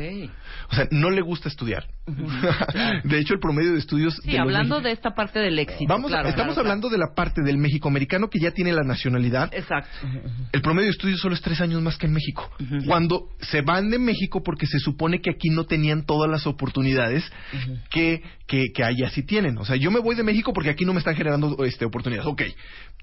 O 0.71 0.75
sea, 0.75 0.87
no 0.91 1.09
le 1.11 1.21
gusta 1.21 1.49
estudiar. 1.49 1.85
de 3.03 3.19
hecho, 3.19 3.33
el 3.33 3.39
promedio 3.39 3.73
de 3.73 3.79
estudios... 3.79 4.19
Sí, 4.23 4.31
de 4.31 4.39
hablando 4.39 4.81
de 4.81 4.91
esta 4.91 5.11
parte 5.11 5.39
del 5.39 5.59
éxito. 5.59 5.85
Vamos, 5.87 6.09
claro, 6.09 6.29
estamos 6.29 6.55
claro, 6.55 6.67
hablando 6.67 6.89
de 6.89 6.97
la 6.97 7.13
parte 7.15 7.41
del 7.43 7.57
mexicoamericano 7.57 8.29
que 8.29 8.39
ya 8.39 8.51
tiene 8.51 8.71
la 8.71 8.83
nacionalidad. 8.83 9.53
Exacto. 9.53 10.07
El 10.51 10.61
promedio 10.61 10.85
de 10.85 10.91
estudios 10.91 11.19
solo 11.19 11.35
es 11.35 11.41
tres 11.41 11.61
años 11.61 11.81
más 11.81 11.97
que 11.97 12.07
en 12.07 12.13
México. 12.13 12.49
Cuando 12.85 13.29
se 13.41 13.61
van 13.61 13.89
de 13.89 13.99
México 13.99 14.41
porque 14.43 14.65
se 14.65 14.79
supone 14.79 15.21
que 15.21 15.29
aquí 15.29 15.49
no 15.49 15.65
tenían 15.65 16.05
todas 16.05 16.29
las 16.29 16.47
oportunidades 16.47 17.23
que, 17.91 18.23
que, 18.47 18.67
que 18.73 18.83
allá 18.83 19.09
sí 19.09 19.23
tienen. 19.23 19.57
O 19.57 19.65
sea, 19.65 19.75
yo 19.75 19.91
me 19.91 19.99
voy 19.99 20.15
de 20.15 20.23
México 20.23 20.46
porque 20.53 20.69
aquí 20.69 20.85
no 20.85 20.93
me 20.93 20.99
están 20.99 21.15
generando 21.15 21.63
este, 21.65 21.85
oportunidades. 21.85 22.27
Ok, 22.27 22.41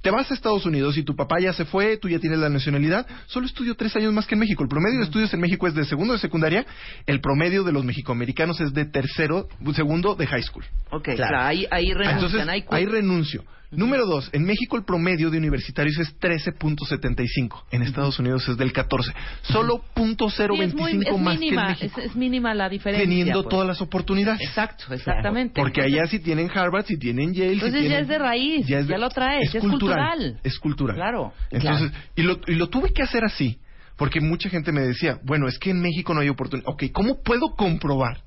te 0.04 0.10
vas 0.10 0.30
a 0.30 0.34
Estados 0.34 0.66
Unidos 0.66 0.98
y 0.98 1.02
tu 1.02 1.16
papá 1.16 1.36
ya 1.40 1.54
se 1.54 1.64
fue, 1.64 1.96
tú 1.96 2.10
ya 2.10 2.18
tienes 2.18 2.38
la 2.38 2.50
nacionalidad, 2.50 3.06
solo 3.24 3.46
estudio 3.46 3.74
tres 3.74 3.96
años 3.96 4.12
más 4.12 4.26
que 4.26 4.34
en 4.34 4.40
México. 4.40 4.62
El 4.62 4.68
promedio 4.68 4.98
de 4.98 5.04
estudios 5.06 5.32
en 5.32 5.40
México 5.40 5.66
es 5.66 5.74
de 5.74 5.84
segundo 5.86 6.12
de 6.12 6.18
secundaria, 6.18 6.66
el 7.06 7.22
promedio 7.22 7.64
de 7.64 7.72
los 7.72 7.84
mexicoamericanos 7.86 8.60
es 8.60 8.74
de 8.74 8.84
tercero, 8.84 9.48
segundo 9.74 10.14
de 10.14 10.26
high 10.26 10.42
school. 10.42 10.64
Ok, 10.90 11.04
Claro. 11.04 11.16
claro. 11.16 11.38
ahí, 11.46 11.66
ahí 11.70 11.94
renuncian. 11.94 12.48
Entonces, 12.50 12.64
ahí 12.70 12.84
renuncio. 12.84 13.44
Número 13.72 14.06
dos, 14.06 14.30
en 14.32 14.44
México 14.44 14.76
el 14.76 14.84
promedio 14.84 15.30
de 15.30 15.38
universitarios 15.38 15.98
es 15.98 16.14
13.75. 16.20 17.64
En 17.72 17.82
Estados 17.82 18.18
Unidos 18.20 18.48
es 18.48 18.56
del 18.56 18.72
14. 18.72 19.12
Solo 19.42 19.82
punto 19.94 20.30
Sí, 20.30 20.42
es, 20.60 20.74
muy, 20.74 20.92
0.25 20.92 21.14
es 21.14 21.20
más 21.20 21.38
mínima, 21.40 21.62
que 21.66 21.72
en 21.72 21.78
México. 21.90 22.00
es 22.00 22.14
mínima 22.16 22.54
la 22.54 22.68
diferencia. 22.68 23.04
teniendo 23.08 23.42
pues. 23.42 23.48
todas 23.50 23.66
las 23.66 23.80
oportunidades. 23.80 24.40
Exacto, 24.42 24.92
exactamente. 24.94 25.60
Porque 25.60 25.82
allá 25.82 26.06
sí 26.06 26.18
tienen 26.20 26.48
Harvard, 26.54 26.84
sí 26.86 26.96
tienen 26.98 27.34
Yale. 27.34 27.48
sí 27.48 27.54
Entonces 27.54 27.74
ya 27.82 27.88
tienen- 27.88 28.02
es 28.02 28.08
de 28.08 28.18
raíz, 28.18 28.66
ya, 28.66 28.78
es 28.78 28.86
de- 28.86 28.98
lo 28.98 29.08
traes, 29.08 29.52
ya 29.52 29.58
es 29.58 29.64
cultural. 29.96 30.40
Es 30.42 30.58
cultural. 30.58 30.96
Claro. 30.96 31.32
Entonces, 31.50 31.92
y, 32.16 32.22
lo, 32.22 32.40
y 32.46 32.54
lo 32.54 32.68
tuve 32.68 32.92
que 32.92 33.02
hacer 33.02 33.24
así, 33.24 33.58
porque 33.96 34.20
mucha 34.20 34.48
gente 34.48 34.72
me 34.72 34.82
decía, 34.82 35.18
bueno, 35.24 35.48
es 35.48 35.58
que 35.58 35.70
en 35.70 35.80
México 35.80 36.14
no 36.14 36.20
hay 36.20 36.28
oportunidad. 36.28 36.68
Ok, 36.68 36.84
¿cómo 36.92 37.22
puedo 37.22 37.54
comprobar 37.56 38.22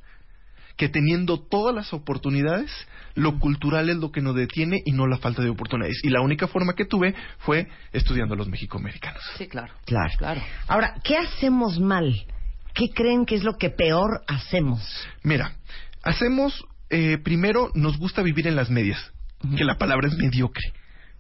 que 0.75 0.89
teniendo 0.89 1.39
todas 1.39 1.73
las 1.73 1.91
oportunidades, 1.93 2.71
lo 3.15 3.39
cultural 3.39 3.89
es 3.89 3.97
lo 3.97 4.11
que 4.11 4.21
nos 4.21 4.35
detiene 4.35 4.81
y 4.85 4.91
no 4.91 5.07
la 5.07 5.17
falta 5.17 5.41
de 5.41 5.49
oportunidades? 5.49 5.99
Y 6.03 6.09
la 6.09 6.21
única 6.21 6.47
forma 6.47 6.73
que 6.73 6.85
tuve 6.85 7.15
fue 7.39 7.67
estudiando 7.91 8.35
a 8.35 8.37
los 8.37 8.47
mexicoamericanos. 8.47 9.21
Sí, 9.37 9.47
claro. 9.47 9.73
Claro. 9.85 10.13
Claro. 10.17 10.41
Ahora, 10.67 10.95
¿qué 11.03 11.17
hacemos 11.17 11.79
mal? 11.79 12.25
¿Qué 12.73 12.89
creen 12.89 13.25
que 13.25 13.35
es 13.35 13.43
lo 13.43 13.57
que 13.57 13.71
peor 13.71 14.21
hacemos? 14.27 14.81
Mira, 15.23 15.55
hacemos 16.03 16.63
eh, 16.89 17.17
primero 17.17 17.71
nos 17.73 17.97
gusta 17.97 18.21
vivir 18.21 18.47
en 18.47 18.55
las 18.55 18.69
medias, 18.69 19.11
que 19.57 19.65
la 19.65 19.77
palabra 19.77 20.07
es 20.07 20.15
mediocre 20.15 20.71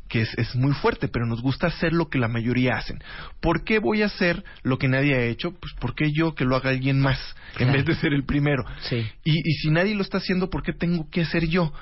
que 0.07 0.21
es, 0.21 0.33
es, 0.37 0.55
muy 0.55 0.73
fuerte, 0.73 1.07
pero 1.07 1.25
nos 1.25 1.41
gusta 1.41 1.67
hacer 1.67 1.93
lo 1.93 2.09
que 2.09 2.17
la 2.17 2.27
mayoría 2.27 2.77
hacen. 2.77 3.03
¿Por 3.39 3.63
qué 3.63 3.79
voy 3.79 4.01
a 4.01 4.07
hacer 4.07 4.43
lo 4.63 4.77
que 4.77 4.87
nadie 4.87 5.15
ha 5.15 5.23
hecho? 5.23 5.51
Pues 5.51 5.73
porque 5.79 6.11
yo 6.11 6.35
que 6.35 6.45
lo 6.45 6.55
haga 6.55 6.69
alguien 6.69 6.99
más, 6.99 7.19
en 7.59 7.71
vez 7.71 7.85
de 7.85 7.95
ser 7.95 8.13
el 8.13 8.23
primero. 8.23 8.63
Sí. 8.81 9.05
Y, 9.23 9.31
y 9.39 9.53
si 9.55 9.69
nadie 9.69 9.95
lo 9.95 10.01
está 10.01 10.17
haciendo, 10.17 10.49
¿por 10.49 10.63
qué 10.63 10.73
tengo 10.73 11.09
que 11.09 11.21
hacer 11.21 11.47
yo? 11.47 11.73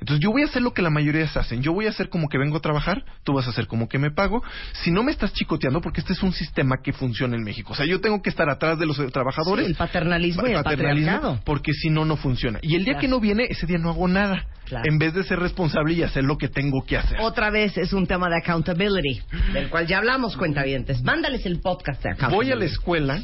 Entonces 0.00 0.22
yo 0.22 0.30
voy 0.30 0.42
a 0.42 0.44
hacer 0.46 0.62
lo 0.62 0.72
que 0.72 0.80
la 0.82 0.90
mayoría 0.90 1.24
hacen. 1.34 1.60
Yo 1.62 1.72
voy 1.72 1.86
a 1.86 1.90
hacer 1.90 2.08
como 2.08 2.28
que 2.28 2.38
vengo 2.38 2.56
a 2.56 2.60
trabajar, 2.60 3.04
tú 3.24 3.32
vas 3.32 3.46
a 3.46 3.50
hacer 3.50 3.66
como 3.66 3.88
que 3.88 3.98
me 3.98 4.10
pago. 4.10 4.42
Si 4.72 4.90
no 4.90 5.02
me 5.02 5.10
estás 5.10 5.32
chicoteando, 5.32 5.80
porque 5.80 6.00
este 6.00 6.12
es 6.12 6.22
un 6.22 6.32
sistema 6.32 6.76
que 6.82 6.92
funciona 6.92 7.36
en 7.36 7.42
México. 7.42 7.72
O 7.72 7.76
sea, 7.76 7.84
yo 7.84 8.00
tengo 8.00 8.22
que 8.22 8.30
estar 8.30 8.48
atrás 8.48 8.78
de 8.78 8.86
los 8.86 8.96
trabajadores. 9.12 9.66
Sí, 9.66 9.72
el 9.72 9.76
paternalismo 9.76 10.46
y 10.46 10.52
el 10.52 10.62
patriarcado. 10.62 11.40
Porque 11.44 11.72
si 11.72 11.90
no, 11.90 12.04
no 12.04 12.16
funciona. 12.16 12.58
Y 12.62 12.74
el 12.76 12.84
día 12.84 12.94
Claro. 12.94 13.00
que 13.00 13.08
no 13.08 13.20
viene, 13.20 13.46
ese 13.50 13.66
día 13.66 13.78
no 13.78 13.90
hago 13.90 14.06
nada. 14.08 14.46
Claro. 14.66 14.84
En 14.88 14.98
vez 14.98 15.14
de 15.14 15.24
ser 15.24 15.38
responsable 15.40 15.94
y 15.94 16.02
hacer 16.02 16.24
lo 16.24 16.36
que 16.38 16.48
tengo 16.48 16.84
que 16.86 16.96
hacer. 16.98 17.18
Otra 17.20 17.50
vez 17.50 17.76
es 17.78 17.92
un 17.92 18.06
tema 18.06 18.28
de 18.28 18.36
accountability, 18.36 19.22
del 19.52 19.68
cual 19.68 19.86
ya 19.86 19.98
hablamos, 19.98 20.36
cuentavientes. 20.36 21.02
Mándales 21.02 21.44
el 21.46 21.60
podcast 21.60 22.02
de 22.02 22.10
accountability. 22.10 22.50
Voy 22.50 22.52
a 22.52 22.56
la 22.56 22.64
escuela 22.66 23.22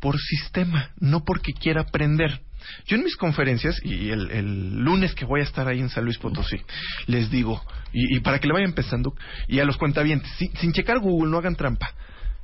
por 0.00 0.18
sistema, 0.18 0.90
no 1.00 1.24
porque 1.24 1.52
quiera 1.52 1.80
aprender. 1.82 2.40
Yo 2.86 2.96
en 2.96 3.04
mis 3.04 3.16
conferencias, 3.16 3.80
y 3.84 4.10
el, 4.10 4.30
el 4.30 4.78
lunes 4.78 5.14
que 5.14 5.24
voy 5.24 5.40
a 5.40 5.44
estar 5.44 5.66
ahí 5.68 5.80
en 5.80 5.88
San 5.88 6.04
Luis 6.04 6.18
Potosí, 6.18 6.60
les 7.06 7.30
digo, 7.30 7.62
y, 7.92 8.20
para 8.20 8.38
que 8.38 8.46
le 8.46 8.52
vayan 8.54 8.72
pensando, 8.72 9.14
y 9.46 9.58
a 9.60 9.64
los 9.64 9.76
cuentavientes, 9.76 10.30
si- 10.38 10.50
sin 10.60 10.72
checar 10.72 10.98
Google, 11.00 11.30
no 11.30 11.38
hagan 11.38 11.56
trampa. 11.56 11.90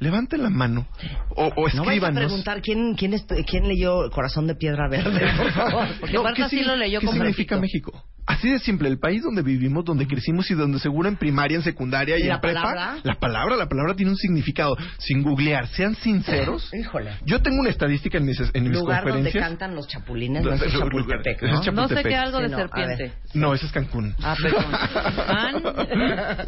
Levanten 0.05 0.43
la 0.43 0.51
mano 0.51 0.87
o, 1.31 1.47
o 1.47 1.49
No 1.49 1.63
vais 1.63 1.75
a 1.75 1.79
escríbanos. 1.85 2.25
preguntar 2.25 2.61
quién, 2.63 2.95
quién, 2.95 3.15
es- 3.15 3.27
quién 3.49 3.67
leyó 3.67 4.11
Corazón 4.11 4.47
de 4.47 4.55
Piedra 4.55 4.87
Verde, 4.89 5.27
por 5.37 5.51
favor. 5.53 5.87
Porque 6.01 6.19
Marta 6.23 6.43
¿qué 6.45 6.49
sí 6.51 6.57
signi- 6.59 6.67
lo 6.67 6.77
leyó 6.77 7.01
¿Qué 7.01 7.09
significa. 7.09 7.59
México? 7.59 8.05
Así 8.27 8.49
de 8.49 8.59
simple, 8.59 8.89
el 8.89 8.99
país 8.99 9.23
donde 9.23 9.43
vivimos, 9.43 9.85
donde 9.85 10.07
crecimos 10.07 10.51
y 10.51 10.55
donde 10.55 10.79
seguro 10.79 11.11
en 11.11 11.17
primaria, 11.17 11.57
en 11.59 11.63
secundaria 11.63 12.17
y 12.19 12.23
¿Y 12.23 12.25
la 12.27 12.37
en 12.37 12.41
prepa, 12.41 12.63
palabra? 12.63 12.97
la 13.03 13.15
palabra, 13.17 13.55
la 13.57 13.69
palabra 13.69 13.95
tiene 13.95 14.13
un 14.13 14.17
significado. 14.17 14.79
Sin 14.97 15.23
googlear, 15.23 15.67
sean 15.69 15.95
sinceros. 15.95 16.71
Híjole. 16.79 17.11
Yo 17.27 17.43
tengo 17.43 17.61
una 17.61 17.69
estadística 17.69 18.17
en 18.17 18.25
mis, 18.25 18.41
en 18.41 18.63
mis 18.63 18.73
Lugar 18.73 19.01
donde 19.05 19.13
conferencias. 19.25 19.45
cantan 19.45 19.75
los 19.75 19.87
chapulines, 19.89 20.43
no 20.43 20.53
es 20.55 20.61
Lugar- 20.73 20.89
Chapultepec, 20.89 21.43
¿no? 21.43 21.49
es 21.49 21.61
Chapultepec. 21.67 21.75
No 21.75 21.89
sé 22.03 22.09
qué 22.09 22.17
algo 22.17 22.39
de 22.41 22.47
Sí, 22.49 22.53
no, 22.53 22.59
serpiente. 22.59 23.13
No, 23.35 23.53
ese 23.55 23.67
es 23.67 23.73
Cancún. 23.73 24.15
Ah, 24.23 24.37
perdón. 24.43 24.65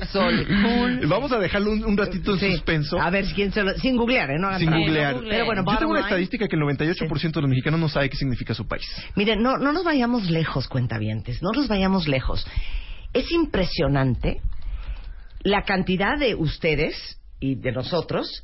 Sol. 0.12 0.46
Vamos 1.07 1.30
a 1.32 1.38
dejarlo 1.38 1.72
un, 1.72 1.84
un 1.84 1.96
ratito 1.96 2.32
en 2.34 2.40
Sí. 2.40 2.52
suspenso. 2.52 2.98
A 3.00 3.11
ver, 3.11 3.26
¿quién 3.34 3.45
se 3.53 3.62
lo... 3.62 3.74
sin 3.74 3.97
googlear, 3.97 4.30
¿eh? 4.30 4.38
No 4.38 4.49
hagan 4.49 4.61
sin 4.61 4.70
googlear. 4.70 5.16
Pero 5.28 5.44
bueno, 5.47 5.64
Yo 5.66 5.78
tengo 5.78 5.90
una 5.92 6.01
line- 6.01 6.09
estadística 6.09 6.49
que 6.49 6.57
el 6.57 6.62
98% 6.62 7.32
de 7.32 7.40
los 7.40 7.49
mexicanos 7.51 7.80
no 7.80 7.88
sabe 7.88 8.09
qué 8.11 8.16
significa 8.16 8.55
su 8.55 8.66
país. 8.66 8.84
Miren, 9.14 9.42
no, 9.42 9.57
no 9.59 9.72
nos 9.72 9.84
vayamos 9.84 10.30
lejos, 10.30 10.68
cuentavientes, 10.68 11.42
no 11.42 11.51
nos 11.53 11.68
vayamos 11.68 12.09
lejos. 12.09 12.47
Es 13.12 13.30
impresionante 13.32 14.40
la 15.42 15.62
cantidad 15.62 16.18
de 16.18 16.34
ustedes 16.34 17.20
y 17.40 17.55
de 17.55 17.72
nosotros 17.72 18.42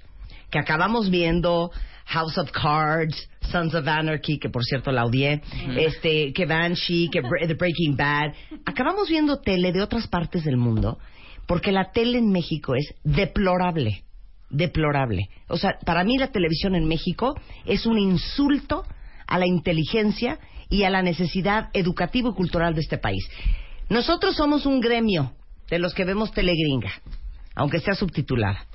que 0.51 0.59
acabamos 0.59 1.11
viendo 1.11 1.71
House 2.07 2.37
of 2.37 2.51
Cards, 2.51 3.29
Sons 3.51 3.75
of 3.75 3.87
Anarchy, 3.87 4.39
que 4.39 4.51
por 4.51 4.65
cierto 4.65 4.93
la 4.93 5.05
odié, 5.05 5.41
este, 5.79 6.33
que 6.33 6.47
Banshee, 6.47 7.09
que 7.11 7.23
The 7.23 7.55
Breaking 7.55 7.97
Bad. 7.97 8.33
Acabamos 8.67 9.09
viendo 9.09 9.41
tele 9.41 9.73
de 9.73 9.81
otras 9.83 10.09
partes 10.09 10.45
del 10.45 10.57
mundo 10.57 10.99
porque 11.47 11.73
la 11.73 11.91
tele 11.91 12.19
en 12.19 12.31
México 12.31 12.75
es 12.75 12.95
deplorable, 13.03 14.05
deplorable. 14.53 15.29
O 15.49 15.57
sea, 15.57 15.79
para 15.85 16.05
mí 16.05 16.17
la 16.19 16.31
televisión 16.31 16.77
en 16.77 16.87
México 16.87 17.35
es 17.67 17.87
un 17.87 17.99
insulto 17.99 18.85
a 19.27 19.39
la 19.39 19.47
inteligencia 19.47 20.39
y 20.69 20.85
a 20.85 20.91
la 20.91 21.03
necesidad 21.03 21.71
educativa 21.73 22.31
y 22.31 22.35
cultural 22.35 22.75
de 22.75 22.83
este 22.83 22.99
país. 22.99 23.27
Nosotros 23.89 24.37
somos 24.37 24.67
un 24.67 24.81
gremio 24.81 25.33
de 25.69 25.79
los 25.79 25.95
que 25.95 26.05
vemos 26.05 26.33
telegringa, 26.33 26.93
aunque 27.55 27.81
sea 27.81 27.95
subtitulada. 27.95 28.67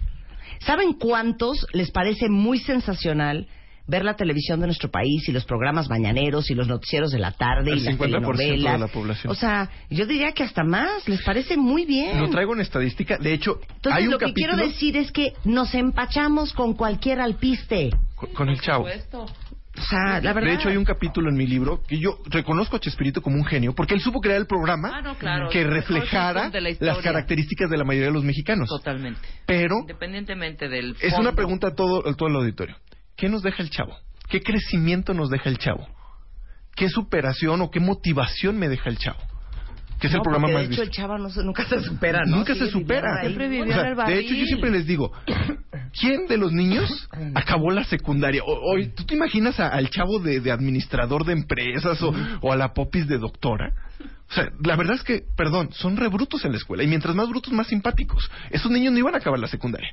¿Saben 0.59 0.93
cuántos 0.93 1.65
les 1.73 1.91
parece 1.91 2.29
muy 2.29 2.59
sensacional 2.59 3.47
ver 3.87 4.03
la 4.03 4.15
televisión 4.15 4.59
de 4.59 4.67
nuestro 4.67 4.91
país 4.91 5.27
y 5.27 5.31
los 5.31 5.45
programas 5.45 5.89
mañaneros 5.89 6.49
y 6.51 6.55
los 6.55 6.67
noticieros 6.67 7.11
de 7.11 7.19
la 7.19 7.31
tarde 7.31 7.71
El 7.71 7.79
y 7.79 7.81
las 7.81 7.95
50% 7.95 7.97
de 7.97 8.09
telenovelas? 8.09 8.79
la 8.79 8.87
población. 8.87 9.31
O 9.31 9.35
sea, 9.35 9.69
yo 9.89 10.05
diría 10.05 10.33
que 10.33 10.43
hasta 10.43 10.63
más, 10.63 11.07
les 11.07 11.21
parece 11.23 11.57
muy 11.57 11.85
bien. 11.85 12.19
Lo 12.19 12.29
traigo 12.29 12.53
en 12.53 12.61
estadística. 12.61 13.17
De 13.17 13.33
hecho, 13.33 13.59
Entonces, 13.75 13.93
hay 13.93 14.05
un 14.05 14.11
lo 14.11 14.17
que 14.19 14.33
quiero 14.33 14.55
decir 14.57 14.97
es 14.97 15.11
que 15.11 15.33
nos 15.45 15.73
empachamos 15.73 16.53
con 16.53 16.73
cualquier 16.73 17.19
alpiste. 17.21 17.89
con, 18.15 18.29
con 18.33 18.49
el 18.49 18.59
chavo. 18.61 18.85
O 19.79 19.81
sea, 19.89 20.19
la 20.21 20.33
verdad. 20.33 20.49
De 20.49 20.55
hecho, 20.55 20.69
hay 20.69 20.77
un 20.77 20.83
capítulo 20.85 21.29
en 21.29 21.35
mi 21.37 21.45
libro 21.45 21.83
que 21.87 21.99
yo 21.99 22.17
reconozco 22.25 22.77
a 22.77 22.79
Chespirito 22.79 23.21
como 23.21 23.35
un 23.35 23.45
genio, 23.45 23.75
porque 23.75 23.93
él 23.93 24.01
supo 24.01 24.19
crear 24.21 24.39
el 24.39 24.47
programa 24.47 24.91
Ah, 24.91 25.01
no, 25.03 25.15
claro. 25.19 25.49
que 25.49 25.63
reflejara 25.63 26.49
la 26.49 26.71
las 26.79 26.97
características 26.97 27.69
de 27.69 27.77
la 27.77 27.83
mayoría 27.83 28.07
de 28.07 28.13
los 28.13 28.23
mexicanos. 28.23 28.67
Totalmente. 28.69 29.19
Pero 29.45 29.75
Independientemente 29.81 30.67
del. 30.67 30.95
es 30.99 31.13
una 31.13 31.33
pregunta 31.33 31.67
a 31.67 31.75
todo, 31.75 32.07
a 32.09 32.13
todo 32.15 32.27
el 32.27 32.35
auditorio. 32.37 32.75
¿Qué 33.17 33.27
nos 33.29 33.41
deja 33.41 33.61
el 33.63 33.69
chavo? 33.69 33.95
¿Qué 34.29 34.41
crecimiento 34.41 35.13
nos 35.13 35.29
deja 35.29 35.49
el 35.49 35.57
chavo? 35.57 35.87
¿Qué 36.75 36.87
superación 36.89 37.61
o 37.61 37.71
qué 37.71 37.79
motivación 37.79 38.57
me 38.59 38.69
deja 38.69 38.89
el 38.89 38.97
chavo? 38.97 39.19
Que 39.99 40.05
es 40.07 40.13
el 40.13 40.21
programa 40.21 40.47
más 40.49 40.57
de 40.57 40.61
hecho 40.65 40.69
visto. 40.69 40.83
el 40.83 40.89
chava 40.91 41.17
no 41.17 41.27
se- 41.31 41.43
nunca 41.43 41.65
se 41.67 41.81
supera, 41.81 42.21
¿no? 42.27 42.37
Nunca 42.37 42.53
se 42.53 42.69
supera. 42.69 43.21
Siempre 43.21 43.47
vivió 43.49 43.63
O 43.63 43.67
sea, 43.67 43.81
en 43.81 43.99
el 43.99 44.05
de 44.05 44.19
hecho, 44.19 44.35
yo 44.35 44.45
siempre 44.45 44.69
les 44.69 44.85
digo, 44.85 45.11
¿quién 45.99 46.27
de 46.27 46.37
los 46.37 46.51
niños 46.53 47.09
acabó 47.33 47.71
la 47.71 47.83
secundaria? 47.83 48.43
O- 48.45 48.73
Hoy, 48.73 48.89
¿tú 48.95 49.05
te 49.05 49.15
imaginas 49.15 49.59
a- 49.59 49.69
al 49.69 49.89
chavo 49.89 50.19
de, 50.19 50.39
de 50.39 50.51
administrador 50.51 51.25
de 51.25 51.33
empresas 51.33 51.99
o, 52.03 52.13
o 52.41 52.51
a 52.53 52.55
la 52.55 52.73
popis 52.75 53.07
de 53.07 53.17
doctora? 53.17 53.73
O 54.29 54.33
sea, 54.33 54.51
la 54.63 54.75
verdad 54.75 54.95
es 54.95 55.03
que, 55.03 55.23
perdón, 55.37 55.69
son 55.71 55.95
rebrutos 55.95 56.43
en 56.43 56.51
la 56.51 56.57
escuela. 56.57 56.83
Y 56.83 56.87
mientras 56.87 57.15
más 57.15 57.29
brutos, 57.29 57.53
más 57.53 57.67
simpáticos. 57.67 58.29
Esos 58.49 58.69
niños 58.69 58.91
no 58.91 58.99
iban 58.99 59.15
a 59.15 59.19
acabar 59.19 59.39
la 59.39 59.47
secundaria. 59.47 59.89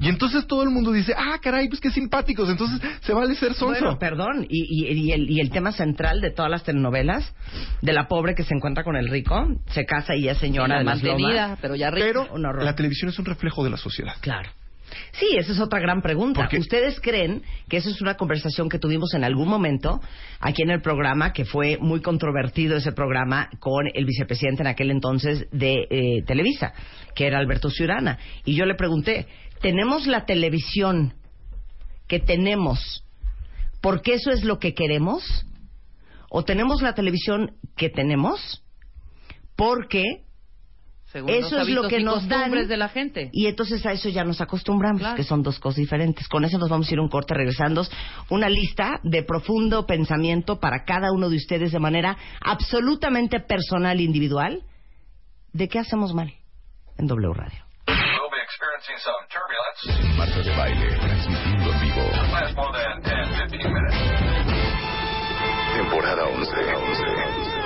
Y 0.00 0.08
entonces 0.08 0.46
todo 0.48 0.64
el 0.64 0.70
mundo 0.70 0.90
dice, 0.90 1.14
ah, 1.16 1.38
caray, 1.40 1.68
pues 1.68 1.80
qué 1.80 1.90
simpáticos. 1.90 2.48
Entonces 2.48 2.80
se 3.02 3.12
vale 3.12 3.34
ser 3.36 3.54
sonso. 3.54 3.80
Bueno, 3.80 3.98
perdón, 3.98 4.44
y, 4.48 4.64
y- 4.88 4.92
y 4.92 5.12
el, 5.12 5.30
y 5.30 5.40
el 5.40 5.50
tema 5.50 5.70
central 5.70 6.20
de 6.20 6.30
todas 6.32 6.50
las 6.50 6.64
telenovelas, 6.64 7.32
de 7.80 7.92
la 7.92 8.08
pobre 8.08 8.34
que 8.34 8.42
se 8.42 8.54
encuentra 8.54 8.82
con 8.82 8.96
el 8.96 9.08
rico, 9.08 9.46
se 9.68 9.84
casa 9.86 10.16
y 10.16 10.22
ya 10.22 10.32
es 10.32 10.38
señora 10.38 10.74
La 10.74 10.78
de 10.80 10.84
las 10.86 11.02
mantenida, 11.02 11.42
lomas. 11.44 11.58
pero 11.62 11.76
ya 11.76 11.90
rica. 11.90 12.06
Pero 12.06 12.32
un 12.34 12.44
horror. 12.46 12.64
la 12.64 12.74
televisión 12.74 13.10
es 13.10 13.18
un 13.20 13.24
reflejo 13.26 13.62
de 13.62 13.70
la 13.70 13.76
sociedad. 13.76 14.14
Claro. 14.20 14.50
Sí, 15.12 15.26
esa 15.36 15.52
es 15.52 15.60
otra 15.60 15.80
gran 15.80 16.02
pregunta. 16.02 16.40
Porque- 16.42 16.58
¿Ustedes 16.58 17.00
creen 17.00 17.42
que 17.68 17.78
esa 17.78 17.90
es 17.90 18.00
una 18.00 18.16
conversación 18.16 18.68
que 18.68 18.78
tuvimos 18.78 19.14
en 19.14 19.24
algún 19.24 19.48
momento 19.48 20.00
aquí 20.40 20.62
en 20.62 20.70
el 20.70 20.80
programa, 20.82 21.32
que 21.32 21.44
fue 21.44 21.78
muy 21.78 22.00
controvertido 22.00 22.76
ese 22.76 22.92
programa 22.92 23.48
con 23.58 23.86
el 23.92 24.04
vicepresidente 24.04 24.62
en 24.62 24.68
aquel 24.68 24.90
entonces 24.90 25.46
de 25.52 25.86
eh, 25.90 26.22
Televisa, 26.26 26.72
que 27.14 27.26
era 27.26 27.38
Alberto 27.38 27.70
Ciurana? 27.70 28.18
Y 28.44 28.54
yo 28.54 28.64
le 28.66 28.74
pregunté, 28.74 29.26
¿tenemos 29.60 30.06
la 30.06 30.24
televisión 30.24 31.14
que 32.08 32.18
tenemos 32.20 33.04
porque 33.80 34.14
eso 34.14 34.30
es 34.30 34.44
lo 34.44 34.58
que 34.58 34.74
queremos? 34.74 35.24
¿O 36.28 36.44
tenemos 36.44 36.82
la 36.82 36.94
televisión 36.94 37.56
que 37.76 37.88
tenemos 37.88 38.62
porque 39.56 40.22
Según 41.12 41.30
eso 41.30 41.56
los 41.58 41.68
es 41.68 41.74
lo 41.74 41.88
que 41.88 42.00
nos 42.00 42.28
dan 42.28 42.38
costumbres 42.40 42.68
de 42.68 42.76
la 42.76 42.88
gente. 42.88 43.30
y 43.32 43.46
entonces 43.46 43.84
a 43.84 43.92
eso 43.92 44.08
ya 44.08 44.22
nos 44.24 44.40
acostumbramos, 44.40 45.00
Claro. 45.00 45.16
que 45.16 45.24
son 45.24 45.42
dos 45.42 45.58
cosas 45.58 45.76
diferentes. 45.78 46.28
Con 46.28 46.44
eso 46.44 46.56
nos 46.58 46.68
vamos 46.68 46.88
a 46.88 46.92
ir 46.94 47.00
un 47.00 47.08
corte 47.08 47.34
regresando. 47.34 47.84
Una 48.28 48.48
lista 48.48 49.00
de 49.02 49.22
profundo 49.24 49.86
pensamiento 49.86 50.60
para 50.60 50.84
cada 50.84 51.10
uno 51.12 51.28
de 51.28 51.36
ustedes 51.36 51.72
de 51.72 51.80
manera 51.80 52.16
absolutamente 52.40 53.40
personal 53.40 53.98
e 53.98 54.02
individual 54.02 54.62
de 55.52 55.68
qué 55.68 55.80
hacemos 55.80 56.14
mal 56.14 56.32
en 56.96 57.06
W 57.06 57.32
Radio. 57.34 57.64
Marta 60.16 60.42
de 60.42 60.50
Baile, 60.56 60.86
transmitiendo 60.98 61.72
en 61.72 61.80
vivo. 61.80 62.02
Last 62.32 62.56
more 62.56 62.72
than 62.72 63.02
10, 63.02 63.50
15 63.50 63.68
minutes. 63.68 63.96
Temporada 65.76 66.24
11. 66.26 67.59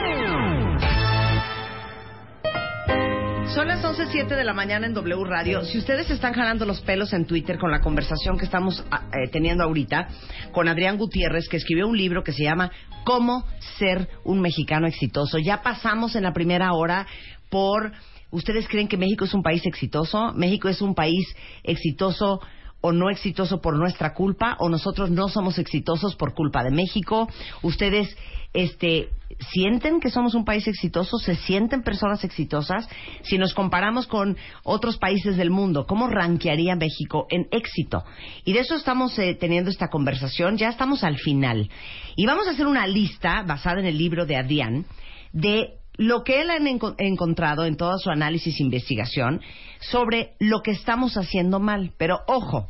Son 3.55 3.69
las 3.69 3.85
11.07 3.85 4.35
de 4.35 4.43
la 4.43 4.53
mañana 4.53 4.85
en 4.85 4.95
W 4.95 5.25
Radio. 5.27 5.65
Si 5.65 5.79
ustedes 5.79 6.11
están 6.11 6.33
jalando 6.33 6.67
los 6.67 6.81
pelos 6.81 7.13
en 7.13 7.25
Twitter 7.25 7.57
con 7.57 7.71
la 7.71 7.81
conversación 7.81 8.37
que 8.37 8.47
estamos 8.47 8.85
ah, 8.91 9.05
eh, 9.13 9.29
teniendo 9.31 9.63
ahorita 9.63 10.09
con 10.51 10.67
Adrián 10.67 10.99
Gutiérrez, 10.99 11.49
que 11.49 11.59
escribió 11.59 11.87
un 11.87 11.97
libro 11.97 12.25
que 12.25 12.33
se 12.33 12.43
llama 12.43 12.73
Cómo 13.05 13.47
ser 13.79 14.09
un 14.25 14.41
mexicano 14.41 14.89
exitoso. 14.89 15.39
Ya 15.39 15.63
pasamos 15.63 16.17
en 16.17 16.25
la 16.25 16.33
primera 16.33 16.73
hora 16.73 17.07
por... 17.49 17.93
¿Ustedes 18.33 18.67
creen 18.67 18.89
que 18.89 18.97
México 18.97 19.25
es 19.25 19.35
un 19.35 19.45
país 19.45 19.65
exitoso? 19.65 20.33
México 20.35 20.69
es 20.69 20.83
un 20.83 20.97
país 20.97 21.25
exitoso 21.63 22.41
o 22.87 22.93
no 22.93 23.09
exitoso 23.09 23.63
por 23.63 23.79
nuestra 23.79 24.13
culpa 24.13 24.59
o 24.61 24.69
nosotros 24.69 25.11
no 25.11 25.31
somos 25.31 25.59
exitosos 25.59 26.17
por 26.17 26.35
culpa 26.35 26.63
de 26.63 26.71
México. 26.71 27.31
Ustedes 27.63 28.15
este 28.53 29.09
sienten 29.53 30.01
que 30.01 30.11
somos 30.11 30.35
un 30.35 30.45
país 30.45 30.69
exitoso, 30.69 31.17
se 31.17 31.35
sienten 31.35 31.83
personas 31.83 32.25
exitosas. 32.25 32.87
Si 33.23 33.39
nos 33.39 33.55
comparamos 33.55 34.07
con 34.07 34.37
otros 34.65 34.99
países 34.99 35.39
del 35.39 35.49
mundo, 35.49 35.87
¿cómo 35.87 36.09
rankearía 36.09 36.77
México 36.77 37.27
en 37.31 37.49
éxito? 37.53 38.05
Y 38.45 38.53
de 38.53 38.61
eso 38.61 38.75
estamos 38.75 39.19
eh, 39.19 39.35
teniendo 39.35 39.71
esta 39.71 39.89
conversación, 39.89 40.59
ya 40.59 40.69
estamos 40.69 41.05
al 41.05 41.17
final. 41.17 41.71
Y 42.17 42.27
vamos 42.27 42.47
a 42.47 42.51
hacer 42.51 42.67
una 42.67 42.87
lista 42.87 43.45
basada 43.45 43.81
en 43.81 43.87
el 43.87 43.97
libro 43.97 44.27
de 44.27 44.37
Adrián 44.37 44.85
de 45.33 45.79
lo 45.97 46.25
que 46.25 46.41
él 46.41 46.51
ha 46.51 46.59
enco- 46.59 46.95
encontrado 46.99 47.65
en 47.65 47.77
toda 47.77 47.99
su 47.99 48.11
análisis 48.11 48.59
e 48.59 48.63
investigación 48.63 49.41
sobre 49.81 50.35
lo 50.41 50.61
que 50.63 50.73
estamos 50.73 51.17
haciendo 51.17 51.61
mal. 51.61 51.93
Pero 51.99 52.21
ojo, 52.27 52.69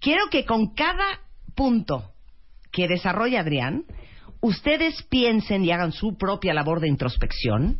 quiero 0.00 0.28
que 0.30 0.44
con 0.44 0.74
cada 0.74 1.20
punto 1.54 2.10
que 2.70 2.88
desarrolla 2.88 3.40
Adrián, 3.40 3.84
ustedes 4.40 5.02
piensen 5.04 5.64
y 5.64 5.70
hagan 5.72 5.92
su 5.92 6.16
propia 6.16 6.54
labor 6.54 6.80
de 6.80 6.88
introspección 6.88 7.78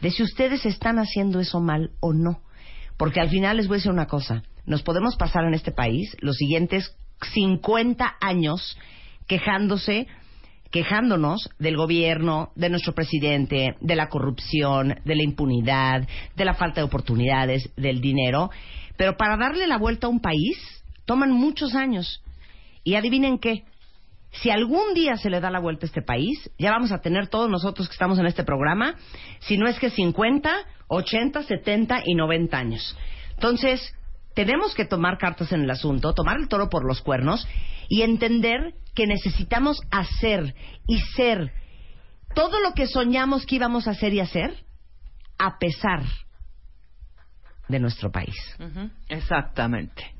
de 0.00 0.10
si 0.10 0.22
ustedes 0.22 0.66
están 0.66 0.98
haciendo 0.98 1.38
eso 1.40 1.60
mal 1.60 1.92
o 2.00 2.12
no. 2.12 2.42
Porque 2.96 3.20
al 3.20 3.30
final 3.30 3.56
les 3.56 3.68
voy 3.68 3.76
a 3.76 3.78
decir 3.78 3.92
una 3.92 4.06
cosa, 4.06 4.42
nos 4.66 4.82
podemos 4.82 5.16
pasar 5.16 5.44
en 5.44 5.54
este 5.54 5.72
país 5.72 6.16
los 6.20 6.36
siguientes 6.36 6.94
50 7.32 8.16
años 8.20 8.76
quejándose 9.26 10.08
quejándonos 10.72 11.50
del 11.58 11.76
gobierno, 11.76 12.50
de 12.56 12.70
nuestro 12.70 12.94
presidente, 12.94 13.76
de 13.80 13.96
la 13.96 14.08
corrupción, 14.08 14.98
de 15.04 15.14
la 15.14 15.22
impunidad, 15.22 16.08
de 16.34 16.44
la 16.44 16.54
falta 16.54 16.80
de 16.80 16.86
oportunidades, 16.86 17.70
del 17.76 18.00
dinero. 18.00 18.50
Pero 18.96 19.16
para 19.16 19.36
darle 19.36 19.66
la 19.68 19.78
vuelta 19.78 20.08
a 20.08 20.10
un 20.10 20.20
país 20.20 20.56
toman 21.04 21.30
muchos 21.30 21.74
años. 21.74 22.22
Y 22.84 22.94
adivinen 22.94 23.38
qué, 23.38 23.64
si 24.32 24.50
algún 24.50 24.94
día 24.94 25.16
se 25.16 25.30
le 25.30 25.40
da 25.40 25.50
la 25.50 25.60
vuelta 25.60 25.84
a 25.84 25.88
este 25.88 26.02
país, 26.02 26.50
ya 26.58 26.70
vamos 26.70 26.90
a 26.90 27.00
tener 27.00 27.28
todos 27.28 27.50
nosotros 27.50 27.86
que 27.86 27.92
estamos 27.92 28.18
en 28.18 28.26
este 28.26 28.42
programa, 28.42 28.96
si 29.40 29.58
no 29.58 29.68
es 29.68 29.78
que 29.78 29.90
50, 29.90 30.50
80, 30.88 31.42
70 31.42 32.02
y 32.06 32.14
90 32.14 32.58
años. 32.58 32.96
Entonces, 33.34 33.94
tenemos 34.34 34.74
que 34.74 34.84
tomar 34.84 35.18
cartas 35.18 35.52
en 35.52 35.62
el 35.62 35.70
asunto, 35.70 36.14
tomar 36.14 36.38
el 36.38 36.48
toro 36.48 36.68
por 36.68 36.84
los 36.84 37.02
cuernos 37.02 37.46
y 37.88 38.02
entender 38.02 38.74
que 38.94 39.06
necesitamos 39.06 39.80
hacer 39.90 40.54
y 40.86 41.00
ser 41.16 41.52
todo 42.34 42.60
lo 42.60 42.72
que 42.72 42.86
soñamos 42.86 43.46
que 43.46 43.56
íbamos 43.56 43.86
a 43.86 43.90
hacer 43.92 44.14
y 44.14 44.20
hacer 44.20 44.64
a 45.38 45.58
pesar 45.58 46.02
de 47.68 47.80
nuestro 47.80 48.10
país. 48.10 48.36
Exactamente. 49.08 50.14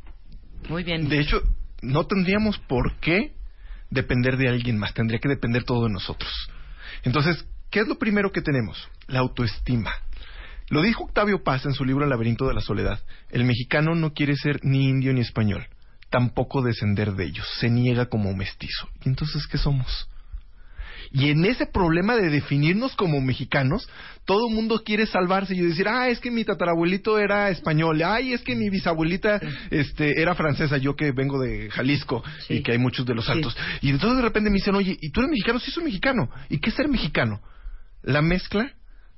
Muy 0.69 0.85
bien. 0.85 1.09
De 1.09 1.21
hecho, 1.21 1.41
no 1.83 2.07
tendríamos 2.07 2.59
por 2.59 2.97
qué 2.97 3.35
depender 3.91 4.37
de 4.37 4.49
alguien 4.49 4.79
más, 4.79 4.95
tendría 4.95 5.19
que 5.19 5.29
depender 5.29 5.65
todo 5.65 5.85
de 5.85 5.93
nosotros. 5.93 6.33
Entonces, 7.03 7.47
¿qué 7.71 7.81
es 7.81 7.89
lo 7.89 7.99
primero 7.99 8.33
que 8.33 8.41
tenemos? 8.41 8.89
La 9.07 9.21
autoestima. 9.21 9.93
Lo 10.73 10.81
dijo 10.81 11.05
Octavio 11.05 11.43
Paz 11.45 11.67
en 11.67 11.75
su 11.75 11.85
libro 11.85 12.05
El 12.05 12.09
laberinto 12.09 12.49
de 12.49 12.55
la 12.55 12.63
soledad. 12.63 12.99
El 13.29 13.45
mexicano 13.45 13.95
no 13.95 14.15
quiere 14.15 14.37
ser 14.37 14.59
ni 14.63 14.89
indio 14.89 15.13
ni 15.13 15.21
español, 15.21 15.67
tampoco 16.09 16.63
descender 16.63 17.13
de 17.13 17.27
ellos, 17.27 17.47
se 17.61 17.69
niega 17.69 18.07
como 18.07 18.35
mestizo. 18.35 18.89
¿Y 19.05 19.11
entonces 19.11 19.47
qué 19.47 19.59
somos? 19.59 20.09
Y 21.11 21.29
en 21.29 21.45
ese 21.45 21.67
problema 21.67 22.17
de 22.17 22.31
definirnos 22.31 22.97
como 22.97 23.21
mexicanos, 23.21 23.87
todo 24.25 24.49
el 24.49 24.55
mundo 24.55 24.83
quiere 24.83 25.05
salvarse 25.05 25.55
y 25.55 25.61
decir, 25.61 25.87
ah, 25.89 26.09
es 26.09 26.21
que 26.21 26.31
mi 26.31 26.43
tatarabuelito 26.43 27.19
era 27.19 27.51
español, 27.51 28.01
ay, 28.03 28.33
es 28.33 28.41
que 28.41 28.57
mi 28.57 28.71
bisabuelita 28.71 29.43
este, 29.71 30.23
era 30.23 30.35
francesa, 30.35 30.79
yo 30.79 30.97
que 30.97 31.13
vengo 31.13 31.39
de 31.39 31.69
Jalisco 31.71 32.25
Sí. 32.47 32.55
y 32.55 32.63
que 32.63 32.73
hay 32.73 32.79
muchos 32.79 33.05
de 33.05 33.15
los 33.15 33.27
Sí. 33.27 33.33
altos. 33.33 33.55
Y 33.83 33.91
entonces 33.91 34.17
de 34.17 34.23
repente 34.23 34.49
me 34.49 34.55
dicen, 34.55 34.75
oye, 34.75 34.97
¿y 34.99 35.11
tú 35.11 35.21
eres 35.21 35.33
mexicano? 35.33 35.59
Sí, 35.59 35.71
soy 35.71 35.85
mexicano. 35.85 36.31
¿Y 36.49 36.61
qué 36.61 36.71
es 36.71 36.77
ser 36.77 36.89
mexicano? 36.89 37.43
La 38.03 38.23
mezcla 38.23 38.73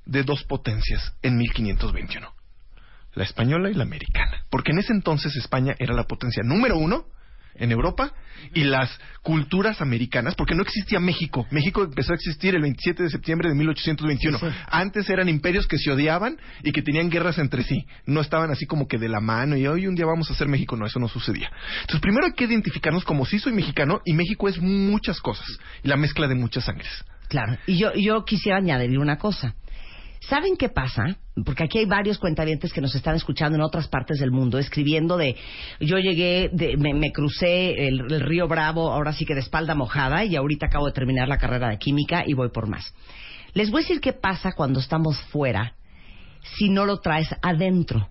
de 0.05 0.23
dos 0.23 0.43
potencias 0.43 1.15
en 1.21 1.37
1521. 1.37 2.33
La 3.13 3.23
española 3.23 3.69
y 3.69 3.73
la 3.73 3.83
americana. 3.83 4.43
Porque 4.49 4.71
en 4.71 4.79
ese 4.79 4.93
entonces 4.93 5.35
España 5.35 5.75
era 5.79 5.93
la 5.93 6.03
potencia 6.03 6.43
número 6.43 6.77
uno 6.77 7.05
en 7.57 7.71
Europa 7.71 8.11
y 8.53 8.63
las 8.63 8.99
culturas 9.21 9.81
americanas, 9.81 10.35
porque 10.35 10.55
no 10.55 10.61
existía 10.61 10.99
México. 10.99 11.47
México 11.51 11.83
empezó 11.83 12.11
a 12.11 12.15
existir 12.15 12.53
el 12.53 12.61
27 12.61 13.03
de 13.03 13.09
septiembre 13.09 13.49
de 13.49 13.55
1821. 13.55 14.37
Sí, 14.37 14.45
sí. 14.45 14.55
Antes 14.67 15.09
eran 15.09 15.29
imperios 15.29 15.67
que 15.67 15.77
se 15.77 15.91
odiaban 15.91 16.37
y 16.63 16.71
que 16.71 16.81
tenían 16.81 17.09
guerras 17.09 17.37
entre 17.37 17.63
sí. 17.63 17.85
No 18.05 18.21
estaban 18.21 18.51
así 18.51 18.65
como 18.65 18.87
que 18.87 18.97
de 18.97 19.09
la 19.09 19.21
mano 19.21 19.55
y 19.55 19.65
hoy 19.67 19.87
un 19.87 19.95
día 19.95 20.05
vamos 20.05 20.29
a 20.29 20.35
ser 20.35 20.47
México. 20.47 20.75
No, 20.75 20.85
eso 20.85 20.99
no 20.99 21.07
sucedía. 21.07 21.49
Entonces, 21.81 22.01
primero 22.01 22.25
hay 22.25 22.33
que 22.33 22.45
identificarnos 22.45 23.03
como 23.03 23.25
sí 23.25 23.39
soy 23.39 23.53
mexicano 23.53 24.01
y 24.05 24.13
México 24.13 24.47
es 24.47 24.59
muchas 24.59 25.19
cosas 25.21 25.47
y 25.83 25.87
la 25.87 25.97
mezcla 25.97 26.27
de 26.27 26.35
muchas 26.35 26.65
sangres. 26.65 27.05
Claro. 27.29 27.57
Y 27.65 27.77
yo, 27.77 27.93
yo 27.95 28.23
quisiera 28.25 28.57
añadir 28.57 28.99
una 28.99 29.17
cosa. 29.17 29.55
¿Saben 30.21 30.55
qué 30.57 30.69
pasa? 30.69 31.17
Porque 31.45 31.63
aquí 31.65 31.79
hay 31.79 31.85
varios 31.85 32.17
cuentavientes 32.17 32.73
que 32.73 32.81
nos 32.81 32.95
están 32.95 33.15
escuchando 33.15 33.55
en 33.57 33.61
otras 33.61 33.87
partes 33.87 34.19
del 34.19 34.31
mundo, 34.31 34.57
escribiendo 34.57 35.17
de, 35.17 35.35
yo 35.79 35.97
llegué, 35.97 36.49
de- 36.51 36.77
me, 36.77 37.11
crucé 37.11 37.87
el, 37.87 38.01
el 38.11 38.21
río 38.21 38.47
Bravo, 38.47 38.91
ahora 38.91 39.13
sí 39.13 39.25
que 39.25 39.35
de 39.35 39.41
espalda 39.41 39.75
mojada, 39.75 40.23
y 40.25 40.35
ahorita 40.35 40.67
acabo 40.67 40.87
de 40.87 40.93
terminar 40.93 41.27
la 41.27 41.37
carrera 41.37 41.69
de 41.69 41.77
química 41.77 42.23
y 42.25 42.33
voy 42.33 42.49
por 42.49 42.67
más. 42.67 42.93
Les 43.53 43.69
voy 43.69 43.81
a 43.81 43.83
decir 43.83 44.01
qué 44.01 44.13
pasa 44.13 44.53
cuando 44.53 44.79
estamos 44.79 45.19
fuera 45.31 45.75
si 46.57 46.69
no 46.69 46.85
lo 46.85 46.99
traes 46.99 47.29
adentro. 47.41 48.09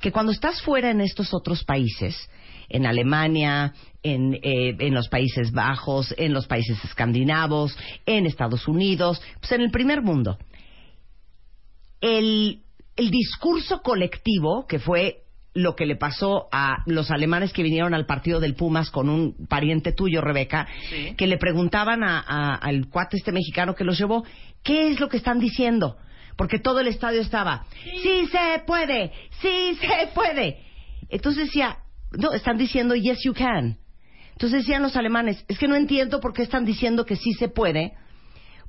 Que 0.00 0.10
cuando 0.12 0.32
estás 0.32 0.60
fuera 0.62 0.90
en 0.90 1.00
estos 1.00 1.32
otros 1.32 1.62
países, 1.64 2.28
en 2.68 2.86
Alemania, 2.86 3.72
en, 4.02 4.34
eh, 4.34 4.74
en 4.78 4.94
los 4.94 5.08
Países 5.08 5.52
Bajos, 5.52 6.12
en 6.18 6.32
los 6.32 6.46
países 6.46 6.82
escandinavos, 6.84 7.76
en 8.06 8.26
Estados 8.26 8.66
Unidos, 8.66 9.22
pues 9.40 9.52
en 9.52 9.60
el 9.60 9.70
primer 9.70 10.02
mundo, 10.02 10.38
el, 12.02 12.60
el 12.96 13.10
discurso 13.10 13.80
colectivo, 13.80 14.66
que 14.66 14.78
fue 14.78 15.22
lo 15.54 15.74
que 15.76 15.86
le 15.86 15.96
pasó 15.96 16.48
a 16.50 16.82
los 16.86 17.10
alemanes 17.10 17.52
que 17.52 17.62
vinieron 17.62 17.92
al 17.94 18.06
partido 18.06 18.40
del 18.40 18.54
Pumas 18.54 18.90
con 18.90 19.08
un 19.08 19.34
pariente 19.48 19.92
tuyo, 19.92 20.20
Rebeca, 20.22 20.66
Sí. 20.90 21.14
que 21.16 21.26
le 21.26 21.36
preguntaban 21.38 22.02
a- 22.02 22.20
a- 22.26 22.54
al 22.54 22.88
cuate 22.88 23.16
este 23.18 23.32
mexicano 23.32 23.74
que 23.74 23.84
los 23.84 23.98
llevó, 23.98 24.24
¿qué 24.62 24.88
es 24.90 24.98
lo 25.00 25.08
que 25.08 25.18
están 25.18 25.38
diciendo? 25.40 25.96
Porque 26.36 26.58
todo 26.58 26.80
el 26.80 26.86
estadio 26.86 27.20
estaba, 27.20 27.66
sí 28.02 28.26
se 28.30 28.62
puede, 28.66 29.12
sí 29.42 29.76
se 29.80 30.06
puede. 30.14 30.58
Entonces 31.10 31.46
decía, 31.46 31.78
no, 32.12 32.32
están 32.32 32.56
diciendo, 32.56 32.94
yes 32.94 33.18
you 33.24 33.34
can. 33.34 33.76
Entonces 34.32 34.60
decían 34.60 34.80
los 34.82 34.96
alemanes, 34.96 35.44
es 35.48 35.58
que 35.58 35.68
no 35.68 35.76
entiendo 35.76 36.18
por 36.20 36.32
qué 36.32 36.42
están 36.42 36.64
diciendo 36.64 37.04
que 37.04 37.16
sí 37.16 37.34
se 37.34 37.48
puede, 37.48 37.92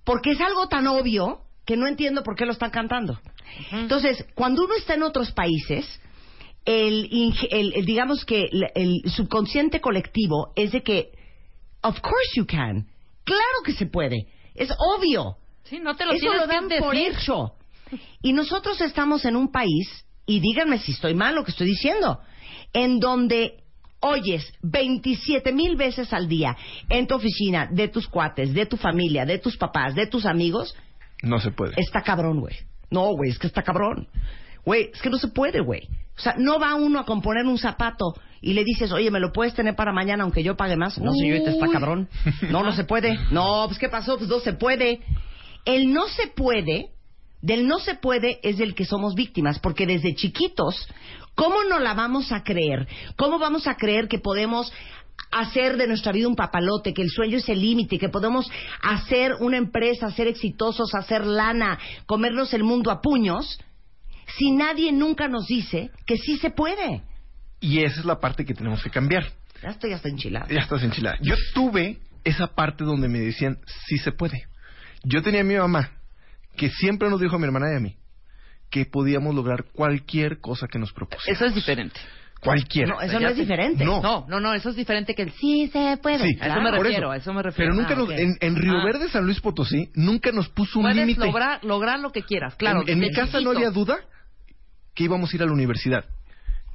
porque 0.04 0.32
es 0.32 0.42
algo 0.42 0.68
tan 0.68 0.86
obvio 0.88 1.40
que 1.66 1.78
no 1.78 1.88
entiendo 1.88 2.24
por 2.24 2.36
qué 2.36 2.46
lo 2.46 2.52
están 2.52 2.72
cantando. 2.72 3.20
Entonces, 3.72 4.26
cuando 4.36 4.64
uno 4.66 4.76
está 4.76 4.96
en 4.96 5.04
otros 5.04 5.32
países, 5.32 5.86
el, 6.66 7.10
el- 7.52 7.74
el- 7.76 7.86
digamos 7.86 8.26
que 8.26 8.46
el, 8.52 8.66
el 8.76 9.02
subconsciente 9.12 9.82
colectivo 9.82 10.52
es 10.56 10.72
de 10.72 10.82
que, 10.84 11.12
of 11.82 12.00
course 12.02 12.32
you 12.36 12.46
can, 12.46 12.88
claro 13.24 13.62
que 13.66 13.74
se 13.74 13.86
puede, 13.86 14.28
es 14.56 14.70
obvio. 14.78 15.38
Sí, 15.64 15.80
no 15.80 15.96
te 15.96 16.06
lo 16.06 16.14
Eso 16.14 16.26
lo 16.34 16.48
dan 16.48 16.68
por 16.80 16.96
hecho. 16.96 17.54
Y 18.22 18.34
nosotros 18.34 18.82
estamos 18.82 19.24
en 19.26 19.36
un 19.36 19.52
país, 19.52 20.06
y 20.26 20.40
díganme 20.40 20.80
si 20.80 20.94
estoy 20.94 21.14
mal 21.14 21.36
lo 21.36 21.44
que 21.44 21.52
estoy 21.52 21.68
diciendo, 21.68 22.20
en 22.74 23.00
donde 23.00 23.60
oyes 24.00 24.52
27 24.64 25.54
mil 25.54 25.76
veces 25.78 26.12
al 26.12 26.28
día 26.28 26.58
en 26.90 27.08
tu 27.08 27.16
oficina, 27.16 27.70
de 27.72 27.88
tus 27.88 28.08
cuates, 28.08 28.54
de 28.54 28.66
tu 28.66 28.76
familia, 28.78 29.26
de 29.26 29.38
tus 29.40 29.56
papás, 29.58 29.96
de 29.96 30.08
tus 30.08 30.26
amigos, 30.26 30.76
No 31.24 31.40
se 31.40 31.52
puede. 31.52 31.74
está 31.78 32.02
cabrón, 32.02 32.42
güey. 32.42 32.56
No, 32.92 33.14
güey, 33.16 33.32
es 33.32 33.40
que 33.40 33.48
está 33.48 33.64
cabrón. 33.64 34.08
Güey, 34.64 34.92
es 34.94 35.02
que 35.02 35.10
no 35.10 35.18
se 35.18 35.30
puede, 35.30 35.62
güey. 35.62 35.88
O 36.16 36.22
sea, 36.22 36.36
no 36.38 36.60
va 36.60 36.76
uno 36.76 37.00
a 37.00 37.06
componer 37.06 37.46
un 37.46 37.58
zapato 37.58 38.14
y 38.40 38.54
le 38.54 38.64
dices, 38.64 38.92
oye, 38.92 39.10
¿me 39.10 39.20
lo 39.20 39.32
puedes 39.32 39.56
tener 39.56 39.76
para 39.76 39.92
mañana 39.92 40.24
aunque 40.24 40.44
yo 40.44 40.56
pague 40.56 40.76
más? 40.76 41.00
No, 41.00 41.12
señorita, 41.12 41.50
está 41.50 41.68
cabrón. 41.70 42.08
No, 42.52 42.64
no 42.64 42.72
se 42.74 42.84
puede. 42.84 43.18
No, 43.32 43.64
pues 43.68 43.80
¿qué 43.80 43.90
pasó? 43.90 44.18
Pues 44.18 44.30
no 44.30 44.40
se 44.40 44.54
puede. 44.54 45.02
El 45.66 45.92
no 45.92 46.08
se 46.08 46.28
puede, 46.28 46.90
del 47.42 47.68
no 47.68 47.80
se 47.80 47.96
puede 47.96 48.40
es 48.44 48.58
del 48.58 48.76
que 48.76 48.86
somos 48.86 49.16
víctimas, 49.16 49.60
porque 49.60 49.88
desde 49.88 50.14
chiquitos, 50.14 50.88
¿cómo 51.36 51.64
no 51.70 51.80
la 51.80 51.94
vamos 51.94 52.32
a 52.32 52.44
creer? 52.44 52.88
¿Cómo 53.16 53.40
vamos 53.40 53.66
a 53.66 53.76
creer 53.76 54.08
que 54.08 54.20
podemos 54.20 54.72
hacer 55.32 55.78
de 55.78 55.88
nuestra 55.88 56.12
vida 56.12 56.28
un 56.28 56.36
papalote, 56.36 56.94
que 56.94 57.02
el 57.02 57.10
sueño 57.10 57.38
es 57.38 57.50
el 57.50 57.60
límite, 57.60 57.98
que 57.98 58.10
podemos 58.10 58.50
hacer 58.82 59.34
una 59.40 59.58
empresa, 59.58 60.12
ser 60.12 60.28
exitosos, 60.28 60.94
hacer 60.94 61.26
lana, 61.26 61.80
comernos 62.06 62.54
el 62.54 62.64
mundo 62.64 62.92
a 62.92 63.02
puños, 63.02 63.60
si 64.38 64.52
nadie 64.52 64.92
nunca 64.92 65.28
nos 65.28 65.48
dice 65.48 65.92
que 66.06 66.18
sí 66.18 66.38
se 66.38 66.50
puede? 66.50 67.04
Y 67.60 67.84
esa 67.84 68.00
es 68.00 68.06
la 68.06 68.20
parte 68.20 68.46
que 68.46 68.54
tenemos 68.54 68.84
que 68.84 68.90
cambiar. 68.90 69.26
Ya 69.62 69.70
estoy 69.70 69.94
hasta 69.94 70.10
enchilado. 70.10 70.48
Ya 70.50 70.62
estás 70.62 70.84
enchilada. 70.84 71.18
Yo 71.22 71.36
tuve 71.54 72.00
esa 72.24 72.48
parte 72.48 72.84
donde 72.84 73.08
me 73.08 73.20
decían, 73.20 73.60
sí 73.88 73.98
se 73.98 74.12
puede. 74.12 74.46
Yo 75.04 75.22
tenía 75.22 75.42
a 75.42 75.46
mi 75.46 75.56
mamá, 75.56 75.92
que 76.56 76.70
siempre 76.70 77.10
nos 77.10 77.20
dijo 77.20 77.36
a 77.36 77.40
mi 77.40 77.46
hermana 77.46 77.72
y 77.74 77.78
a 77.78 77.80
mí, 77.80 77.98
que 78.70 78.86
podíamos 78.86 79.36
lograr 79.36 79.66
cualquier 79.74 80.40
cosa 80.40 80.68
que 80.68 80.80
nos 80.80 80.92
propusiéramos. 80.94 81.42
Eso 81.42 81.46
es 81.46 81.56
diferente. 81.56 82.00
Cualquiera. 82.44 82.94
No, 82.94 83.02
eso 83.02 83.20
no 83.20 83.28
es 83.30 83.36
diferente. 83.38 83.84
No. 83.86 84.02
No, 84.02 84.26
no, 84.28 84.40
no, 84.40 84.54
eso 84.54 84.70
es 84.70 84.76
diferente 84.76 85.16
que 85.16 85.24
el 85.24 85.32
sí 85.32 85.70
se 85.72 85.98
puede. 85.98 86.20
Sí, 86.28 86.38
a 86.42 86.48
eso 86.48 86.62
me 86.62 86.72
por 86.72 86.84
refiero, 86.84 87.12
a 87.12 87.18
eso 87.18 87.34
me 87.34 87.42
refiero. 87.44 87.72
Pero 87.72 87.82
nunca 87.82 87.94
Ah, 87.94 87.98
nos, 87.98 88.10
en, 88.12 88.38
en 88.40 88.56
Río 88.56 88.78
Ah. 88.80 88.86
Verde, 88.86 89.10
San 89.10 89.24
Luis 89.26 89.40
Potosí, 89.42 89.90
nunca 89.96 90.32
nos 90.32 90.50
puso 90.50 90.80
un 90.80 90.86
Puedes 90.86 90.98
límite. 90.98 91.26
lograr, 91.26 91.64
lograr 91.64 92.00
lo 92.00 92.12
que 92.12 92.24
quieras, 92.24 92.56
claro. 92.56 92.82
en, 92.82 92.90
en 92.90 93.00
mi 93.00 93.12
casa 93.12 93.40
no 93.42 93.52
había 93.52 93.70
duda 93.72 93.98
que 94.96 95.04
íbamos 95.06 95.32
a 95.32 95.36
ir 95.36 95.44
a 95.44 95.46
la 95.46 95.54
universidad. 95.54 96.06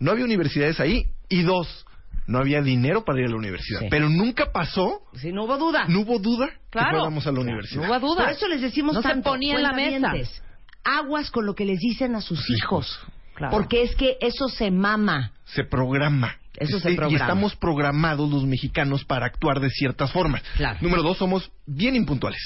No 0.00 0.10
había 0.10 0.24
universidades 0.24 0.80
ahí. 0.80 1.04
Y 1.28 1.42
dos, 1.42 1.84
no 2.26 2.38
había 2.38 2.62
dinero 2.62 3.04
para 3.04 3.20
ir 3.20 3.26
a 3.26 3.30
la 3.30 3.36
universidad. 3.36 3.80
Sí. 3.80 3.86
Pero 3.90 4.08
nunca 4.08 4.50
pasó, 4.52 5.02
Si 5.14 5.30
no 5.32 5.44
hubo 5.44 5.58
duda. 5.58 5.84
no 5.88 6.00
hubo 6.00 6.18
duda 6.18 6.48
Claro. 6.70 6.88
que 6.88 6.94
fuéramos 6.96 7.26
a 7.26 7.32
la 7.32 7.40
universidad. 7.40 7.82
No 7.86 7.90
hubo 7.90 8.00
duda. 8.14 8.24
Por 8.24 8.32
eso 8.32 8.48
les 8.48 8.60
decimos 8.62 8.94
no 8.94 9.02
tanto, 9.02 9.30
se 9.30 9.34
ponía 9.34 9.56
en 9.56 9.62
la 9.62 9.72
mesa. 9.72 10.12
Aguas 10.84 11.30
con 11.30 11.44
lo 11.44 11.54
que 11.54 11.64
les 11.66 11.78
dicen 11.80 12.14
a 12.14 12.20
sus 12.22 12.48
hijos. 12.50 12.98
Claro. 13.38 13.56
Porque 13.56 13.82
es 13.82 13.94
que 13.94 14.16
eso 14.20 14.48
se 14.48 14.72
mama. 14.72 15.30
Se 15.44 15.62
programa. 15.62 16.36
Eso 16.56 16.80
se 16.80 16.88
programa. 16.94 17.12
Y 17.12 17.14
estamos 17.14 17.54
programados 17.54 18.28
los 18.28 18.44
mexicanos 18.44 19.04
para 19.04 19.26
actuar 19.26 19.60
de 19.60 19.70
ciertas 19.70 20.10
formas. 20.10 20.42
Claro. 20.56 20.78
Número 20.80 21.04
dos, 21.04 21.18
somos 21.18 21.52
bien 21.64 21.94
impuntuales. 21.94 22.40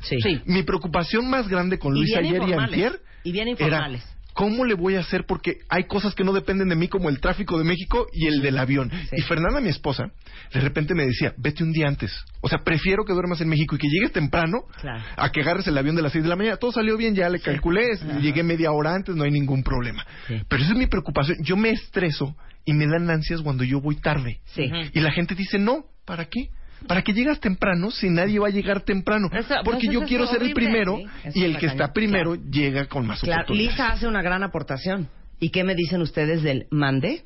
Sí. 0.00 0.16
Sí. 0.22 0.40
Mi 0.46 0.62
preocupación 0.62 1.28
más 1.28 1.48
grande 1.48 1.78
con 1.78 1.92
Luis 1.92 2.16
ayer 2.16 2.40
y 2.48 2.52
antier 2.54 3.00
Y 3.24 3.32
bien 3.32 3.48
era 3.48 3.66
informales. 3.66 4.17
¿Cómo 4.38 4.64
le 4.64 4.74
voy 4.74 4.94
a 4.94 5.00
hacer? 5.00 5.24
Porque 5.26 5.58
hay 5.68 5.88
cosas 5.88 6.14
que 6.14 6.22
no 6.22 6.32
dependen 6.32 6.68
de 6.68 6.76
mí, 6.76 6.86
como 6.86 7.08
el 7.08 7.18
tráfico 7.18 7.58
de 7.58 7.64
México 7.64 8.06
y 8.12 8.28
el 8.28 8.40
del 8.40 8.56
avión. 8.56 8.88
Sí. 9.10 9.16
Y 9.16 9.22
Fernanda, 9.22 9.60
mi 9.60 9.68
esposa, 9.68 10.12
de 10.54 10.60
repente 10.60 10.94
me 10.94 11.04
decía, 11.04 11.34
vete 11.36 11.64
un 11.64 11.72
día 11.72 11.88
antes. 11.88 12.12
O 12.40 12.48
sea, 12.48 12.58
prefiero 12.64 13.04
que 13.04 13.12
duermas 13.12 13.40
en 13.40 13.48
México 13.48 13.74
y 13.74 13.78
que 13.78 13.88
llegues 13.88 14.12
temprano 14.12 14.58
Claro. 14.80 15.02
a 15.16 15.32
que 15.32 15.40
agarres 15.40 15.66
el 15.66 15.76
avión 15.76 15.96
de 15.96 16.02
las 16.02 16.12
6 16.12 16.22
de 16.22 16.28
la 16.30 16.36
mañana. 16.36 16.56
Todo 16.56 16.70
salió 16.70 16.96
bien, 16.96 17.16
ya 17.16 17.28
le 17.28 17.40
calculé, 17.40 17.88
llegué 18.22 18.44
media 18.44 18.70
hora 18.70 18.94
antes, 18.94 19.16
no 19.16 19.24
hay 19.24 19.32
ningún 19.32 19.64
problema. 19.64 20.06
Sí. 20.28 20.40
Pero 20.48 20.62
esa 20.62 20.70
es 20.72 20.78
mi 20.78 20.86
preocupación. 20.86 21.38
Yo 21.42 21.56
me 21.56 21.70
estreso 21.70 22.36
y 22.64 22.74
me 22.74 22.86
dan 22.86 23.10
ansias 23.10 23.42
cuando 23.42 23.64
yo 23.64 23.80
voy 23.80 23.96
tarde. 23.96 24.38
Y 24.56 25.00
la 25.00 25.10
gente 25.10 25.34
dice, 25.34 25.58
no, 25.58 25.84
¿para 26.04 26.26
qué? 26.26 26.50
¿Para 26.86 27.02
qué 27.02 27.12
llegas 27.12 27.40
temprano 27.40 27.90
si 27.90 28.08
nadie 28.08 28.38
va 28.38 28.46
a 28.48 28.50
llegar 28.50 28.82
temprano? 28.82 29.28
Eso- 29.32 29.54
Porque 29.64 29.86
pues 29.86 29.92
yo 29.94 30.02
quiero 30.04 30.26
ser 30.26 30.42
el 30.42 30.52
primero 30.52 30.96
sí. 30.96 31.30
Y 31.40 31.44
el 31.44 31.54
que 31.54 31.66
caña. 31.66 31.72
está 31.72 31.92
primero 31.92 32.34
llega 32.36 32.86
con 32.86 33.06
más 33.06 33.20
Claro, 33.20 33.42
oportunidades. 33.42 33.72
Lisa 33.72 33.88
hace 33.92 34.06
una 34.06 34.22
gran 34.22 34.42
aportación. 34.42 35.08
¿Y 35.40 35.50
qué 35.50 35.64
me 35.64 35.74
dicen 35.74 36.00
ustedes 36.02 36.42
del 36.42 36.66
mande? 36.70 37.22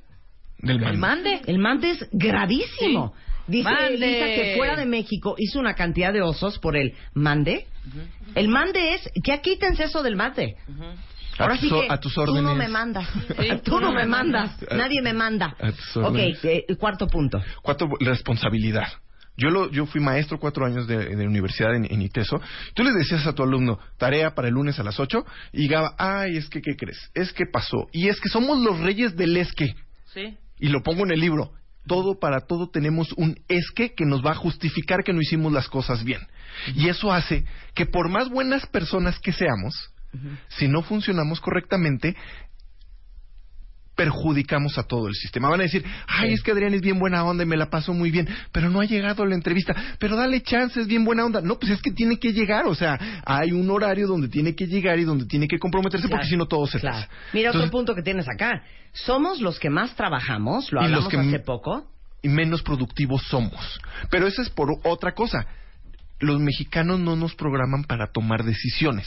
Del 0.58 0.82
El 0.82 0.98
mande. 0.98 1.40
El 1.46 1.58
mande 1.58 1.90
es 1.90 2.08
gravísimo. 2.12 3.12
Dice 3.46 3.64
Mande. 3.68 3.96
Lisa 3.98 4.24
que 4.26 4.54
fuera 4.56 4.76
de 4.76 4.86
México 4.86 5.34
hizo 5.36 5.58
una 5.58 5.74
cantidad 5.74 6.12
de 6.12 6.22
osos 6.22 6.58
por 6.60 6.76
el 6.76 6.94
mande. 7.14 7.66
El 8.36 8.48
mande 8.48 8.94
es, 8.94 9.10
ya 9.26 9.38
quítense 9.42 9.84
eso 9.84 10.02
del 10.02 10.14
mande. 10.16 10.56
A 11.38 11.42
Ahora 11.44 11.56
sí 11.56 11.68
que 11.68 11.86
a 11.88 11.98
tus 11.98 12.14
tú 12.14 12.24
no 12.26 12.30
órdenes. 12.32 12.56
me 12.56 12.68
mandas. 12.68 13.08
Sí, 13.40 13.48
tú 13.64 13.80
no 13.80 13.90
me 13.92 14.06
mandas. 14.06 14.56
A- 14.70 14.76
Nadie 14.76 15.02
me 15.02 15.12
manda. 15.14 15.56
a 15.58 15.72
tus 15.72 15.96
Ok, 15.96 16.04
órdenes. 16.04 16.44
eh, 16.44 16.64
el 16.68 16.76
cuarto 16.76 17.06
punto. 17.08 17.42
Cuatro, 17.62 17.88
responsabilidad. 18.00 18.86
Yo, 19.36 19.48
lo, 19.48 19.70
yo 19.70 19.86
fui 19.86 20.00
maestro 20.00 20.38
cuatro 20.38 20.66
años 20.66 20.86
de, 20.86 21.16
de 21.16 21.26
universidad 21.26 21.74
en, 21.74 21.86
en 21.90 22.02
ITESO. 22.02 22.40
Tú 22.74 22.82
le 22.82 22.92
decías 22.92 23.26
a 23.26 23.34
tu 23.34 23.42
alumno, 23.42 23.78
tarea 23.96 24.34
para 24.34 24.48
el 24.48 24.54
lunes 24.54 24.78
a 24.78 24.82
las 24.82 25.00
ocho, 25.00 25.24
y 25.52 25.62
llegaba, 25.62 25.94
ay, 25.98 26.36
es 26.36 26.48
que, 26.48 26.60
¿qué 26.60 26.76
crees? 26.76 27.10
Es 27.14 27.32
que 27.32 27.46
pasó. 27.46 27.88
Y 27.92 28.08
es 28.08 28.20
que 28.20 28.28
somos 28.28 28.58
los 28.58 28.80
reyes 28.80 29.16
del 29.16 29.36
es 29.36 29.52
que. 29.52 29.74
Sí. 30.12 30.36
Y 30.58 30.68
lo 30.68 30.82
pongo 30.82 31.04
en 31.04 31.12
el 31.12 31.20
libro. 31.20 31.52
Todo 31.86 32.20
para 32.20 32.42
todo 32.42 32.68
tenemos 32.70 33.12
un 33.16 33.40
es 33.48 33.70
que 33.72 33.94
que 33.94 34.04
nos 34.04 34.24
va 34.24 34.32
a 34.32 34.36
justificar 34.36 35.02
que 35.02 35.12
no 35.12 35.20
hicimos 35.20 35.52
las 35.52 35.68
cosas 35.68 36.04
bien. 36.04 36.20
Y 36.76 36.88
eso 36.88 37.12
hace 37.12 37.44
que 37.74 37.86
por 37.86 38.08
más 38.08 38.28
buenas 38.28 38.66
personas 38.66 39.18
que 39.18 39.32
seamos, 39.32 39.74
si 40.48 40.68
no 40.68 40.82
funcionamos 40.82 41.40
correctamente, 41.40 42.14
perjudicamos 44.02 44.76
a 44.78 44.82
todo 44.82 45.06
el 45.06 45.14
sistema. 45.14 45.48
Van 45.48 45.60
a 45.60 45.62
decir, 45.62 45.84
ay, 46.08 46.32
es 46.32 46.42
que 46.42 46.50
Adrián 46.50 46.74
es 46.74 46.80
bien 46.80 46.98
buena 46.98 47.24
onda 47.24 47.44
y 47.44 47.46
me 47.46 47.56
la 47.56 47.70
paso 47.70 47.94
muy 47.94 48.10
bien, 48.10 48.28
pero 48.50 48.68
no 48.68 48.80
ha 48.80 48.84
llegado 48.84 49.22
a 49.22 49.26
la 49.26 49.36
entrevista, 49.36 49.74
pero 50.00 50.16
dale 50.16 50.42
chance, 50.42 50.80
es 50.80 50.88
bien 50.88 51.04
buena 51.04 51.24
onda. 51.24 51.40
No, 51.40 51.56
pues 51.56 51.70
es 51.70 51.80
que 51.80 51.92
tiene 51.92 52.18
que 52.18 52.32
llegar, 52.32 52.66
o 52.66 52.74
sea, 52.74 52.98
hay 53.24 53.52
un 53.52 53.70
horario 53.70 54.08
donde 54.08 54.26
tiene 54.26 54.56
que 54.56 54.66
llegar 54.66 54.98
y 54.98 55.04
donde 55.04 55.26
tiene 55.26 55.46
que 55.46 55.56
comprometerse 55.56 56.08
porque 56.08 56.26
si 56.26 56.36
no 56.36 56.46
todo 56.46 56.66
se 56.66 56.80
claro. 56.80 57.06
Mira 57.32 57.50
otro 57.50 57.70
punto 57.70 57.94
que 57.94 58.02
tienes 58.02 58.26
acá. 58.28 58.64
Somos 58.92 59.40
los 59.40 59.60
que 59.60 59.70
más 59.70 59.94
trabajamos, 59.94 60.72
lo 60.72 60.80
hablamos 60.80 61.08
que 61.08 61.16
hace 61.16 61.38
poco. 61.38 61.86
y 62.22 62.28
menos 62.28 62.64
productivos 62.64 63.22
somos. 63.28 63.80
Pero 64.10 64.26
eso 64.26 64.42
es 64.42 64.50
por 64.50 64.68
otra 64.82 65.12
cosa. 65.12 65.46
Los 66.18 66.40
mexicanos 66.40 66.98
no 66.98 67.14
nos 67.14 67.36
programan 67.36 67.84
para 67.84 68.10
tomar 68.10 68.42
decisiones. 68.42 69.06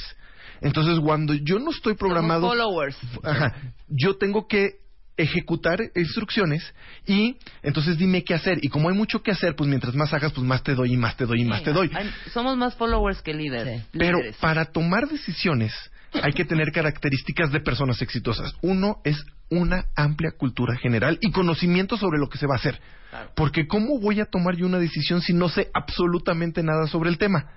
Entonces, 0.62 1.02
cuando 1.02 1.34
yo 1.34 1.60
no 1.60 1.72
estoy 1.72 1.96
programado, 1.96 2.50
Somos 2.50 2.58
followers. 2.58 2.98
Ajá, 3.24 3.54
yo 3.90 4.16
tengo 4.16 4.48
que 4.48 4.85
ejecutar 5.18 5.80
instrucciones 5.96 6.74
y 7.06 7.38
entonces 7.64 7.98
dime 7.98 8.24
qué 8.24 8.34
hacer. 8.34 8.60
Y 8.62 8.70
como 8.70 8.90
hay 8.90 8.96
mucho 8.96 9.22
que 9.24 9.32
hacer, 9.32 9.56
pues 9.56 9.70
mientras 9.70 9.96
más 9.96 10.14
hagas, 10.14 10.34
pues 10.34 10.46
más 10.46 10.64
te 10.64 10.76
doy 10.76 10.94
y 10.94 10.98
más 10.98 11.16
te 11.16 11.26
doy 11.26 11.42
y 11.42 11.46
más 11.46 11.64
te 11.64 11.72
doy. 11.72 11.92
Somos 12.34 12.58
más 12.58 12.76
followers 12.76 13.22
que 13.22 13.34
líderes. 13.34 13.82
Sí. 13.82 13.88
Pero 13.98 14.18
Líderes. 14.18 14.38
para 14.38 14.66
tomar 14.66 15.08
decisiones 15.08 15.74
hay 16.22 16.34
que 16.34 16.46
tener 16.46 16.72
características 16.72 17.52
de 17.52 17.60
personas 17.60 18.02
exitosas. 18.02 18.54
Uno 18.62 19.02
es 19.04 19.24
una 19.50 19.86
amplia 19.96 20.32
cultura 20.38 20.76
general 20.78 21.18
y 21.22 21.32
conocimiento 21.32 21.98
sobre 21.98 22.20
lo 22.20 22.30
que 22.30 22.38
se 22.38 22.48
va 22.48 22.56
a 22.56 22.58
hacer. 22.58 22.80
Claro. 23.10 23.32
Porque 23.36 23.68
¿cómo 23.68 24.00
voy 24.00 24.20
a 24.20 24.26
tomar 24.26 24.56
yo 24.56 24.66
una 24.66 24.80
decisión 24.80 25.22
si 25.22 25.34
no 25.34 25.50
sé 25.50 25.70
absolutamente 25.74 26.64
nada 26.64 26.88
sobre 26.88 27.10
el 27.10 27.18
tema? 27.18 27.50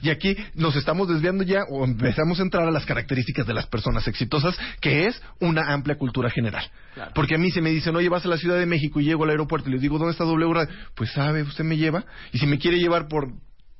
Y 0.00 0.10
aquí 0.10 0.36
nos 0.54 0.74
estamos 0.76 1.08
desviando 1.08 1.42
ya 1.44 1.60
o 1.68 1.84
empezamos 1.84 2.40
a 2.40 2.42
entrar 2.42 2.66
a 2.66 2.70
las 2.70 2.86
características 2.86 3.46
de 3.46 3.54
las 3.54 3.66
personas 3.66 4.06
exitosas, 4.08 4.56
que 4.80 5.06
es 5.06 5.20
una 5.40 5.72
amplia 5.72 5.96
cultura 5.98 6.30
general. 6.30 6.64
Claro. 6.94 7.12
Porque 7.14 7.34
a 7.34 7.38
mí 7.38 7.50
se 7.50 7.60
me 7.60 7.70
dicen, 7.70 7.94
oye, 7.96 8.08
vas 8.08 8.24
a 8.24 8.28
la 8.28 8.36
Ciudad 8.38 8.58
de 8.58 8.66
México 8.66 9.00
y 9.00 9.04
llego 9.04 9.24
al 9.24 9.30
aeropuerto 9.30 9.68
y 9.68 9.72
les 9.72 9.80
digo, 9.82 9.98
¿dónde 9.98 10.12
está 10.12 10.24
W 10.24 10.52
Radio? 10.54 10.74
Pues 10.94 11.10
sabe, 11.12 11.42
usted 11.42 11.64
me 11.64 11.76
lleva. 11.76 12.04
Y 12.32 12.38
si 12.38 12.46
me 12.46 12.58
quiere 12.58 12.78
llevar 12.78 13.08
por, 13.08 13.28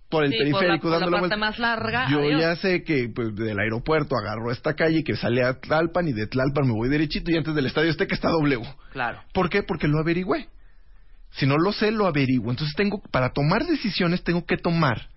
por 0.08 0.24
el 0.24 0.30
Sí, 0.32 0.36
por 0.38 0.46
la- 0.46 0.58
periférico 0.58 0.82
por 0.82 0.90
la 0.90 0.96
dando 0.98 1.10
la 1.10 1.20
parte 1.22 1.36
vuelta, 1.36 1.36
más 1.36 1.58
larga, 1.58 2.08
Yo 2.10 2.18
adiós. 2.20 2.40
ya 2.40 2.56
sé 2.56 2.82
que 2.84 3.08
pues, 3.14 3.34
del 3.34 3.58
aeropuerto 3.58 4.14
agarro 4.16 4.50
esta 4.52 4.74
calle 4.74 5.02
que 5.04 5.16
sale 5.16 5.42
a 5.44 5.54
Tlalpan 5.60 6.08
y 6.08 6.12
de 6.12 6.26
Tlalpan 6.26 6.66
me 6.66 6.72
voy 6.74 6.88
derechito 6.88 7.30
y 7.30 7.36
antes 7.36 7.54
del 7.54 7.66
estadio 7.66 7.90
este 7.90 8.06
que 8.06 8.14
está 8.14 8.28
W. 8.28 8.60
Claro. 8.92 9.22
¿Por 9.32 9.48
qué? 9.48 9.62
Porque 9.62 9.88
lo 9.88 9.98
averigüé. 10.00 10.48
Si 11.30 11.46
no 11.46 11.56
lo 11.56 11.72
sé, 11.72 11.90
lo 11.90 12.06
averiguo. 12.06 12.50
Entonces 12.50 12.74
tengo, 12.76 13.00
para 13.10 13.30
tomar 13.30 13.64
decisiones 13.64 14.22
tengo 14.22 14.44
que 14.44 14.58
tomar, 14.58 15.08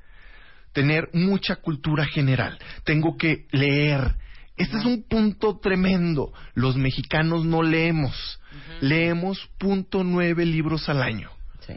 tener 0.76 1.10
mucha 1.14 1.56
cultura 1.56 2.06
general. 2.06 2.60
Tengo 2.84 3.18
que 3.18 3.46
leer. 3.52 4.16
Este 4.58 4.78
es 4.78 4.86
un 4.86 5.04
punto 5.04 5.58
tremendo. 5.58 6.34
Los 6.54 6.76
mexicanos 6.76 7.46
no 7.46 7.64
leemos. 7.64 8.40
Leemos 8.82 9.50
punto 9.58 10.04
nueve 10.04 10.46
libros 10.46 10.88
al 10.90 11.02
año. 11.02 11.32
Sí. 11.66 11.74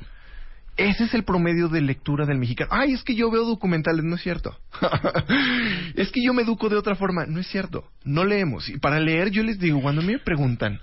Ese 0.76 1.05
es 1.05 1.14
el 1.14 1.22
promedio 1.22 1.68
de 1.68 1.80
lectura 1.80 2.26
del 2.26 2.38
mexicano. 2.38 2.70
Ay, 2.72 2.92
es 2.92 3.05
que 3.05 3.14
yo 3.14 3.30
veo 3.30 3.44
documentales, 3.44 4.05
no 4.05 4.16
es 4.16 4.22
cierto. 4.22 4.59
es 5.94 6.11
que 6.11 6.22
yo 6.22 6.34
me 6.34 6.42
educo 6.42 6.68
de 6.68 6.76
otra 6.76 6.96
forma, 6.96 7.24
no 7.24 7.38
es 7.38 7.46
cierto. 7.46 7.84
No 8.05 8.24
leemos. 8.24 8.68
Y 8.68 8.78
para 8.78 8.99
leer 8.99 9.30
yo 9.30 9.44
les 9.44 9.61
digo, 9.61 9.80
cuando 9.80 10.03
me 10.03 10.18
preguntan, 10.18 10.80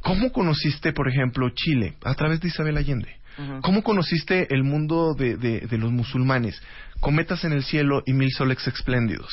¿cómo 0.00 0.32
conociste, 0.32 0.92
por 0.92 1.08
ejemplo, 1.08 1.48
Chile? 1.50 1.94
A 2.04 2.14
través 2.14 2.40
de 2.40 2.48
Isabel 2.48 2.76
Allende. 2.76 3.20
¿Cómo 3.62 3.82
conociste 3.82 4.52
el 4.54 4.64
mundo 4.64 5.14
de, 5.14 5.36
de- 5.36 5.60
de 5.60 5.78
los 5.78 5.92
musulmanes? 5.92 6.60
Cometas 7.00 7.44
en 7.44 7.52
el 7.52 7.62
cielo 7.64 8.02
y 8.06 8.12
mil 8.14 8.30
soles 8.32 8.66
espléndidos. 8.66 9.28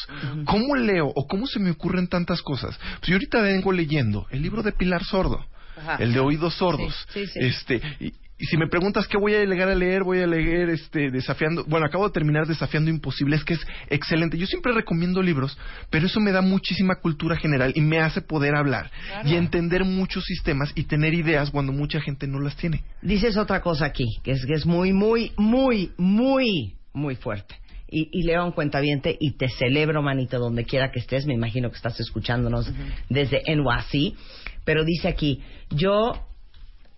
¿Cómo 0.45 0.75
leo 0.75 1.07
o 1.15 1.27
cómo 1.27 1.47
se 1.47 1.59
me 1.59 1.71
ocurren 1.71 2.07
tantas 2.07 2.41
cosas? 2.41 2.77
Pues 2.99 3.07
yo 3.09 3.15
ahorita 3.15 3.41
vengo 3.41 3.71
leyendo 3.71 4.27
el 4.31 4.41
libro 4.41 4.61
de 4.63 4.73
Pilar 4.73 5.03
Sordo, 5.05 5.45
Ajá. 5.77 5.95
el 6.03 6.11
de 6.13 6.19
Oídos 6.19 6.55
Sordos. 6.55 6.93
Sí, 7.13 7.25
sí, 7.25 7.31
sí. 7.33 7.39
Este, 7.39 7.81
y, 8.01 8.13
y 8.43 8.45
si 8.45 8.57
me 8.57 8.67
preguntas 8.67 9.07
qué 9.07 9.17
voy 9.17 9.33
a 9.35 9.45
llegar 9.45 9.69
a 9.69 9.73
leer, 9.73 10.03
voy 10.03 10.19
a 10.19 10.27
leer 10.27 10.67
este 10.67 11.09
desafiando, 11.09 11.63
bueno, 11.63 11.85
acabo 11.85 12.05
de 12.05 12.11
terminar 12.11 12.45
desafiando 12.45 12.89
imposibles, 12.89 13.41
que 13.45 13.53
es 13.53 13.65
excelente. 13.89 14.37
Yo 14.37 14.45
siempre 14.47 14.73
recomiendo 14.73 15.21
libros, 15.21 15.57
pero 15.89 16.07
eso 16.07 16.19
me 16.19 16.33
da 16.33 16.41
muchísima 16.41 16.95
cultura 16.95 17.37
general 17.37 17.71
y 17.73 17.79
me 17.79 18.01
hace 18.01 18.19
poder 18.19 18.53
hablar 18.55 18.91
y 19.23 19.35
entender 19.35 19.85
muchos 19.85 20.25
sistemas 20.25 20.73
y 20.75 20.83
tener 20.83 21.13
ideas 21.13 21.51
cuando 21.51 21.71
mucha 21.71 22.01
gente 22.01 22.27
no 22.27 22.41
las 22.41 22.57
tiene. 22.57 22.83
Dices 23.01 23.37
otra 23.37 23.61
cosa 23.61 23.85
aquí, 23.85 24.07
que 24.25 24.31
es, 24.31 24.45
que 24.45 24.55
es 24.55 24.65
muy, 24.65 24.91
muy, 24.91 25.31
muy, 25.37 25.93
muy, 25.95 26.75
muy 26.91 27.15
fuerte. 27.15 27.55
Y, 27.87 28.09
y 28.11 28.23
León 28.23 28.51
Cuentaviente, 28.51 29.15
y 29.17 29.37
te 29.37 29.47
celebro, 29.47 30.01
manito, 30.01 30.37
donde 30.37 30.65
quiera 30.65 30.91
que 30.91 30.99
estés. 30.99 31.25
Me 31.25 31.33
imagino 31.33 31.69
que 31.69 31.77
estás 31.77 31.97
escuchándonos 32.01 32.69
desde 33.07 33.41
NYC. 33.47 34.17
Pero 34.65 34.83
dice 34.83 35.07
aquí, 35.07 35.41
yo, 35.69 36.32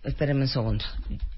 espérenme 0.06 0.42
un 0.42 0.48
segundo. 0.48 0.84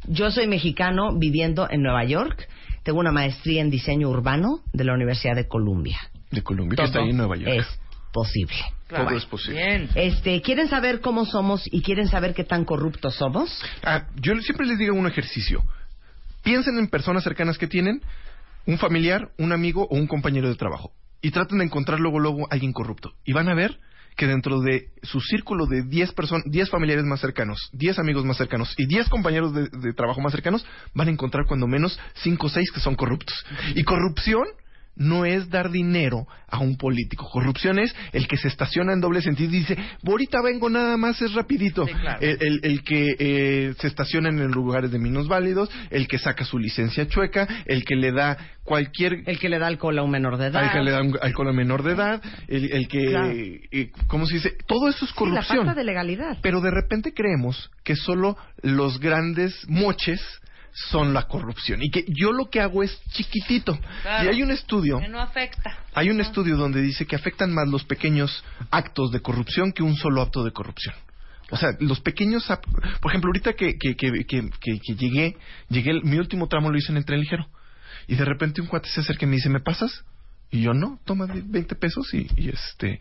Yo 0.07 0.31
soy 0.31 0.47
mexicano 0.47 1.17
viviendo 1.19 1.69
en 1.71 1.83
Nueva 1.83 2.05
York. 2.05 2.49
Tengo 2.83 3.01
una 3.01 3.13
maestría 3.13 3.61
en 3.61 3.71
diseño 3.71 4.09
urbano 4.09 4.61
de 4.73 4.85
la 4.85 4.95
Universidad 4.95 5.35
de 5.35 5.49
Columbia. 5.49 5.99
De 6.31 6.43
Colombia, 6.43 6.77
que 6.77 6.85
está 6.85 7.01
ahí 7.01 7.11
en 7.11 7.17
Nueva 7.17 7.37
York. 7.37 7.53
Es 7.53 7.67
posible. 8.13 8.57
Todo 8.89 9.11
es 9.11 9.27
posible. 9.27 9.63
Bien. 9.63 9.91
Este, 9.95 10.41
¿quieren 10.41 10.69
saber 10.69 11.01
cómo 11.01 11.27
somos 11.27 11.63
y 11.71 11.83
quieren 11.83 12.09
saber 12.09 12.35
qué 12.35 12.45
tan 12.45 12.65
corruptos 12.65 13.15
somos? 13.17 13.63
Ah, 13.83 14.07
yo 14.17 14.35
siempre 14.41 14.67
les 14.67 14.79
digo 14.79 14.95
un 14.95 15.07
ejercicio. 15.07 15.63
Piensen 16.43 16.79
en 16.79 16.89
personas 16.89 17.25
cercanas 17.25 17.59
que 17.59 17.67
tienen, 17.67 18.01
un 18.67 18.79
familiar, 18.79 19.31
un 19.39 19.53
amigo 19.53 19.87
o 19.91 19.97
un 19.97 20.07
compañero 20.07 20.49
de 20.49 20.55
trabajo. 20.55 20.93
Y 21.21 21.31
traten 21.33 21.59
de 21.59 21.65
encontrar 21.65 22.01
luego, 22.01 22.21
luego 22.21 22.47
alguien 22.51 22.73
corrupto. 22.73 23.13
Y 23.25 23.33
van 23.33 23.49
a 23.49 23.55
ver 23.55 23.79
que 24.19 24.27
dentro 24.27 24.61
de 24.61 24.89
su 25.05 25.21
círculo 25.21 25.67
de 25.67 25.85
10 25.85 26.13
personas, 26.13 26.45
10 26.51 26.71
familiares 26.71 27.05
más 27.05 27.21
cercanos, 27.21 27.71
10 27.73 28.01
amigos 28.01 28.25
más 28.25 28.37
cercanos 28.37 28.75
y 28.77 28.87
10 28.87 29.09
compañeros 29.09 29.55
de, 29.55 29.69
de 29.69 29.93
trabajo 29.93 30.21
más 30.21 30.33
cercanos, 30.33 30.67
van 30.93 31.07
a 31.07 31.13
encontrar 31.13 31.47
cuando 31.47 31.69
menos 31.69 31.99
5 32.15 32.47
o 32.47 32.51
6 32.51 32.73
que 32.73 32.81
son 32.81 32.97
corruptos. 32.97 33.47
Y 33.77 33.85
corrupción 33.85 34.45
no 34.99 35.25
es 35.25 35.49
dar 35.49 35.71
dinero 35.71 36.27
a 36.49 36.59
un 36.59 36.77
político. 36.77 37.29
Corrupción 37.31 37.79
es 37.79 37.95
el 38.13 38.27
que 38.29 38.37
se 38.37 38.49
estaciona 38.49 38.93
en 38.93 39.01
doble 39.01 39.23
sentido 39.23 39.51
y 39.55 39.59
dice, 39.61 39.77
ahorita 40.07 40.43
vengo 40.43 40.69
nada 40.69 40.97
más, 40.97 41.21
es 41.23 41.33
rapidito. 41.35 41.87
Sí, 41.87 41.93
claro. 41.95 42.19
el, 42.21 42.39
el- 42.41 42.61
el 42.63 42.83
que 42.83 43.17
eh, 43.19 43.75
se 43.79 43.87
estaciona 43.87 44.29
en 44.29 44.51
lugares 44.51 44.91
de 44.91 44.99
menos 44.99 45.29
válidos, 45.29 45.71
el 45.91 46.07
que 46.09 46.19
saca 46.19 46.45
su 46.45 46.59
licencia 46.59 47.07
chueca, 47.09 47.47
el 47.67 47.85
que 47.85 47.97
le 47.97 48.13
da 48.13 48.37
cualquier... 48.65 49.23
El 49.27 49.39
que 49.39 49.49
le 49.49 49.59
da 49.59 49.67
alcohol 49.67 49.99
a 49.99 50.03
un 50.03 50.11
menor 50.11 50.37
de 50.37 50.47
edad. 50.49 50.63
al 50.65 50.73
que 50.73 50.81
le 50.83 50.91
da 50.91 51.03
un 51.03 51.17
alcohol 51.23 51.49
a 51.49 51.53
menor 51.53 51.83
de 51.83 51.93
edad, 51.93 52.23
el, 52.49 52.73
el 52.73 52.89
que... 52.89 53.05
Claro. 53.07 53.31
eh, 53.33 53.91
¿Cómo 54.09 54.27
se 54.27 54.35
dice? 54.35 54.57
Todo 54.67 54.89
eso 54.89 55.05
es 55.05 55.11
Sí, 55.11 55.15
la 55.15 55.19
corrupción. 55.19 55.59
falta 55.67 55.75
de 55.75 55.85
legalidad. 55.85 56.39
Pero 56.43 56.61
de 56.61 56.71
repente 56.71 57.13
creemos 57.15 57.71
que 57.85 57.97
solo 57.97 58.37
los 58.63 59.01
grandes 59.01 59.55
moches 59.69 60.21
son 60.91 61.13
la 61.15 61.27
corrupción 61.27 61.83
y 61.83 61.91
que 61.91 62.05
yo 62.09 62.33
lo 62.33 62.49
que 62.51 62.61
hago 62.61 62.83
es 62.83 63.01
chiquitito. 63.11 63.79
Claro. 64.03 64.25
Y 64.25 64.29
hay 64.35 64.43
un 64.43 64.51
estudio, 64.51 64.99
Que 65.01 65.09
no 65.09 65.21
afecta. 65.21 65.79
hay 65.95 66.11
un 66.11 66.21
estudio 66.21 66.57
donde 66.57 66.81
dice 66.83 67.07
que 67.07 67.17
afectan 67.17 67.53
más 67.53 67.69
los 67.69 67.85
pequeños 67.85 68.45
actos 68.71 69.11
de 69.11 69.21
corrupción 69.21 69.73
que 69.73 69.83
un 69.83 69.97
solo 69.97 70.23
acto 70.23 70.45
de 70.45 70.53
corrupción. 70.53 70.95
O 71.51 71.57
sea, 71.57 71.71
los 71.81 72.01
pequeños, 72.01 72.47
por 73.01 73.11
ejemplo, 73.11 73.29
ahorita 73.31 73.55
que, 73.55 73.75
que, 73.79 73.97
que, 73.97 74.13
que, 74.27 74.51
que- 74.61 74.81
que 74.81 74.95
llegué, 74.95 75.37
llegué, 75.71 76.01
mi 76.03 76.19
último 76.19 76.47
tramo 76.47 76.71
lo 76.71 76.77
hice 76.79 76.93
en 76.93 76.99
el 76.99 77.05
tren 77.07 77.21
ligero. 77.21 77.47
Y 78.07 78.17
de 78.17 78.25
repente 78.25 78.61
un 78.61 78.67
cuate 78.67 78.89
se 78.89 79.01
acerca 79.01 79.25
y 79.25 79.29
me 79.29 79.37
dice, 79.37 79.49
¿me 79.49 79.61
pasas? 79.61 80.05
Y 80.51 80.63
yo, 80.63 80.73
no, 80.73 80.99
toma 81.05 81.27
20 81.27 81.75
pesos 81.75 82.07
y, 82.15 82.27
y 82.37 82.49
este, 82.49 83.01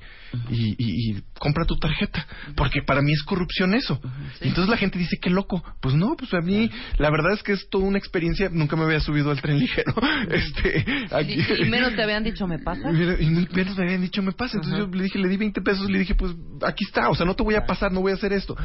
y, 0.49 0.75
y- 0.77 1.11
y 1.17 1.23
compra 1.39 1.63
tu 1.63 1.77
tarjeta. 1.77 2.27
Porque 2.57 2.81
para 2.81 3.01
mí 3.01 3.13
es 3.13 3.23
corrupción 3.23 3.73
eso. 3.73 4.01
Y 4.41 4.49
entonces 4.49 4.69
la 4.69 4.75
gente 4.75 4.99
dice, 4.99 5.17
qué 5.21 5.29
loco. 5.29 5.63
Pues 5.79 5.95
no, 5.95 6.15
pues 6.17 6.33
a 6.33 6.41
mí, 6.41 6.69
la 6.97 7.09
verdad 7.09 7.31
es 7.33 7.43
que 7.43 7.53
es 7.53 7.69
toda 7.69 7.85
una 7.85 7.97
experiencia. 7.97 8.49
Nunca 8.51 8.75
me 8.75 8.83
había 8.83 8.99
subido 8.99 9.31
al 9.31 9.41
tren 9.41 9.59
ligero. 9.59 9.93
Este, 10.29 10.85
aquí. 11.11 11.37
Y 11.61 11.65
menos 11.69 11.95
te 11.95 12.03
habían 12.03 12.23
dicho, 12.25 12.47
¿me? 12.47 12.57
Mira, 12.91 13.15
Y 13.19 13.27
no- 13.29 13.47
menos 13.53 13.77
me 13.77 13.83
habían 13.85 14.01
dicho, 14.01 14.21
me 14.21 14.33
pasa. 14.33 14.57
Entonces 14.57 14.79
yo 14.79 14.87
le 14.87 15.03
dije, 15.03 15.17
le 15.17 15.29
di 15.29 15.37
20 15.37 15.61
pesos 15.61 15.87
y 15.87 15.91
le 15.93 15.99
dije, 15.99 16.15
pues 16.15 16.33
aquí 16.65 16.83
está. 16.83 17.09
O 17.09 17.15
sea, 17.15 17.25
no 17.25 17.33
te 17.35 17.43
voy 17.43 17.55
a 17.55 17.65
pasar, 17.65 17.93
no 17.93 18.01
voy 18.01 18.11
a 18.11 18.15
hacer 18.15 18.33
esto. 18.33 18.57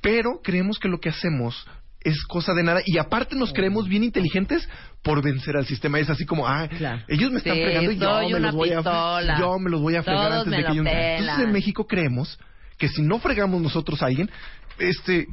Pero 0.00 0.40
creemos 0.44 0.78
que 0.78 0.88
lo 0.88 1.00
que 1.00 1.08
hacemos 1.08 1.66
es 2.04 2.22
cosa 2.24 2.52
de 2.54 2.62
nada. 2.62 2.80
Y 2.84 2.98
aparte 2.98 3.36
nos 3.36 3.52
creemos 3.52 3.88
bien 3.88 4.04
inteligentes 4.04 4.68
por 5.02 5.22
vencer 5.22 5.56
al 5.56 5.66
sistema. 5.66 5.98
Es 5.98 6.10
así 6.10 6.24
como, 6.24 6.46
ah, 6.46 6.68
Claro. 6.68 7.02
ellos 7.08 7.30
me 7.30 7.38
están 7.38 7.54
Sí, 7.56 7.62
fregando 7.62 7.92
y 7.92 7.96
yo 7.98 8.30
me 8.30 8.40
los 8.40 8.54
voy 8.54 8.70
pistola. 8.70 9.34
a 9.36 9.38
yo 9.38 9.58
me 9.58 9.70
los 9.70 9.80
voy 9.80 9.96
a 9.96 10.02
fregar 10.02 10.28
Todos 10.30 10.46
antes 10.46 10.58
de 10.58 10.64
que 10.64 10.72
ellos. 10.72 10.86
Entonces 10.88 11.44
en 11.46 11.52
México 11.52 11.86
creemos 11.86 12.38
que 12.78 12.88
si 12.88 13.02
no 13.02 13.18
fregamos 13.20 13.60
nosotros 13.62 14.02
a 14.02 14.06
alguien, 14.06 14.30
este 14.78 15.26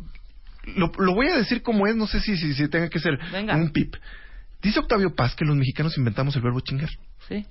lo, 0.76 0.91
lo 0.99 1.13
voy 1.15 1.28
a 1.30 1.36
decir 1.38 1.61
como 1.63 1.88
es, 1.88 1.95
no 1.95 2.05
sé 2.05 2.20
si, 2.20 2.38
si, 2.38 2.53
si 2.53 2.67
tenga 2.67 2.89
que 2.89 2.99
ser 2.99 3.17
Venga. 3.32 3.55
un 3.55 3.72
pip. 3.72 3.95
Dice 4.61 4.80
Octavio 4.80 5.15
Paz 5.15 5.36
que 5.36 5.45
los 5.45 5.55
mexicanos 5.55 5.97
inventamos 5.97 6.36
el 6.36 6.41
verbo 6.41 6.59
chingar. 6.59 6.89
Sí. 7.28 7.45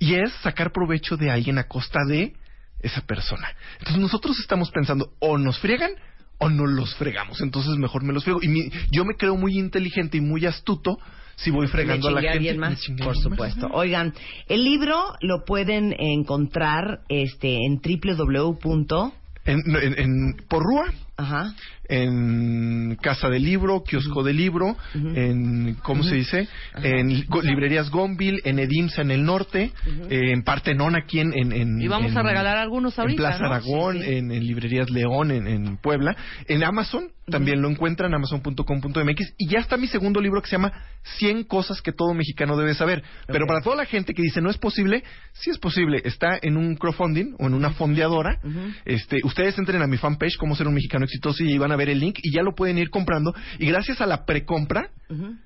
Y 0.00 0.14
es 0.14 0.32
sacar 0.42 0.72
provecho 0.72 1.16
de 1.16 1.30
alguien 1.30 1.58
a 1.58 1.64
costa 1.68 2.00
de 2.06 2.34
esa 2.80 3.00
persona. 3.02 3.48
Entonces 3.78 3.98
nosotros 4.00 4.38
estamos 4.40 4.70
pensando 4.70 5.12
o 5.20 5.38
nos 5.38 5.58
friegan 5.58 5.92
o 6.38 6.48
no 6.48 6.66
los 6.66 6.94
fregamos. 6.96 7.40
Entonces 7.40 7.76
mejor 7.76 8.02
me 8.04 8.12
los 8.12 8.22
friego. 8.24 8.40
Y 8.42 8.48
mi- 8.48 8.70
yo 8.90 9.04
me 9.04 9.14
creo 9.16 9.36
muy 9.36 9.58
inteligente 9.58 10.18
y 10.18 10.20
muy 10.20 10.46
astuto 10.46 10.98
si 11.36 11.50
voy 11.50 11.66
fregando 11.68 12.10
Me 12.10 12.18
a 12.18 12.22
la 12.22 12.32
gente. 12.32 12.54
más, 12.54 12.84
por 12.98 13.06
más. 13.08 13.22
supuesto. 13.22 13.68
Oigan, 13.72 14.12
el 14.48 14.64
libro 14.64 14.96
lo 15.20 15.44
pueden 15.44 15.94
encontrar 15.98 17.00
este 17.08 17.56
en 17.64 17.80
www. 17.80 19.12
En, 19.44 19.60
en, 19.76 19.98
en 19.98 20.36
Porrúa, 20.48 20.92
Ajá. 21.18 21.52
en 21.90 22.96
Casa 23.02 23.28
del 23.28 23.42
Libro, 23.44 23.82
Kiosco 23.82 24.22
del 24.22 24.36
Libro, 24.36 24.76
en, 24.94 25.74
¿cómo 25.82 26.02
se 26.04 26.14
dice? 26.14 26.46
En 26.82 27.24
go- 27.28 27.42
librerías 27.42 27.90
Gonville, 27.90 28.40
en 28.44 28.58
Edimsa 28.58 29.02
en 29.02 29.10
el 29.10 29.24
norte, 29.24 29.72
eh, 30.10 30.32
en 30.32 30.42
Partenón 30.44 30.94
aquí 30.96 31.18
en... 31.20 31.32
en, 31.34 31.52
en- 31.52 31.80
Y 31.80 31.88
vamos 31.88 32.12
en- 32.12 32.18
a 32.18 32.22
regalar 32.22 32.58
algunos 32.58 32.96
ahorita, 32.98 33.22
En 33.22 33.28
Plaza 33.30 33.42
¿no? 33.44 33.46
Aragón, 33.52 33.96
Sí, 33.98 34.04
sí. 34.04 34.14
En, 34.16 34.28
librerías 34.46 34.90
León, 34.90 35.30
en, 35.30 35.46
en 35.48 35.76
Puebla. 35.78 36.14
En 36.46 36.62
Amazon 36.62 37.08
también 37.30 37.60
lo 37.60 37.68
encuentran, 37.68 38.14
amazon.com.mx. 38.14 39.34
Y 39.38 39.48
ya 39.48 39.58
está 39.58 39.76
mi 39.76 39.86
segundo 39.86 40.20
libro 40.20 40.40
que 40.40 40.48
se 40.48 40.52
llama 40.56 40.72
100 41.18 41.44
cosas 41.44 41.82
que 41.82 41.92
todo 41.92 42.14
mexicano 42.14 42.56
debe 42.56 42.74
saber. 42.74 43.02
Pero 43.26 43.46
para 43.46 43.60
toda 43.60 43.76
la 43.76 43.84
gente 43.86 44.14
que 44.14 44.22
dice 44.22 44.40
no 44.40 44.50
es 44.50 44.56
posible, 44.58 45.02
sí 45.32 45.50
es 45.50 45.58
posible. 45.58 46.00
Está 46.04 46.38
en 46.40 46.56
un 46.56 46.76
crowdfunding 46.76 47.34
o 47.38 47.46
en 47.46 47.54
una 47.54 47.70
fondeadora. 47.70 48.38
este, 48.84 49.18
ustedes 49.24 49.58
entren 49.58 49.82
a 49.82 49.86
mi 49.86 49.96
fanpage, 49.96 50.36
cómo 50.38 50.54
ser 50.54 50.68
un 50.68 50.74
mexicano 50.74 51.06
y 51.40 51.58
van 51.58 51.72
a 51.72 51.76
ver 51.76 51.88
el 51.90 52.00
link 52.00 52.18
y 52.22 52.32
ya 52.32 52.42
lo 52.42 52.54
pueden 52.54 52.78
ir 52.78 52.90
comprando. 52.90 53.34
Y 53.58 53.66
gracias 53.66 54.00
a 54.00 54.06
la 54.06 54.24
precompra, 54.24 54.90
Ujú. 55.08 55.36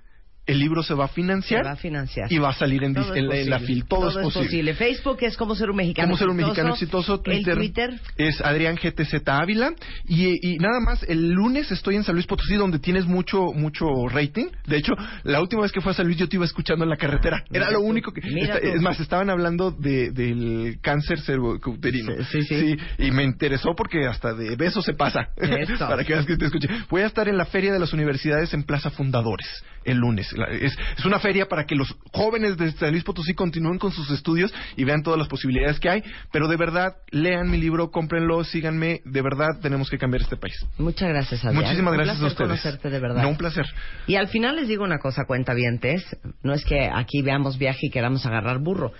El 0.47 0.59
libro 0.59 0.82
se 0.82 0.95
va 0.95 1.05
a 1.05 1.09
financiar 1.09 1.62
Se 1.62 1.68
va 1.68 1.72
a 1.72 1.76
financiar. 1.76 2.32
y 2.32 2.38
va 2.38 2.51
a 2.51 2.55
salir 2.55 2.82
en, 2.82 2.97
en 2.97 3.28
la, 3.28 3.36
en 3.36 3.51
la 3.51 3.59
posible. 3.59 3.66
fil. 3.66 3.84
Todo, 3.86 4.09
es 4.20 4.34
posible. 4.34 4.74
Facebook 4.74 5.18
es 5.20 5.36
como 5.36 5.55
ser 5.55 5.70
un 5.70 5.76
mexicano 5.76 6.09
Cómo 6.09 6.16
ser 6.18 6.28
un 6.28 6.40
exitoso. 6.40 6.51
mexicano 6.53 6.74
exitoso. 6.74 7.20
Twitter, 7.20 8.01
es 8.16 8.40
Adrián 8.40 8.76
GTZ 8.76 9.28
Ávila. 9.28 9.72
Y, 10.07 10.55
y 10.55 10.59
nada 10.59 10.80
más, 10.80 11.03
el 11.05 11.30
lunes 11.30 11.70
estoy 11.70 11.97
en 11.97 12.05
San 12.05 12.14
Luis 12.16 12.26
Potosí, 12.26 12.55
donde 12.57 12.78
tienes 12.80 13.07
mucho 13.07 13.53
mucho 13.55 13.86
rating. 14.09 14.47
De 14.66 14.76
hecho, 14.78 14.93
la 15.22 15.40
última 15.40 15.62
vez 15.62 15.70
que 15.72 15.80
fue 15.80 15.93
a 15.93 15.95
San 15.95 16.07
Luis, 16.07 16.18
yo 16.18 16.28
te 16.28 16.36
iba 16.36 16.45
escuchando 16.45 16.84
en 16.84 16.90
la 16.90 16.97
carretera. 16.97 17.45
Era 17.53 17.70
lo 17.70 17.78
tú, 17.78 17.84
único 17.86 18.12
que. 18.12 18.20
está- 18.20 18.59
es 18.59 18.80
más, 18.82 18.99
estaban 19.01 19.30
hablando 19.30 19.70
de, 19.70 20.11
del 20.11 20.78
cáncer 20.82 21.20
cervicouterino. 21.20 22.12
Sí, 22.30 22.43
sí, 22.43 22.61
sí. 22.61 22.76
Y 22.99 23.11
me 23.12 23.22
interesó 23.24 23.74
porque 23.76 24.07
hasta 24.07 24.34
de 24.34 24.57
beso 24.57 24.82
se 24.82 24.95
pasa. 24.95 25.28
Para 25.78 26.05
que 26.05 26.14
veas 26.14 26.26
que 26.26 26.36
te 26.36 26.47
escuche. 26.47 26.68
Voy 26.90 27.03
a 27.03 27.07
estar 27.07 27.28
en 27.28 27.36
la 27.36 27.45
Feria 27.45 27.72
de 27.72 27.78
las 27.78 27.93
Universidades 27.93 28.53
en 28.55 28.64
Plaza 28.64 28.90
Fundadores 28.90 29.62
el 29.85 29.99
lunes. 29.99 30.33
Es, 30.61 30.76
es 30.99 31.05
una 31.05 31.18
feria 31.18 31.47
para 31.47 31.64
que 31.64 31.74
los 31.74 31.95
jóvenes 32.12 32.57
de 32.57 32.72
San 32.72 32.91
Luis 32.91 33.05
Potosí 33.05 33.35
continúen 33.35 33.78
con 33.78 33.93
sus 33.93 34.11
estudios 34.11 34.53
y 34.76 34.85
vean 34.85 35.03
todas 35.03 35.18
las 35.18 35.28
posibilidades 35.28 35.80
que 35.80 35.89
hay. 35.91 36.03
Pero 36.33 36.49
de 36.49 36.57
verdad, 36.57 36.97
lean 37.11 37.51
mi 37.51 37.59
libro, 37.59 37.91
cómprenlo, 37.91 38.45
síganme. 38.45 39.01
De 39.05 39.22
verdad, 39.22 39.61
tenemos 39.61 39.91
que 39.91 39.99
cambiar 39.99 40.22
este 40.22 40.37
país. 40.37 40.55
Muchas 40.78 41.09
gracias, 41.09 41.45
Adrián. 41.45 41.62
Muchísimas 41.64 41.93
Un 41.93 41.97
gracias 41.97 42.16
a 42.16 42.20
placer 42.20 42.33
ustedes. 42.33 42.49
conocerte 42.62 42.91
de 42.91 42.99
verdad. 43.01 43.22
No, 43.22 43.28
un 43.28 43.37
placer. 43.37 43.66
Y 44.07 44.16
al 44.16 44.28
final 44.28 44.57
les 44.57 44.68
digo 44.68 44.85
una 44.85 44.99
cosa, 44.99 45.24
cuentavientes. 45.26 46.05
No 46.43 46.53
es 46.53 46.64
que 46.64 46.89
aquí 46.93 47.22
veamos 47.22 47.59
viaje 47.59 47.87
y 47.87 47.91
queramos 47.91 48.24
agarrar 48.26 48.59
burro. 48.59 48.93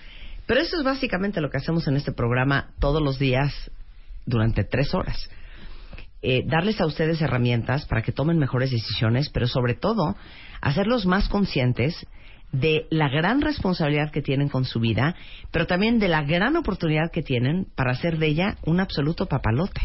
Pero 0.45 0.59
eso 0.59 0.77
es 0.77 0.83
básicamente 0.83 1.39
lo 1.41 1.49
que 1.49 1.57
hacemos 1.57 1.87
en 1.87 1.95
este 1.95 2.11
programa 2.11 2.71
todos 2.79 3.01
los 3.01 3.17
días 3.17 3.71
durante 4.25 4.63
tres 4.63 4.93
horas. 4.93 5.29
Eh, 6.21 6.43
darles 6.45 6.79
a 6.79 6.85
ustedes 6.85 7.21
herramientas 7.21 7.85
para 7.85 8.01
que 8.01 8.13
tomen 8.13 8.37
mejores 8.37 8.71
decisiones, 8.71 9.29
pero 9.29 9.47
sobre 9.47 9.73
todo 9.73 10.15
hacerlos 10.63 11.05
más 11.05 11.29
conscientes 11.29 11.95
de 12.51 12.85
la 12.91 13.09
gran 13.09 13.41
responsabilidad 13.41 14.11
que 14.11 14.21
tienen 14.21 14.47
con 14.47 14.63
su 14.65 14.79
vida, 14.79 15.15
pero 15.51 15.65
también 15.65 15.97
de 15.99 16.07
la 16.07 16.21
gran 16.23 16.55
oportunidad 16.55 17.11
que 17.11 17.23
tienen 17.23 17.65
para 17.75 17.91
hacer 17.91 18.17
de 18.19 18.27
ella 18.27 18.57
un 18.65 18.79
absoluto 18.79 19.25
papalote. 19.25 19.81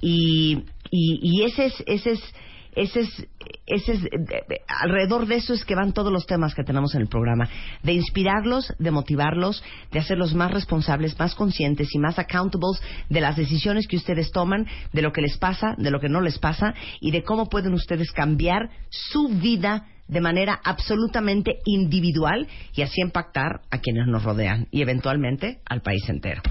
Y, 0.00 0.64
y, 0.90 1.20
y 1.22 1.42
ese 1.44 1.66
es, 1.66 1.82
ese 1.86 2.10
es, 2.12 2.34
ese 2.74 3.00
es, 3.00 3.26
ese 3.66 3.92
es, 3.92 4.02
de- 4.02 4.10
de- 4.18 4.60
alrededor 4.66 5.26
de 5.26 5.36
eso 5.36 5.52
es 5.54 5.64
que 5.64 5.76
van 5.76 5.92
todos 5.92 6.10
los 6.12 6.26
temas 6.26 6.54
que 6.56 6.64
tenemos 6.64 6.94
en 6.96 7.02
el 7.02 7.06
programa, 7.08 7.48
de 7.84 7.92
inspirarlos, 7.92 8.72
de 8.80 8.90
motivarlos, 8.90 9.62
de 9.92 10.00
hacerlos 10.00 10.34
más 10.34 10.50
responsables, 10.50 11.16
más 11.20 11.36
conscientes 11.36 11.94
y 11.94 11.98
más 12.00 12.18
accountables 12.18 12.82
de 13.10 13.20
las 13.20 13.36
decisiones 13.36 13.86
que 13.86 13.96
ustedes 13.96 14.32
toman, 14.32 14.66
de 14.92 15.02
lo 15.02 15.12
que 15.12 15.20
les 15.20 15.36
pasa, 15.38 15.74
de 15.78 15.90
lo 15.92 16.00
que 16.00 16.08
no 16.08 16.20
les 16.20 16.38
pasa 16.40 16.74
y 17.00 17.12
de 17.12 17.22
cómo 17.22 17.48
pueden 17.48 17.74
ustedes 17.74 18.10
cambiar 18.10 18.70
su 18.90 19.28
vida 19.28 19.86
de 20.12 20.20
manera 20.20 20.60
absolutamente 20.62 21.60
individual 21.64 22.46
y 22.74 22.82
así 22.82 23.00
impactar 23.00 23.62
a 23.70 23.78
quienes 23.78 24.06
nos 24.06 24.22
rodean 24.22 24.68
y 24.70 24.82
eventualmente 24.82 25.60
al 25.64 25.80
país 25.80 26.06
entero. 26.06 26.42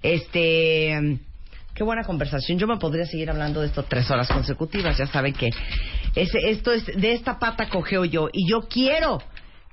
Este, 0.00 1.18
qué 1.74 1.84
buena 1.84 2.04
conversación. 2.04 2.58
Yo 2.58 2.66
me 2.66 2.78
podría 2.78 3.04
seguir 3.04 3.28
hablando 3.28 3.60
de 3.60 3.66
esto 3.66 3.82
tres 3.82 4.10
horas 4.10 4.28
consecutivas. 4.28 4.96
Ya 4.96 5.06
saben 5.06 5.34
que 5.34 5.50
ese, 6.14 6.38
esto 6.46 6.72
es 6.72 6.86
de 6.86 7.12
esta 7.12 7.38
pata 7.38 7.68
cogeo 7.68 8.06
yo 8.06 8.30
y 8.32 8.50
yo 8.50 8.62
quiero 8.62 9.22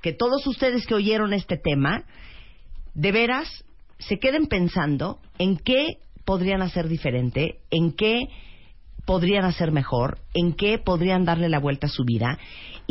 que 0.02 0.12
todos 0.12 0.46
ustedes 0.46 0.86
que 0.86 0.94
oyeron 0.94 1.32
este 1.32 1.56
tema 1.56 2.04
de 2.92 3.12
veras 3.12 3.64
se 3.98 4.18
queden 4.18 4.46
pensando 4.46 5.20
en 5.38 5.56
qué 5.56 5.96
podrían 6.26 6.60
hacer 6.60 6.88
diferente, 6.88 7.60
en 7.70 7.92
qué 7.92 8.24
podrían 9.06 9.46
hacer 9.46 9.72
mejor, 9.72 10.18
en 10.34 10.52
qué 10.52 10.76
podrían 10.76 11.24
darle 11.24 11.48
la 11.48 11.60
vuelta 11.60 11.86
a 11.86 11.90
su 11.90 12.04
vida 12.04 12.38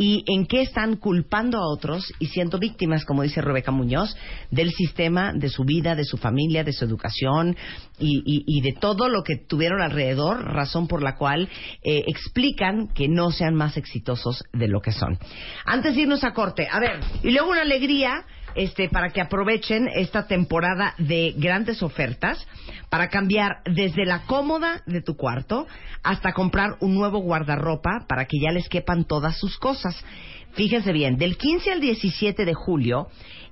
y 0.00 0.22
en 0.28 0.46
qué 0.46 0.62
están 0.62 0.96
culpando 0.96 1.58
a 1.58 1.66
otros 1.66 2.10
y 2.20 2.26
siendo 2.26 2.58
víctimas, 2.60 3.04
como 3.04 3.22
dice 3.24 3.40
Rebeca 3.42 3.72
Muñoz, 3.72 4.16
del 4.52 4.70
sistema, 4.72 5.32
de 5.34 5.48
su 5.48 5.64
vida, 5.64 5.96
de 5.96 6.04
su 6.04 6.16
familia, 6.16 6.62
de 6.62 6.72
su 6.72 6.84
educación 6.84 7.56
y, 7.98 8.22
y- 8.24 8.44
y 8.46 8.60
de 8.62 8.72
todo 8.80 9.08
lo 9.08 9.24
que 9.24 9.36
tuvieron 9.36 9.82
alrededor, 9.82 10.44
razón 10.44 10.86
por 10.86 11.02
la 11.02 11.16
cual 11.16 11.48
eh, 11.82 12.04
explican 12.06 12.88
que 12.94 13.08
no 13.08 13.32
sean 13.32 13.54
más 13.56 13.76
exitosos 13.76 14.44
de 14.52 14.68
lo 14.68 14.80
que 14.80 14.92
son. 14.92 15.18
Antes 15.66 15.96
de 15.96 16.02
irnos 16.02 16.22
a 16.22 16.32
corte, 16.32 16.68
a 16.70 16.78
ver, 16.78 17.00
y 17.24 17.32
luego 17.32 17.50
una 17.50 17.62
alegría 17.62 18.24
este, 18.54 18.88
para 18.88 19.10
que 19.10 19.20
aprovechen 19.20 19.88
esta 19.94 20.26
temporada 20.28 20.94
de 20.98 21.34
grandes 21.36 21.82
ofertas, 21.82 22.46
para 22.90 23.08
cambiar 23.08 23.62
desde 23.64 24.04
la 24.04 24.22
cómoda 24.26 24.82
de 24.86 25.02
tu 25.02 25.16
cuarto 25.16 25.66
hasta 26.02 26.32
comprar 26.32 26.76
un 26.80 26.94
nuevo 26.94 27.18
guardarropa 27.18 28.06
para 28.08 28.26
que 28.26 28.38
ya 28.40 28.50
les 28.50 28.68
quepan 28.68 29.04
todas 29.04 29.38
sus 29.38 29.58
cosas. 29.58 30.04
Fíjense 30.52 30.92
bien, 30.92 31.18
del 31.18 31.36
15 31.36 31.72
al 31.72 31.80
17 31.80 32.44
de 32.44 32.54
julio 32.54 33.08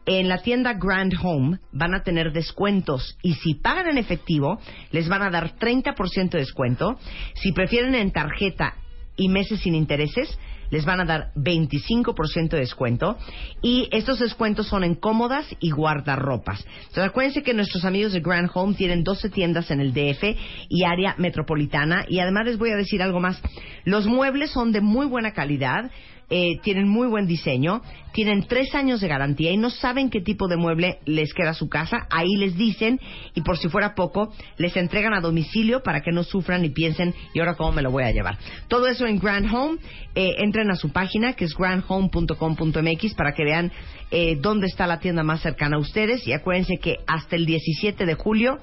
en 0.07 0.29
la 0.29 0.39
tienda 0.39 0.75
Grand 0.75 1.13
Home 1.23 1.59
van 1.73 1.95
a 1.95 2.03
tener 2.03 2.33
descuentos 2.33 3.19
y 3.23 3.35
si 3.35 3.55
pagan 3.55 3.89
en 3.89 3.99
efectivo 3.99 4.59
les 4.93 5.09
van 5.09 5.23
a 5.23 5.31
dar 5.31 5.57
30% 5.57 6.31
de 6.31 6.39
descuento. 6.39 6.99
Si 7.35 7.53
prefieren 7.53 7.95
en 7.95 8.13
tarjeta 8.13 8.75
y 9.17 9.29
meses 9.29 9.61
sin 9.61 9.75
intereses, 9.75 10.39
les 10.71 10.85
van 10.85 11.01
a 11.01 11.05
dar 11.05 11.33
25% 11.35 12.51
de 12.51 12.59
descuento 12.59 13.17
y 13.63 13.89
estos 13.93 14.19
descuentos 14.19 14.69
son 14.69 14.85
en 14.85 14.95
cómodas 14.95 15.47
y 15.61 15.71
guardarropas. 15.71 16.65
Entonces 16.79 17.05
acuérdense 17.05 17.43
que 17.43 17.55
nuestros 17.55 17.85
amigos 17.85 18.13
de 18.13 18.21
Grand 18.21 18.51
Home 18.55 18.75
tienen 18.75 19.05
12 19.05 19.31
tiendas 19.31 19.71
en 19.71 19.81
el 19.81 19.93
DF 19.93 20.37
y 20.69 20.85
área 20.85 21.15
metropolitana 21.19 22.05
y 22.09 22.19
además 22.19 22.47
les 22.47 22.59
voy 22.59 22.71
a 22.71 22.77
decir 22.77 23.03
algo 23.03 23.21
más. 23.21 23.41
Los 23.85 24.07
muebles 24.07 24.51
son 24.51 24.73
de 24.73 24.81
muy 24.81 25.07
buena 25.07 25.33
calidad, 25.33 25.91
eh, 26.29 26.59
tienen 26.63 26.89
muy 26.89 27.07
buen 27.07 27.27
diseño, 27.27 27.83
tienen 28.13 28.47
tres 28.49 28.75
años 28.75 29.01
de 29.01 29.09
garantía 29.09 29.53
y 29.53 29.57
no 29.57 29.71
saben 29.71 30.11
qué 30.11 30.21
tipo 30.21 30.49
de 30.49 30.57
mueble 30.57 30.99
les 31.05 31.33
queda 31.33 31.51
a 31.51 31.55
su 31.55 31.69
casa, 31.69 32.07
ahí 32.11 32.35
les 32.37 32.57
dicen 32.57 32.99
y 33.35 33.43
por 33.43 33.59
si 33.59 33.69
fuera 33.69 33.95
poco, 33.95 34.33
les 34.57 34.77
entregan 34.77 35.15
a 35.15 35.21
domicilio 35.21 35.83
para 35.83 36.01
que 36.01 36.11
no 36.11 36.25
sufran 36.25 36.65
y 36.65 36.71
piensen, 36.71 37.15
¿y 37.33 37.39
ahora 37.39 37.55
cómo 37.55 37.73
me 37.73 37.83
lo 37.83 37.91
voy 37.91 38.03
a 38.03 38.11
llevar? 38.11 38.39
Todo 38.69 38.89
eso 38.89 39.07
en 39.07 39.19
Grand 39.21 39.53
Home, 39.55 39.79
eh, 40.15 40.35
entren 40.39 40.71
a 40.71 40.77
su 40.77 40.91
página 40.91 41.35
que 41.35 41.45
es 41.45 41.55
grandhome.com.mx 41.55 43.15
para 43.15 43.33
que 43.33 43.45
vean 43.45 43.71
eh, 44.11 44.37
dónde 44.41 44.67
está 44.67 44.87
la 44.87 44.99
tienda 44.99 45.23
más 45.23 45.43
cercana 45.43 45.77
a 45.77 45.81
ustedes 45.81 46.27
y 46.27 46.33
acuérdense 46.33 46.79
que 46.79 46.99
hasta 47.07 47.37
el 47.37 47.47
17 47.47 48.05
de 48.05 48.15
julio 48.15 48.59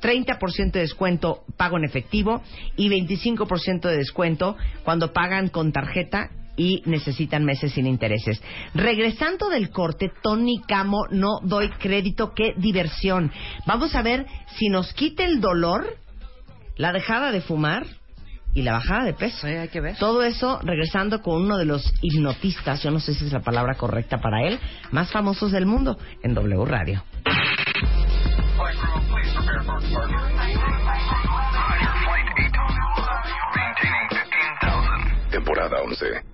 30% 0.00 0.72
de 0.72 0.80
descuento 0.80 1.44
pago 1.56 1.78
en 1.78 1.84
efectivo 1.84 2.42
y 2.76 2.88
25% 2.88 3.88
de 3.88 3.96
descuento 3.96 4.56
cuando 4.82 5.12
pagan 5.12 5.48
con 5.48 5.72
tarjeta 5.72 6.30
y 6.56 6.82
necesitan 6.86 7.44
meses 7.44 7.72
sin 7.72 7.86
intereses. 7.86 8.42
Regresando 8.74 9.48
del 9.48 9.70
corte, 9.70 10.12
Tony 10.22 10.60
Camo, 10.66 11.06
no 11.10 11.40
doy 11.42 11.68
crédito, 11.70 12.32
qué 12.34 12.54
diversión. 12.56 13.32
Vamos 13.66 13.94
a 13.94 14.02
ver 14.02 14.26
si 14.56 14.68
nos 14.68 14.92
quita 14.92 15.24
el 15.24 15.40
dolor, 15.40 15.96
la 16.76 16.92
dejada 16.92 17.32
de 17.32 17.40
fumar 17.40 17.86
y 18.54 18.62
la 18.62 18.72
bajada 18.72 19.04
de 19.04 19.14
peso. 19.14 19.46
hay 19.46 19.68
que 19.68 19.80
ver. 19.80 19.96
Todo 19.98 20.22
eso 20.22 20.60
regresando 20.62 21.20
con 21.22 21.42
uno 21.42 21.58
de 21.58 21.64
los 21.64 21.92
hipnotistas, 22.02 22.82
yo 22.82 22.90
no 22.90 23.00
sé 23.00 23.14
si 23.14 23.26
es 23.26 23.32
la 23.32 23.40
palabra 23.40 23.74
correcta 23.74 24.18
para 24.18 24.46
él, 24.46 24.58
más 24.92 25.10
famosos 25.10 25.50
del 25.52 25.66
mundo 25.66 25.98
en 26.22 26.34
W 26.34 26.64
Radio. 26.64 27.02
Flight 28.56 28.78
crew, 28.78 29.00
please 29.10 29.34
prepare 29.34 29.62
for 29.64 29.74
departure. 29.82 31.18
Roger, 31.26 31.94
flight 32.04 32.26
8. 32.38 32.54
Maintaining 33.56 34.08
15,000. 34.08 35.30
Temporada 35.30 35.82
11. 35.82 36.33